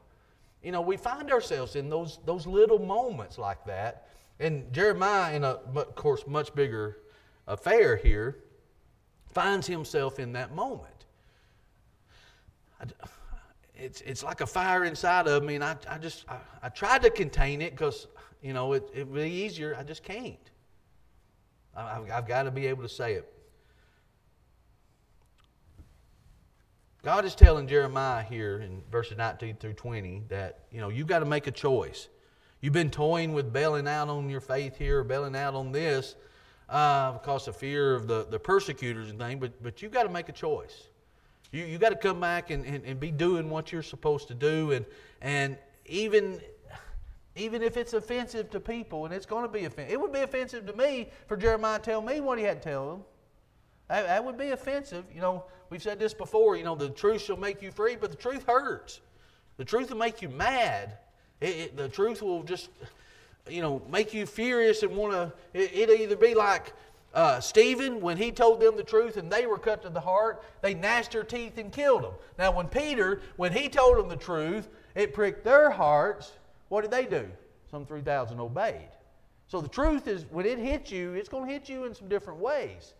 You 0.63 0.73
know, 0.73 0.81
we 0.81 0.97
find 0.97 1.31
ourselves 1.31 1.77
in 1.77 1.89
those, 1.89 2.19
those 2.25 2.47
little 2.47 2.81
moments 2.81 3.39
like 3.39 3.65
that. 3.67 4.09
And 4.41 4.73
Jeremiah, 4.73 5.35
in 5.35 5.45
a, 5.45 5.59
of 5.75 5.95
course, 5.95 6.27
much 6.27 6.55
bigger 6.55 6.99
affair 7.47 7.97
here, 7.97 8.39
finds 9.33 9.67
himself 9.67 10.19
in 10.19 10.33
that 10.33 10.55
moment. 10.55 11.05
It's, 13.79 14.01
it's 14.01 14.25
like 14.25 14.41
a 14.41 14.47
fire 14.47 14.85
inside 14.85 15.29
of 15.29 15.45
me, 15.45 15.55
and 15.55 15.63
I, 15.63 15.77
I 15.89 15.99
just, 15.99 16.25
I, 16.29 16.39
I 16.65 16.69
tried 16.69 17.03
to 17.03 17.11
contain 17.11 17.63
it 17.63 17.71
because, 17.71 18.09
you 18.43 18.53
know, 18.53 18.73
it, 18.73 18.89
it 18.93 19.07
would 19.07 19.23
be 19.23 19.31
easier. 19.31 19.77
I 19.79 19.85
just 19.85 20.03
can't. 20.03 20.37
I've, 21.77 22.11
I've 22.11 22.27
got 22.27 22.43
to 22.43 22.51
be 22.51 22.67
able 22.67 22.83
to 22.83 22.89
say 22.89 23.15
it. 23.15 23.33
God 27.05 27.25
is 27.25 27.37
telling 27.37 27.69
Jeremiah 27.69 28.25
here 28.25 28.59
in 28.59 28.83
verses 28.91 29.17
19 29.17 29.57
through 29.57 29.75
20 29.75 30.25
that, 30.29 30.65
you 30.73 30.81
know, 30.81 30.89
you've 30.89 31.07
got 31.07 31.21
to 31.21 31.25
make 31.25 31.47
a 31.47 31.53
choice. 31.53 32.09
You've 32.61 32.73
been 32.73 32.91
toying 32.91 33.33
with 33.33 33.53
bailing 33.53 33.87
out 33.87 34.09
on 34.09 34.29
your 34.29 34.41
faith 34.41 34.77
here, 34.77 35.05
bailing 35.05 35.37
out 35.37 35.55
on 35.55 35.71
this 35.71 36.17
uh, 36.69 37.13
because 37.13 37.47
of 37.47 37.57
fear 37.57 37.95
of 37.95 38.09
the, 38.09 38.27
the 38.29 38.39
persecutors 38.39 39.11
and 39.11 39.19
things, 39.19 39.41
but, 39.41 39.63
but 39.63 39.81
you've 39.81 39.93
got 39.93 40.03
to 40.03 40.09
make 40.09 40.29
a 40.29 40.33
choice. 40.33 40.89
You, 41.51 41.65
you 41.65 41.79
got 41.79 41.91
to 41.91 41.97
come 41.97 42.21
back 42.21 42.51
and, 42.51 42.65
and, 42.65 42.85
and 42.85 43.01
be 43.01 43.11
doing 43.11 43.49
what 43.49 43.73
you're 43.73 43.83
supposed 43.83 44.29
to 44.29 44.35
do. 44.35 44.73
And, 44.73 44.85
and 45.21 45.57
even, 45.87 46.41
even 47.37 47.63
if 47.63 47.77
it's 47.77 47.95
offensive 47.95 48.51
to 48.51 48.61
people, 48.61 49.07
and 49.07 49.15
it's 49.15 49.27
going 49.27 49.45
to 49.45 49.49
be 49.49 49.65
offensive, 49.65 49.93
it 49.93 50.01
would 50.01 50.13
be 50.13 50.21
offensive 50.21 50.67
to 50.67 50.73
me 50.75 51.09
for 51.27 51.37
Jeremiah 51.37 51.79
to 51.79 51.85
tell 51.85 52.03
me 52.03 52.21
what 52.21 52.39
he 52.39 52.45
had 52.45 52.63
to 52.63 52.69
tell 52.69 52.91
them. 52.91 53.05
That, 53.89 54.07
that 54.07 54.25
would 54.25 54.37
be 54.37 54.51
offensive. 54.51 55.05
You 55.15 55.23
know, 55.23 55.45
we've 55.71 55.83
said 55.83 55.99
this 55.99 56.13
before, 56.13 56.57
you 56.57 56.65
know, 56.65 56.75
the 56.75 56.91
truth 56.91 57.23
shall 57.23 57.39
make 57.39 57.63
you 57.63 57.71
free, 57.71 57.97
but 57.97 58.11
the 58.11 58.17
truth 58.17 58.45
hurts. 58.47 59.01
The 59.57 59.65
truth 59.65 59.91
will 59.91 59.99
make 59.99 60.21
you 60.21 60.29
mad. 60.29 60.99
It, 61.41 61.57
it, 61.57 61.77
the 61.77 61.89
truth 61.89 62.21
will 62.21 62.43
just, 62.43 62.69
you 63.49 63.63
know, 63.63 63.81
make 63.91 64.13
you 64.13 64.27
furious 64.27 64.83
and 64.83 64.95
want 64.95 65.13
to. 65.13 65.33
It, 65.55 65.89
will 65.89 65.97
either 65.97 66.17
be 66.17 66.35
like 66.35 66.75
uh, 67.15 67.41
Stephen 67.41 68.01
when 68.01 68.17
he 68.17 68.31
told 68.31 68.61
them 68.61 68.77
the 68.77 68.83
truth 68.83 69.17
and 69.17 69.31
they 69.31 69.47
were 69.47 69.59
cut 69.59 69.83
to 69.83 69.89
the 69.89 70.01
heart, 70.01 70.43
they 70.61 70.75
gnashed 70.75 71.13
their 71.13 71.25
teeth 71.25 71.59
and 71.59 71.73
killed 71.73 72.05
him. 72.05 72.13
Now, 72.39 72.53
when 72.53 72.69
Peter, 72.69 73.23
when 73.37 73.53
he 73.53 73.69
told 73.69 73.97
them 73.97 74.09
the 74.09 74.17
truth, 74.17 74.69
it 74.95 75.15
pricked 75.15 75.45
their 75.45 75.71
hearts. 75.71 76.33
What 76.69 76.83
did 76.83 76.91
they 76.91 77.07
do? 77.07 77.29
Some 77.71 77.87
3,000 77.87 78.39
obeyed. 78.39 78.89
So 79.47 79.61
the 79.61 79.69
truth 79.69 80.07
is, 80.07 80.27
when 80.31 80.45
it 80.45 80.59
hits 80.59 80.93
you, 80.93 81.15
it's 81.15 81.29
going 81.29 81.47
to 81.47 81.53
hit 81.53 81.69
you 81.69 81.85
in 81.85 81.95
some 81.95 82.09
different 82.09 82.39
ways. 82.39 82.93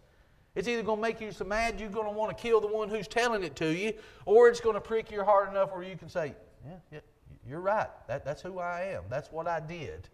It's 0.55 0.67
either 0.67 0.83
going 0.83 0.99
to 0.99 1.03
make 1.03 1.21
you 1.21 1.31
so 1.31 1.45
mad 1.45 1.79
you're 1.79 1.91
going 1.91 2.07
to 2.07 2.13
want 2.13 2.37
to 2.37 2.43
kill 2.43 2.61
the 2.61 2.67
one 2.67 2.89
who's 2.89 3.07
telling 3.07 3.45
it 3.45 3.55
to 3.57 3.69
you, 3.73 3.93
or 4.25 4.49
it's 4.49 4.61
going 4.61 4.75
to 4.75 4.81
prick 4.81 5.11
your 5.11 5.25
heart 5.25 5.51
enough 5.51 5.73
where 5.73 5.83
you 5.83 5.97
can 5.97 6.09
say, 6.09 6.35
Yeah, 6.67 6.77
yeah 6.91 7.01
you're 7.49 7.61
right. 7.61 7.89
That, 8.09 8.25
that's 8.25 8.43
who 8.43 8.59
I 8.59 8.83
am. 8.93 9.05
That's 9.09 9.31
what 9.31 9.47
I 9.47 9.61
did. 9.61 10.09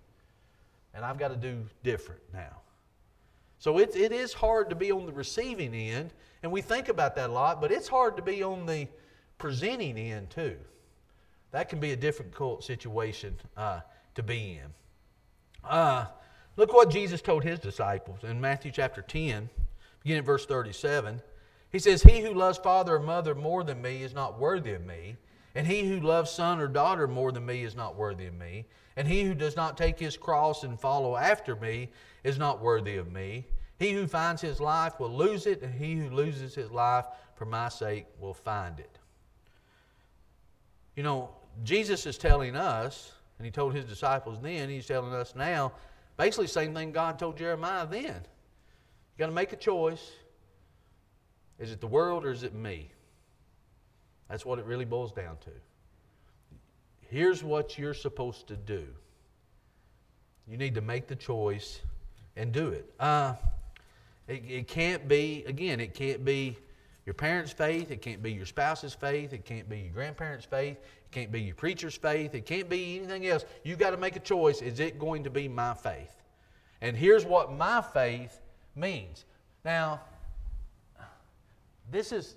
And 0.94 1.04
I've 1.04 1.18
got 1.18 1.28
to 1.28 1.36
do 1.36 1.64
different 1.82 2.20
now. 2.32 2.60
So 3.58 3.78
it, 3.78 3.96
it 3.96 4.12
is 4.12 4.32
hard 4.32 4.68
to 4.70 4.76
be 4.76 4.92
on 4.92 5.06
the 5.06 5.12
receiving 5.12 5.74
end, 5.74 6.12
and 6.42 6.52
we 6.52 6.60
think 6.60 6.88
about 6.88 7.14
that 7.16 7.30
a 7.30 7.32
lot, 7.32 7.60
but 7.60 7.72
it's 7.72 7.88
hard 7.88 8.16
to 8.16 8.22
be 8.22 8.42
on 8.42 8.66
the 8.66 8.88
presenting 9.38 9.96
end 9.96 10.30
too. 10.30 10.56
That 11.52 11.68
can 11.68 11.80
be 11.80 11.92
a 11.92 11.96
difficult 11.96 12.64
situation 12.64 13.36
uh, 13.56 13.80
to 14.16 14.22
be 14.22 14.60
in. 14.62 14.72
Uh, 15.62 16.06
look 16.56 16.72
what 16.72 16.90
Jesus 16.90 17.22
told 17.22 17.44
his 17.44 17.58
disciples 17.58 18.24
in 18.24 18.40
Matthew 18.40 18.72
chapter 18.72 19.02
10. 19.02 19.48
Beginning 20.02 20.18
at 20.18 20.26
verse 20.26 20.44
37, 20.44 21.22
he 21.70 21.78
says, 21.78 22.02
He 22.02 22.20
who 22.20 22.34
loves 22.34 22.58
father 22.58 22.96
or 22.96 23.00
mother 23.00 23.34
more 23.34 23.64
than 23.64 23.80
me 23.80 24.02
is 24.02 24.12
not 24.12 24.38
worthy 24.38 24.72
of 24.72 24.84
me, 24.84 25.16
and 25.54 25.66
he 25.66 25.88
who 25.88 26.00
loves 26.00 26.30
son 26.30 26.60
or 26.60 26.68
daughter 26.68 27.08
more 27.08 27.32
than 27.32 27.46
me 27.46 27.64
is 27.64 27.74
not 27.74 27.96
worthy 27.96 28.26
of 28.26 28.34
me, 28.34 28.66
and 28.96 29.08
he 29.08 29.22
who 29.22 29.34
does 29.34 29.56
not 29.56 29.76
take 29.76 29.98
his 29.98 30.16
cross 30.16 30.62
and 30.62 30.78
follow 30.78 31.16
after 31.16 31.56
me 31.56 31.88
is 32.24 32.38
not 32.38 32.60
worthy 32.60 32.96
of 32.96 33.12
me. 33.12 33.46
He 33.78 33.92
who 33.92 34.06
finds 34.06 34.40
his 34.40 34.60
life 34.60 34.98
will 34.98 35.14
lose 35.14 35.46
it, 35.46 35.62
and 35.62 35.72
he 35.72 35.94
who 35.94 36.10
loses 36.10 36.54
his 36.54 36.70
life 36.70 37.06
for 37.36 37.44
my 37.44 37.68
sake 37.68 38.06
will 38.18 38.34
find 38.34 38.80
it. 38.80 38.98
You 40.96 41.02
know, 41.02 41.30
Jesus 41.62 42.06
is 42.06 42.16
telling 42.16 42.56
us, 42.56 43.12
and 43.38 43.44
he 43.44 43.50
told 43.50 43.74
his 43.74 43.84
disciples 43.84 44.38
then, 44.40 44.68
he's 44.68 44.86
telling 44.86 45.12
us 45.12 45.34
now, 45.36 45.72
basically 46.16 46.46
the 46.46 46.52
same 46.52 46.74
thing 46.74 46.92
God 46.92 47.18
told 47.18 47.36
Jeremiah 47.36 47.86
then. 47.86 48.06
You 48.06 49.18
got 49.18 49.26
to 49.26 49.32
make 49.32 49.52
a 49.52 49.56
choice. 49.56 50.12
Is 51.58 51.70
it 51.70 51.80
the 51.80 51.86
world 51.86 52.24
or 52.24 52.30
is 52.30 52.42
it 52.42 52.54
me? 52.54 52.90
That's 54.28 54.46
what 54.46 54.58
it 54.58 54.64
really 54.64 54.84
boils 54.84 55.12
down 55.12 55.36
to. 55.38 55.50
Here's 57.00 57.44
what 57.44 57.78
you're 57.78 57.94
supposed 57.94 58.48
to 58.48 58.56
do. 58.56 58.84
You 60.48 60.56
need 60.56 60.74
to 60.74 60.80
make 60.80 61.06
the 61.06 61.16
choice 61.16 61.80
and 62.36 62.52
do 62.52 62.68
it. 62.68 62.92
Uh, 62.98 63.34
it, 64.28 64.42
it 64.48 64.68
can't 64.68 65.06
be, 65.08 65.44
again, 65.46 65.80
it 65.80 65.94
can't 65.94 66.24
be 66.24 66.56
your 67.06 67.14
parents' 67.14 67.52
faith, 67.52 67.90
it 67.90 68.00
can't 68.00 68.22
be 68.22 68.32
your 68.32 68.46
spouse's 68.46 68.94
faith, 68.94 69.32
it 69.32 69.44
can't 69.44 69.68
be 69.68 69.80
your 69.80 69.92
grandparents' 69.92 70.46
faith, 70.46 70.78
it 70.78 71.10
can't 71.10 71.30
be 71.30 71.42
your 71.42 71.54
preacher's 71.54 71.94
faith, 71.94 72.34
it 72.34 72.46
can't 72.46 72.68
be 72.68 72.96
anything 72.98 73.26
else. 73.26 73.44
You've 73.62 73.78
got 73.78 73.90
to 73.90 73.98
make 73.98 74.16
a 74.16 74.20
choice. 74.20 74.62
Is 74.62 74.80
it 74.80 74.98
going 74.98 75.24
to 75.24 75.30
be 75.30 75.48
my 75.48 75.74
faith? 75.74 76.22
And 76.80 76.96
here's 76.96 77.24
what 77.24 77.52
my 77.52 77.82
faith 77.82 78.40
means. 78.74 79.26
Now, 79.64 80.00
this 81.90 82.12
is 82.12 82.36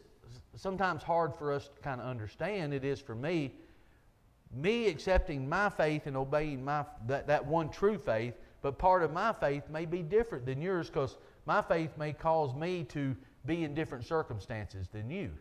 sometimes 0.55 1.03
hard 1.03 1.33
for 1.35 1.53
us 1.53 1.69
to 1.69 1.81
kind 1.81 2.01
of 2.01 2.07
understand. 2.07 2.73
It 2.73 2.83
is 2.83 2.99
for 2.99 3.15
me. 3.15 3.53
Me 4.53 4.87
accepting 4.87 5.47
my 5.47 5.69
faith 5.69 6.07
and 6.07 6.17
obeying 6.17 6.63
my, 6.63 6.85
that, 7.07 7.27
that 7.27 7.45
one 7.45 7.69
true 7.69 7.97
faith, 7.97 8.33
but 8.61 8.77
part 8.77 9.03
of 9.03 9.11
my 9.13 9.33
faith 9.33 9.63
may 9.69 9.85
be 9.85 10.01
different 10.01 10.45
than 10.45 10.61
yours 10.61 10.89
because 10.89 11.17
my 11.45 11.61
faith 11.61 11.91
may 11.97 12.13
cause 12.13 12.53
me 12.55 12.83
to 12.85 13.15
be 13.45 13.63
in 13.63 13.73
different 13.73 14.05
circumstances 14.05 14.87
than 14.91 15.09
you 15.09 15.31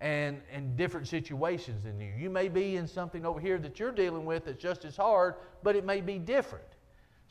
and 0.00 0.40
in 0.52 0.76
different 0.76 1.08
situations 1.08 1.84
than 1.84 2.00
you. 2.00 2.12
You 2.16 2.30
may 2.30 2.48
be 2.48 2.76
in 2.76 2.86
something 2.86 3.26
over 3.26 3.40
here 3.40 3.58
that 3.58 3.78
you're 3.78 3.92
dealing 3.92 4.24
with 4.24 4.44
that's 4.44 4.62
just 4.62 4.84
as 4.84 4.96
hard, 4.96 5.34
but 5.62 5.74
it 5.76 5.84
may 5.84 6.00
be 6.00 6.18
different. 6.18 6.64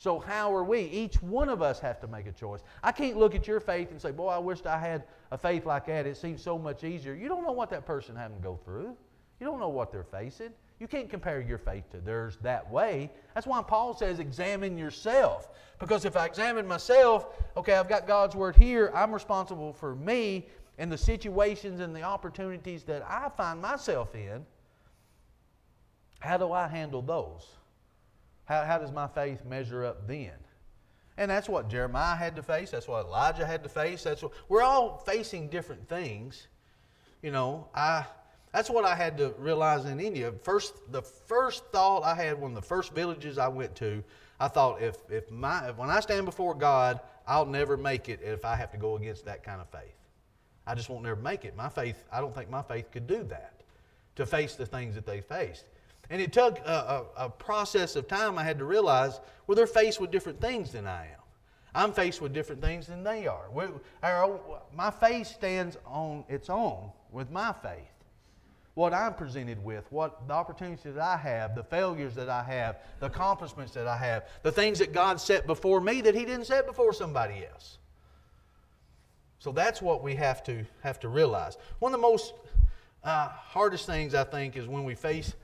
So, 0.00 0.20
how 0.20 0.54
are 0.54 0.62
we? 0.62 0.82
Each 0.82 1.20
one 1.22 1.48
of 1.48 1.60
us 1.60 1.80
have 1.80 2.00
to 2.00 2.06
make 2.06 2.26
a 2.26 2.32
choice. 2.32 2.60
I 2.84 2.92
can't 2.92 3.16
look 3.16 3.34
at 3.34 3.48
your 3.48 3.58
faith 3.58 3.90
and 3.90 4.00
say, 4.00 4.12
Boy, 4.12 4.28
I 4.28 4.38
wished 4.38 4.66
I 4.66 4.78
had 4.78 5.04
a 5.32 5.38
faith 5.38 5.66
like 5.66 5.86
that. 5.86 6.06
It 6.06 6.16
seems 6.16 6.40
so 6.40 6.56
much 6.56 6.84
easier. 6.84 7.14
You 7.14 7.28
don't 7.28 7.44
know 7.44 7.52
what 7.52 7.68
that 7.70 7.84
person 7.84 8.14
having 8.14 8.36
to 8.36 8.42
go 8.42 8.56
through, 8.64 8.96
you 9.40 9.46
don't 9.46 9.58
know 9.58 9.68
what 9.68 9.90
they're 9.90 10.04
facing. 10.04 10.50
You 10.80 10.86
can't 10.86 11.10
compare 11.10 11.40
your 11.40 11.58
faith 11.58 11.90
to 11.90 11.98
theirs 11.98 12.38
that 12.42 12.70
way. 12.70 13.10
That's 13.34 13.46
why 13.46 13.62
Paul 13.62 13.96
says, 13.96 14.20
examine 14.20 14.78
yourself. 14.78 15.48
Because 15.80 16.04
if 16.04 16.16
I 16.16 16.26
examine 16.26 16.66
myself, 16.66 17.26
okay, 17.56 17.74
I've 17.74 17.88
got 17.88 18.06
God's 18.06 18.36
word 18.36 18.54
here, 18.54 18.92
I'm 18.94 19.12
responsible 19.12 19.72
for 19.72 19.96
me 19.96 20.46
and 20.78 20.90
the 20.90 20.98
situations 20.98 21.80
and 21.80 21.94
the 21.94 22.02
opportunities 22.02 22.84
that 22.84 23.02
I 23.08 23.28
find 23.36 23.60
myself 23.60 24.14
in. 24.14 24.46
How 26.20 26.36
do 26.36 26.52
I 26.52 26.68
handle 26.68 27.02
those? 27.02 27.46
How, 28.44 28.64
how 28.64 28.78
does 28.78 28.92
my 28.92 29.08
faith 29.08 29.44
measure 29.44 29.84
up 29.84 30.06
then? 30.06 30.32
And 31.16 31.28
that's 31.28 31.48
what 31.48 31.68
Jeremiah 31.68 32.14
had 32.14 32.36
to 32.36 32.42
face. 32.42 32.70
That's 32.70 32.86
what 32.86 33.04
Elijah 33.04 33.44
had 33.44 33.64
to 33.64 33.68
face. 33.68 34.04
That's 34.04 34.22
what, 34.22 34.32
we're 34.48 34.62
all 34.62 35.02
facing 35.04 35.48
different 35.48 35.88
things. 35.88 36.46
You 37.22 37.32
know, 37.32 37.68
I 37.74 38.06
that's 38.52 38.70
what 38.70 38.84
I 38.84 38.94
had 38.94 39.18
to 39.18 39.34
realize 39.38 39.84
in 39.84 40.00
India. 40.00 40.32
First, 40.42 40.74
the 40.90 41.02
first 41.02 41.64
thought 41.66 42.02
I 42.02 42.14
had, 42.14 42.42
of 42.42 42.54
the 42.54 42.62
first 42.62 42.94
villages 42.94 43.38
I 43.38 43.48
went 43.48 43.74
to, 43.76 44.02
I 44.40 44.48
thought 44.48 44.80
if 44.80 44.96
if 45.10 45.30
my 45.30 45.68
if, 45.68 45.76
when 45.76 45.90
I 45.90 46.00
stand 46.00 46.24
before 46.24 46.54
God, 46.54 47.00
I'll 47.26 47.46
never 47.46 47.76
make 47.76 48.08
it 48.08 48.20
if 48.22 48.44
I 48.44 48.56
have 48.56 48.70
to 48.72 48.78
go 48.78 48.96
against 48.96 49.24
that 49.26 49.42
kind 49.42 49.60
of 49.60 49.68
faith. 49.68 49.94
I 50.66 50.74
just 50.74 50.88
won't 50.88 51.02
never 51.02 51.20
make 51.20 51.44
it. 51.44 51.56
My 51.56 51.68
faith, 51.68 52.04
I 52.12 52.20
don't 52.20 52.34
think 52.34 52.50
my 52.50 52.62
faith 52.62 52.90
could 52.90 53.06
do 53.06 53.22
that 53.24 53.62
to 54.16 54.26
face 54.26 54.54
the 54.54 54.66
things 54.66 54.94
that 54.94 55.06
they 55.06 55.20
faced. 55.20 55.64
And 56.10 56.20
it 56.22 56.32
took 56.32 56.58
a, 56.60 57.04
a, 57.16 57.26
a, 57.26 57.30
process 57.30 57.96
of 57.96 58.08
time 58.08 58.38
I 58.38 58.44
had 58.44 58.58
to 58.58 58.64
realize 58.64 59.20
well, 59.46 59.56
they're 59.56 59.66
faced 59.66 60.00
with 60.00 60.10
different 60.10 60.40
things 60.40 60.72
than 60.72 60.86
I 60.86 61.04
am. 61.04 61.20
I'm 61.74 61.92
faced 61.92 62.20
with 62.20 62.32
different 62.32 62.62
things 62.62 62.86
than 62.86 63.02
they 63.02 63.26
are. 63.26 63.50
We, 63.52 63.64
our, 64.02 64.40
my 64.74 64.90
faith 64.90 65.26
stands 65.26 65.76
on 65.86 66.24
its 66.28 66.48
own 66.48 66.90
with 67.12 67.30
my 67.30 67.52
faith. 67.52 67.97
What 68.78 68.94
I'm 68.94 69.14
presented 69.14 69.64
with, 69.64 69.90
what 69.90 70.28
the 70.28 70.34
opportunities 70.34 70.94
that 70.94 71.02
I 71.02 71.16
have, 71.16 71.56
the 71.56 71.64
failures 71.64 72.14
that 72.14 72.28
I 72.28 72.44
have, 72.44 72.76
the 73.00 73.06
accomplishments 73.06 73.72
that 73.72 73.88
I 73.88 73.96
have, 73.96 74.28
the 74.44 74.52
things 74.52 74.78
that 74.78 74.92
God 74.92 75.20
set 75.20 75.48
before 75.48 75.80
me 75.80 76.00
that 76.02 76.14
He 76.14 76.24
didn't 76.24 76.44
set 76.44 76.64
before 76.64 76.92
somebody 76.92 77.44
else. 77.44 77.78
So 79.40 79.50
that's 79.50 79.82
what 79.82 80.04
we 80.04 80.14
have 80.14 80.44
to 80.44 80.64
have 80.84 81.00
to 81.00 81.08
realize. 81.08 81.58
One 81.80 81.92
of 81.92 82.00
the 82.00 82.06
most 82.06 82.34
uh, 83.02 83.26
hardest 83.30 83.84
things 83.84 84.14
I 84.14 84.22
think 84.22 84.56
is 84.56 84.68
when 84.68 84.84
we 84.84 84.94
face 84.94 85.34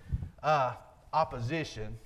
uh, 0.45 0.74
opposition. 1.12 1.99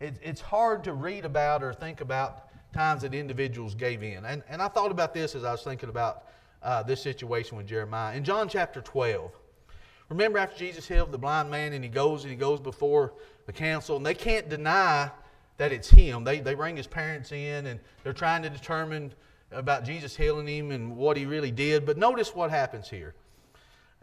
It, 0.00 0.16
it's 0.20 0.40
hard 0.40 0.82
to 0.84 0.92
read 0.92 1.24
about 1.24 1.62
or 1.62 1.72
think 1.72 2.00
about 2.00 2.48
times 2.74 3.02
that 3.02 3.14
individuals 3.14 3.76
gave 3.76 4.02
in. 4.02 4.24
And, 4.24 4.42
and 4.48 4.60
I 4.60 4.66
thought 4.66 4.90
about 4.90 5.14
this 5.14 5.36
as 5.36 5.44
I 5.44 5.52
was 5.52 5.62
thinking 5.62 5.88
about 5.88 6.24
uh, 6.64 6.82
this 6.82 7.00
situation 7.00 7.56
with 7.56 7.68
Jeremiah. 7.68 8.16
In 8.16 8.24
John 8.24 8.48
chapter 8.48 8.80
12, 8.80 9.30
remember 10.08 10.38
after 10.38 10.58
Jesus 10.58 10.86
healed 10.88 11.12
the 11.12 11.18
blind 11.18 11.50
man 11.50 11.72
and 11.72 11.84
he 11.84 11.90
goes 11.90 12.22
and 12.22 12.30
he 12.30 12.36
goes 12.36 12.60
before 12.60 13.12
the 13.46 13.52
council, 13.52 13.96
and 13.96 14.04
they 14.04 14.14
can't 14.14 14.48
deny 14.48 15.10
that 15.58 15.72
it's 15.72 15.90
him. 15.90 16.24
They, 16.24 16.40
they 16.40 16.54
bring 16.54 16.76
his 16.76 16.86
parents 16.86 17.32
in 17.32 17.66
and 17.66 17.80
they're 18.02 18.12
trying 18.12 18.42
to 18.42 18.50
determine 18.50 19.12
about 19.50 19.84
Jesus 19.84 20.16
healing 20.16 20.46
him 20.46 20.70
and 20.70 20.96
what 20.96 21.16
he 21.16 21.26
really 21.26 21.50
did. 21.50 21.84
But 21.84 21.98
notice 21.98 22.34
what 22.34 22.50
happens 22.50 22.88
here. 22.88 23.14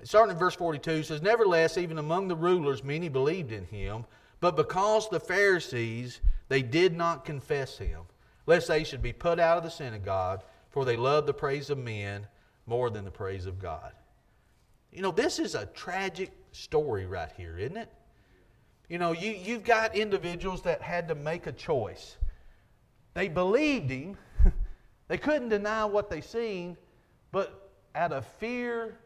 Starting 0.04 0.34
in 0.34 0.38
verse 0.38 0.56
42, 0.56 1.04
says, 1.04 1.22
Nevertheless, 1.22 1.78
even 1.78 1.98
among 1.98 2.28
the 2.28 2.36
rulers, 2.36 2.84
many 2.84 3.10
believed 3.10 3.52
in 3.52 3.66
him, 3.66 4.06
but 4.42 4.58
because 4.58 5.10
the 5.10 5.20
Pharisees, 5.20 6.20
they 6.50 6.62
did 6.62 6.96
not 6.96 7.26
confess 7.26 7.78
him, 7.78 8.02
lest 8.46 8.68
they 8.68 8.84
should 8.84 9.02
be 9.02 9.14
put 9.14 9.40
out 9.40 9.58
of 9.58 9.64
the 9.64 9.70
synagogue, 9.70 10.44
for 10.70 10.84
they 10.84 10.98
loved 10.98 11.28
the 11.28 11.34
praise 11.34 11.70
of 11.70 11.78
men 11.78 12.28
more 12.68 12.90
than 12.90 13.06
the 13.06 13.12
praise 13.12 13.46
of 13.46 13.60
God. 13.60 13.94
You 14.96 15.02
know, 15.02 15.12
this 15.12 15.40
is 15.40 15.56
a 15.56 15.66
tragic 15.66 16.32
story 16.54 17.06
right 17.06 17.30
here, 17.36 17.58
isn't 17.58 17.76
it? 17.76 17.92
You 18.88 18.98
know, 18.98 19.12
you, 19.12 19.32
you've 19.32 19.66
got 19.66 19.94
individuals 19.94 20.62
that 20.62 20.82
had 20.82 21.10
to 21.10 21.16
make 21.16 21.48
a 21.48 21.52
choice. 21.52 22.16
They 23.14 23.28
believed 23.28 23.90
him, 23.90 24.16
they 25.10 25.18
couldn't 25.18 25.50
deny 25.50 25.84
what 25.84 26.10
they 26.10 26.22
seen, 26.22 26.78
but 27.34 27.72
out 27.94 28.14
of 28.14 28.26
fear, 28.26 28.98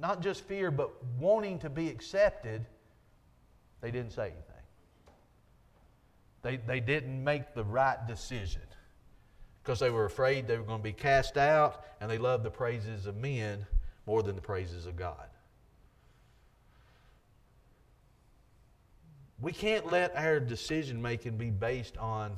not 0.00 0.22
just 0.22 0.42
fear, 0.42 0.70
but 0.70 0.90
wanting 1.18 1.58
to 1.58 1.68
be 1.68 1.90
accepted, 1.90 2.64
they 3.82 3.90
didn't 3.90 4.12
say 4.12 4.32
anything. 4.32 4.42
They, 6.40 6.56
they 6.56 6.80
didn't 6.80 7.22
make 7.22 7.54
the 7.54 7.64
right 7.64 7.98
decision 8.08 8.62
because 9.62 9.80
they 9.80 9.90
were 9.90 10.06
afraid 10.06 10.48
they 10.48 10.56
were 10.56 10.64
going 10.64 10.78
to 10.78 10.84
be 10.84 10.92
cast 10.92 11.36
out 11.36 11.84
and 12.00 12.10
they 12.10 12.18
loved 12.18 12.42
the 12.42 12.50
praises 12.50 13.06
of 13.06 13.16
men 13.16 13.66
more 14.06 14.22
than 14.22 14.36
the 14.36 14.42
praises 14.42 14.86
of 14.86 14.96
God. 14.96 15.28
We 19.40 19.52
can't 19.52 19.92
let 19.92 20.16
our 20.16 20.40
decision 20.40 21.02
making 21.02 21.36
be 21.36 21.50
based 21.50 21.98
on 21.98 22.36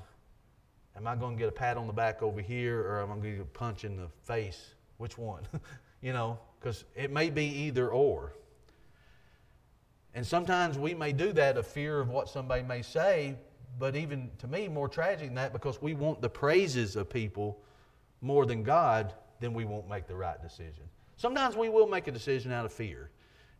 am 0.96 1.06
I 1.06 1.14
going 1.14 1.36
to 1.36 1.38
get 1.38 1.48
a 1.48 1.52
pat 1.52 1.76
on 1.76 1.86
the 1.86 1.92
back 1.92 2.22
over 2.22 2.40
here 2.40 2.80
or 2.80 3.00
am 3.00 3.10
I 3.10 3.14
going 3.14 3.22
to 3.22 3.30
get 3.30 3.40
a 3.42 3.44
punch 3.44 3.84
in 3.84 3.96
the 3.96 4.08
face? 4.24 4.74
Which 4.96 5.16
one? 5.16 5.46
you 6.02 6.12
know, 6.12 6.40
because 6.58 6.84
it 6.96 7.12
may 7.12 7.30
be 7.30 7.44
either 7.44 7.88
or. 7.88 8.32
And 10.14 10.26
sometimes 10.26 10.76
we 10.76 10.94
may 10.94 11.12
do 11.12 11.32
that 11.34 11.56
of 11.56 11.66
fear 11.66 12.00
of 12.00 12.08
what 12.08 12.28
somebody 12.28 12.64
may 12.64 12.82
say, 12.82 13.36
but 13.78 13.94
even 13.94 14.30
to 14.38 14.48
me, 14.48 14.66
more 14.66 14.88
tragic 14.88 15.28
than 15.28 15.36
that, 15.36 15.52
because 15.52 15.80
we 15.80 15.94
want 15.94 16.20
the 16.20 16.28
praises 16.28 16.96
of 16.96 17.08
people 17.08 17.60
more 18.20 18.44
than 18.44 18.64
God, 18.64 19.14
then 19.38 19.54
we 19.54 19.64
won't 19.64 19.88
make 19.88 20.08
the 20.08 20.16
right 20.16 20.42
decision. 20.42 20.82
Sometimes 21.18 21.56
we 21.56 21.68
will 21.68 21.88
make 21.88 22.06
a 22.06 22.12
decision 22.12 22.52
out 22.52 22.64
of 22.64 22.72
fear. 22.72 23.10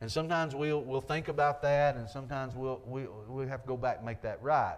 And 0.01 0.11
sometimes 0.11 0.55
we'll, 0.55 0.81
we'll 0.81 1.01
think 1.01 1.27
about 1.27 1.61
that, 1.63 1.97
and 1.97 2.09
sometimes 2.09 2.55
we'll, 2.55 2.81
we, 2.87 3.07
we'll 3.27 3.49
have 3.49 3.63
to 3.63 3.69
go 3.69 3.77
back 3.77 3.97
and 3.97 4.07
make 4.07 4.23
that 4.23 4.41
right. 4.41 4.77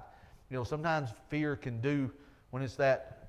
You 0.49 0.57
know, 0.57 0.65
sometimes 0.65 1.11
fear 1.29 1.57
can 1.57 1.83
do, 1.83 2.11
when 2.51 2.63
it's 2.63 2.77
that, 2.77 3.29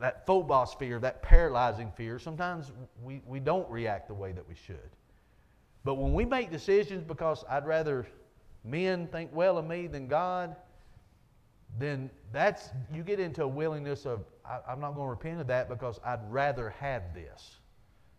that 0.00 0.26
phobos 0.26 0.72
fear, 0.74 0.98
that 1.00 1.22
paralyzing 1.22 1.92
fear, 1.94 2.18
sometimes 2.18 2.72
we, 3.02 3.20
we 3.26 3.38
don't 3.38 3.70
react 3.70 4.08
the 4.08 4.14
way 4.14 4.32
that 4.32 4.48
we 4.48 4.54
should. 4.54 4.90
But 5.84 5.96
when 5.96 6.14
we 6.14 6.24
make 6.24 6.50
decisions 6.50 7.04
because 7.04 7.44
I'd 7.50 7.66
rather 7.66 8.06
men 8.64 9.08
think 9.08 9.30
well 9.34 9.58
of 9.58 9.66
me 9.66 9.88
than 9.88 10.08
God, 10.08 10.56
then 11.78 12.08
that's, 12.32 12.70
you 12.92 13.02
get 13.02 13.20
into 13.20 13.42
a 13.42 13.48
willingness 13.48 14.06
of, 14.06 14.24
I, 14.42 14.72
am 14.72 14.80
not 14.80 14.94
going 14.94 15.06
to 15.06 15.10
repent 15.10 15.40
of 15.42 15.46
that 15.48 15.68
because 15.68 16.00
I'd 16.02 16.20
rather 16.30 16.70
have 16.70 17.12
this. 17.12 17.56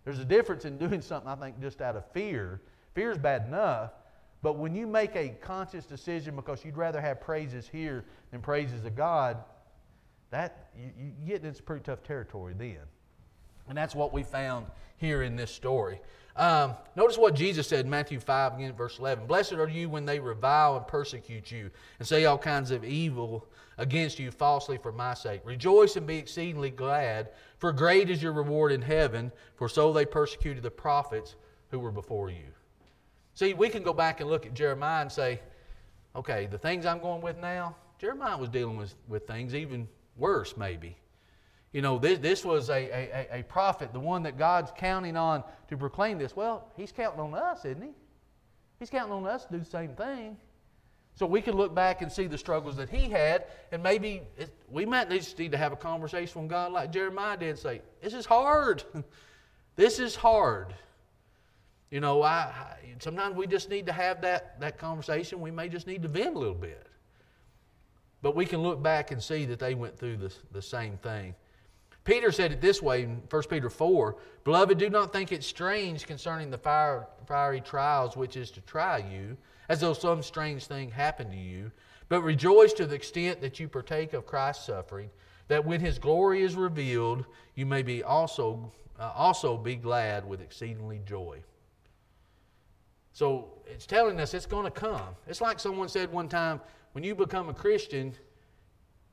There's 0.08 0.20
a 0.20 0.26
difference 0.26 0.64
in 0.64 0.78
doing 0.78 1.02
something, 1.02 1.30
I 1.30 1.36
think, 1.36 1.60
just 1.60 1.82
out 1.82 1.98
of 1.98 2.10
fear 2.14 2.62
Fear 2.98 3.12
is 3.12 3.18
bad 3.20 3.46
enough, 3.46 3.92
but 4.42 4.58
when 4.58 4.74
you 4.74 4.88
make 4.88 5.16
a 5.16 5.30
conscious 5.40 5.86
decision 5.86 6.36
because 6.36 6.66
you'd 6.66 6.78
rather 6.78 7.00
have 7.00 7.22
praises 7.22 7.68
here 7.68 8.06
than 8.32 8.42
praises 8.42 8.86
of 8.86 8.96
God, 8.96 9.38
that 10.32 10.70
you, 10.76 10.90
you 10.98 11.12
get 11.28 11.44
into 11.44 11.62
pretty 11.62 11.84
tough 11.84 12.02
territory 12.02 12.56
then. 12.58 12.80
And 13.70 13.78
that's 13.78 13.96
what 13.96 14.14
we 14.14 14.24
found 14.24 14.68
here 14.98 15.24
in 15.24 15.36
this 15.36 15.52
story. 15.52 16.00
Um, 16.36 16.76
notice 16.96 17.18
what 17.18 17.34
Jesus 17.34 17.68
said 17.68 17.86
in 17.86 17.90
Matthew 17.90 18.20
5, 18.20 18.56
again, 18.56 18.74
verse 18.74 19.00
11. 19.00 19.26
Blessed 19.26 19.54
are 19.54 19.68
you 19.68 19.90
when 19.90 20.06
they 20.06 20.20
revile 20.20 20.78
and 20.78 20.88
persecute 20.88 21.52
you 21.52 21.72
and 21.98 22.08
say 22.08 22.26
all 22.26 22.38
kinds 22.38 22.70
of 22.70 22.84
evil 22.86 23.48
against 23.80 24.20
you 24.20 24.30
falsely 24.30 24.78
for 24.78 24.92
my 24.92 25.16
sake. 25.16 25.42
Rejoice 25.44 25.96
and 25.96 26.06
be 26.06 26.18
exceedingly 26.18 26.70
glad, 26.70 27.30
for 27.58 27.72
great 27.72 28.10
is 28.10 28.22
your 28.22 28.34
reward 28.34 28.72
in 28.72 28.82
heaven, 28.82 29.32
for 29.56 29.68
so 29.68 29.92
they 29.92 30.06
persecuted 30.06 30.62
the 30.62 30.72
prophets 30.72 31.36
who 31.70 31.80
were 31.80 31.92
before 31.92 32.30
you. 32.30 32.46
See, 33.34 33.54
we 33.54 33.70
can 33.70 33.84
go 33.84 33.94
back 33.94 34.20
and 34.20 34.30
look 34.30 34.46
at 34.46 34.54
Jeremiah 34.54 35.02
and 35.02 35.12
say, 35.12 35.40
okay, 36.16 36.48
the 36.50 36.58
things 36.58 36.86
I'm 36.86 37.00
going 37.00 37.22
with 37.22 37.38
now, 37.38 37.76
Jeremiah 38.00 38.38
was 38.38 38.50
dealing 38.50 38.78
with, 38.78 38.96
with 39.08 39.28
things 39.28 39.56
even 39.56 39.88
worse, 40.18 40.56
maybe. 40.56 40.98
You 41.74 41.82
know, 41.82 42.00
this, 42.00 42.20
this 42.20 42.46
was 42.46 42.70
a, 42.70 42.74
a, 42.74 43.40
a 43.40 43.44
prophet, 43.44 43.94
the 43.94 44.00
one 44.00 44.24
that 44.24 44.38
God's 44.38 44.72
counting 44.76 45.18
on 45.18 45.44
to 45.68 45.78
proclaim 45.78 46.18
this. 46.18 46.36
Well, 46.36 46.72
he's 46.76 46.92
counting 46.92 47.20
on 47.20 47.34
us, 47.36 47.66
isn't 47.66 47.82
he? 47.82 47.90
He's 48.80 48.90
counting 48.90 49.14
on 49.14 49.28
us 49.28 49.46
to 49.46 49.54
do 49.54 49.60
the 49.60 49.66
same 49.66 49.94
thing. 49.96 50.38
So 51.16 51.26
we 51.26 51.42
can 51.42 51.56
look 51.56 51.74
back 51.74 52.04
and 52.04 52.12
see 52.12 52.28
the 52.28 52.38
struggles 52.38 52.76
that 52.76 52.90
he 52.90 53.10
had, 53.10 53.46
and 53.72 53.82
maybe 53.82 54.22
it, 54.38 54.56
we 54.70 54.86
might 54.86 55.10
just 55.10 55.38
need 55.40 55.52
to 55.52 55.58
have 55.58 55.74
a 55.74 55.76
conversation 55.76 56.44
with 56.44 56.52
God 56.52 56.72
like 56.72 56.92
Jeremiah 56.92 57.36
did 57.36 57.58
say, 57.58 57.82
This 58.02 58.14
is 58.14 58.26
hard. 58.26 58.84
this 59.76 59.98
is 59.98 60.16
hard. 60.16 60.76
You 61.90 62.02
know, 62.02 62.22
I, 62.22 62.30
I, 62.30 62.78
sometimes 63.00 63.36
we 63.36 63.48
just 63.48 63.70
need 63.70 63.88
to 63.88 63.94
have 63.94 64.22
that, 64.22 64.60
that 64.60 64.78
conversation. 64.78 65.42
We 65.42 65.50
may 65.50 65.70
just 65.70 65.88
need 65.88 66.04
to 66.04 66.08
vent 66.08 66.36
a 66.36 66.40
little 66.40 66.54
bit. 66.54 66.86
But 68.22 68.36
we 68.36 68.46
can 68.46 68.62
look 68.62 68.84
back 68.84 69.12
and 69.12 69.22
see 69.22 69.46
that 69.46 69.58
they 69.58 69.74
went 69.74 69.98
through 69.98 70.18
the, 70.18 70.34
the 70.52 70.62
same 70.62 70.98
thing. 70.98 71.34
Peter 72.08 72.32
said 72.32 72.54
it 72.54 72.62
this 72.62 72.82
way 72.82 73.04
in 73.04 73.22
1 73.30 73.44
Peter 73.50 73.70
4 73.70 74.16
Beloved, 74.46 74.78
do 74.78 74.90
not 74.90 75.12
think 75.12 75.34
it 75.34 75.44
strange 75.44 76.08
concerning 76.08 76.50
the 76.50 76.58
fire, 76.58 77.06
fiery 77.28 77.60
trials 77.60 78.16
which 78.16 78.38
is 78.38 78.50
to 78.50 78.62
try 78.62 78.98
you, 78.98 79.36
as 79.68 79.82
though 79.82 79.92
some 79.92 80.24
strange 80.24 80.68
thing 80.68 80.90
happened 80.90 81.32
to 81.32 81.38
you, 81.38 81.70
but 82.08 82.22
rejoice 82.22 82.72
to 82.72 82.86
the 82.86 82.96
extent 82.96 83.42
that 83.42 83.60
you 83.60 83.68
partake 83.68 84.14
of 84.14 84.26
Christ's 84.26 84.68
suffering, 84.68 85.10
that 85.50 85.66
when 85.66 85.82
his 85.82 86.00
glory 86.00 86.44
is 86.44 86.56
revealed, 86.56 87.26
you 87.56 87.66
may 87.66 87.84
be 87.84 88.02
also, 88.04 88.72
uh, 88.98 89.12
also 89.14 89.58
be 89.58 89.76
glad 89.76 90.26
with 90.26 90.40
exceedingly 90.40 91.02
joy. 91.06 91.44
So 93.12 93.50
it's 93.66 93.86
telling 93.86 94.18
us 94.22 94.34
it's 94.34 94.46
going 94.46 94.64
to 94.64 94.72
come. 94.72 95.14
It's 95.28 95.42
like 95.42 95.60
someone 95.60 95.90
said 95.90 96.10
one 96.10 96.30
time 96.30 96.62
when 96.94 97.04
you 97.04 97.16
become 97.16 97.50
a 97.50 97.54
Christian, 97.54 98.14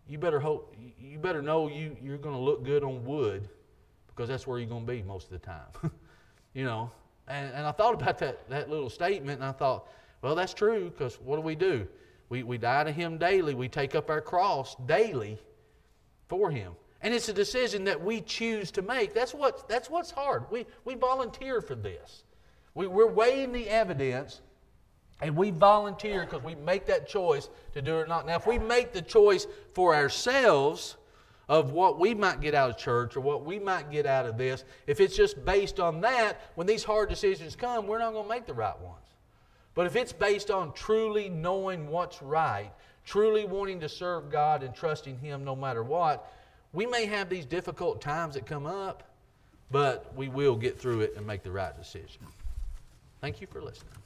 you 0.08 0.18
better 0.18 0.40
hope 0.40 0.74
you 0.98 1.18
better 1.18 1.42
know 1.42 1.68
you, 1.68 1.96
you're 2.02 2.18
going 2.18 2.34
to 2.34 2.40
look 2.40 2.64
good 2.64 2.84
on 2.84 3.04
wood 3.04 3.48
because 4.08 4.28
that's 4.28 4.46
where 4.46 4.58
you're 4.58 4.68
going 4.68 4.86
to 4.86 4.92
be 4.92 5.02
most 5.02 5.26
of 5.26 5.30
the 5.30 5.38
time. 5.38 5.66
you 6.54 6.64
know, 6.64 6.90
and, 7.28 7.52
and 7.52 7.66
I 7.66 7.72
thought 7.72 7.94
about 7.94 8.18
that, 8.18 8.48
that 8.48 8.70
little 8.70 8.90
statement 8.90 9.40
and 9.40 9.48
I 9.48 9.52
thought, 9.52 9.88
well, 10.22 10.34
that's 10.34 10.54
true 10.54 10.90
because 10.90 11.20
what 11.20 11.36
do 11.36 11.42
we 11.42 11.54
do? 11.54 11.86
We, 12.28 12.42
we 12.42 12.58
die 12.58 12.84
to 12.84 12.92
Him 12.92 13.18
daily. 13.18 13.54
We 13.54 13.68
take 13.68 13.94
up 13.94 14.10
our 14.10 14.20
cross 14.20 14.76
daily 14.86 15.38
for 16.28 16.50
Him. 16.50 16.72
And 17.02 17.12
it's 17.12 17.28
a 17.28 17.34
decision 17.34 17.84
that 17.84 18.02
we 18.02 18.22
choose 18.22 18.70
to 18.72 18.82
make. 18.82 19.12
That's, 19.12 19.34
what, 19.34 19.68
that's 19.68 19.90
what's 19.90 20.10
hard. 20.10 20.44
We, 20.50 20.64
we 20.86 20.94
volunteer 20.94 21.60
for 21.60 21.74
this. 21.74 22.24
We, 22.74 22.86
we're 22.86 23.06
weighing 23.10 23.52
the 23.52 23.68
evidence 23.68 24.40
and 25.20 25.36
we 25.36 25.50
volunteer 25.50 26.22
because 26.22 26.42
we 26.42 26.54
make 26.56 26.86
that 26.86 27.08
choice 27.08 27.48
to 27.72 27.82
do 27.82 27.98
it 27.98 28.02
or 28.02 28.06
not. 28.06 28.26
Now, 28.26 28.36
if 28.36 28.46
we 28.46 28.58
make 28.58 28.92
the 28.92 29.02
choice 29.02 29.46
for 29.72 29.94
ourselves 29.94 30.96
of 31.48 31.72
what 31.72 31.98
we 31.98 32.14
might 32.14 32.40
get 32.40 32.54
out 32.54 32.70
of 32.70 32.76
church 32.76 33.16
or 33.16 33.20
what 33.20 33.44
we 33.44 33.58
might 33.58 33.90
get 33.90 34.06
out 34.06 34.26
of 34.26 34.36
this, 34.36 34.64
if 34.86 35.00
it's 35.00 35.16
just 35.16 35.44
based 35.44 35.78
on 35.78 36.00
that, 36.00 36.40
when 36.56 36.66
these 36.66 36.84
hard 36.84 37.08
decisions 37.08 37.54
come, 37.54 37.86
we're 37.86 37.98
not 37.98 38.12
going 38.12 38.24
to 38.24 38.28
make 38.28 38.46
the 38.46 38.54
right 38.54 38.78
ones. 38.80 38.98
But 39.74 39.86
if 39.86 39.96
it's 39.96 40.12
based 40.12 40.50
on 40.50 40.72
truly 40.72 41.28
knowing 41.28 41.88
what's 41.88 42.22
right, 42.22 42.70
truly 43.04 43.44
wanting 43.44 43.80
to 43.80 43.88
serve 43.88 44.30
God 44.30 44.62
and 44.62 44.74
trusting 44.74 45.18
Him 45.18 45.44
no 45.44 45.54
matter 45.54 45.82
what, 45.82 46.32
we 46.72 46.86
may 46.86 47.06
have 47.06 47.28
these 47.28 47.44
difficult 47.44 48.00
times 48.00 48.34
that 48.34 48.46
come 48.46 48.66
up, 48.66 49.04
but 49.70 50.12
we 50.16 50.28
will 50.28 50.56
get 50.56 50.78
through 50.78 51.00
it 51.00 51.14
and 51.16 51.26
make 51.26 51.42
the 51.42 51.50
right 51.50 51.76
decision. 51.76 52.26
Thank 53.20 53.40
you 53.40 53.46
for 53.46 53.60
listening. 53.60 54.03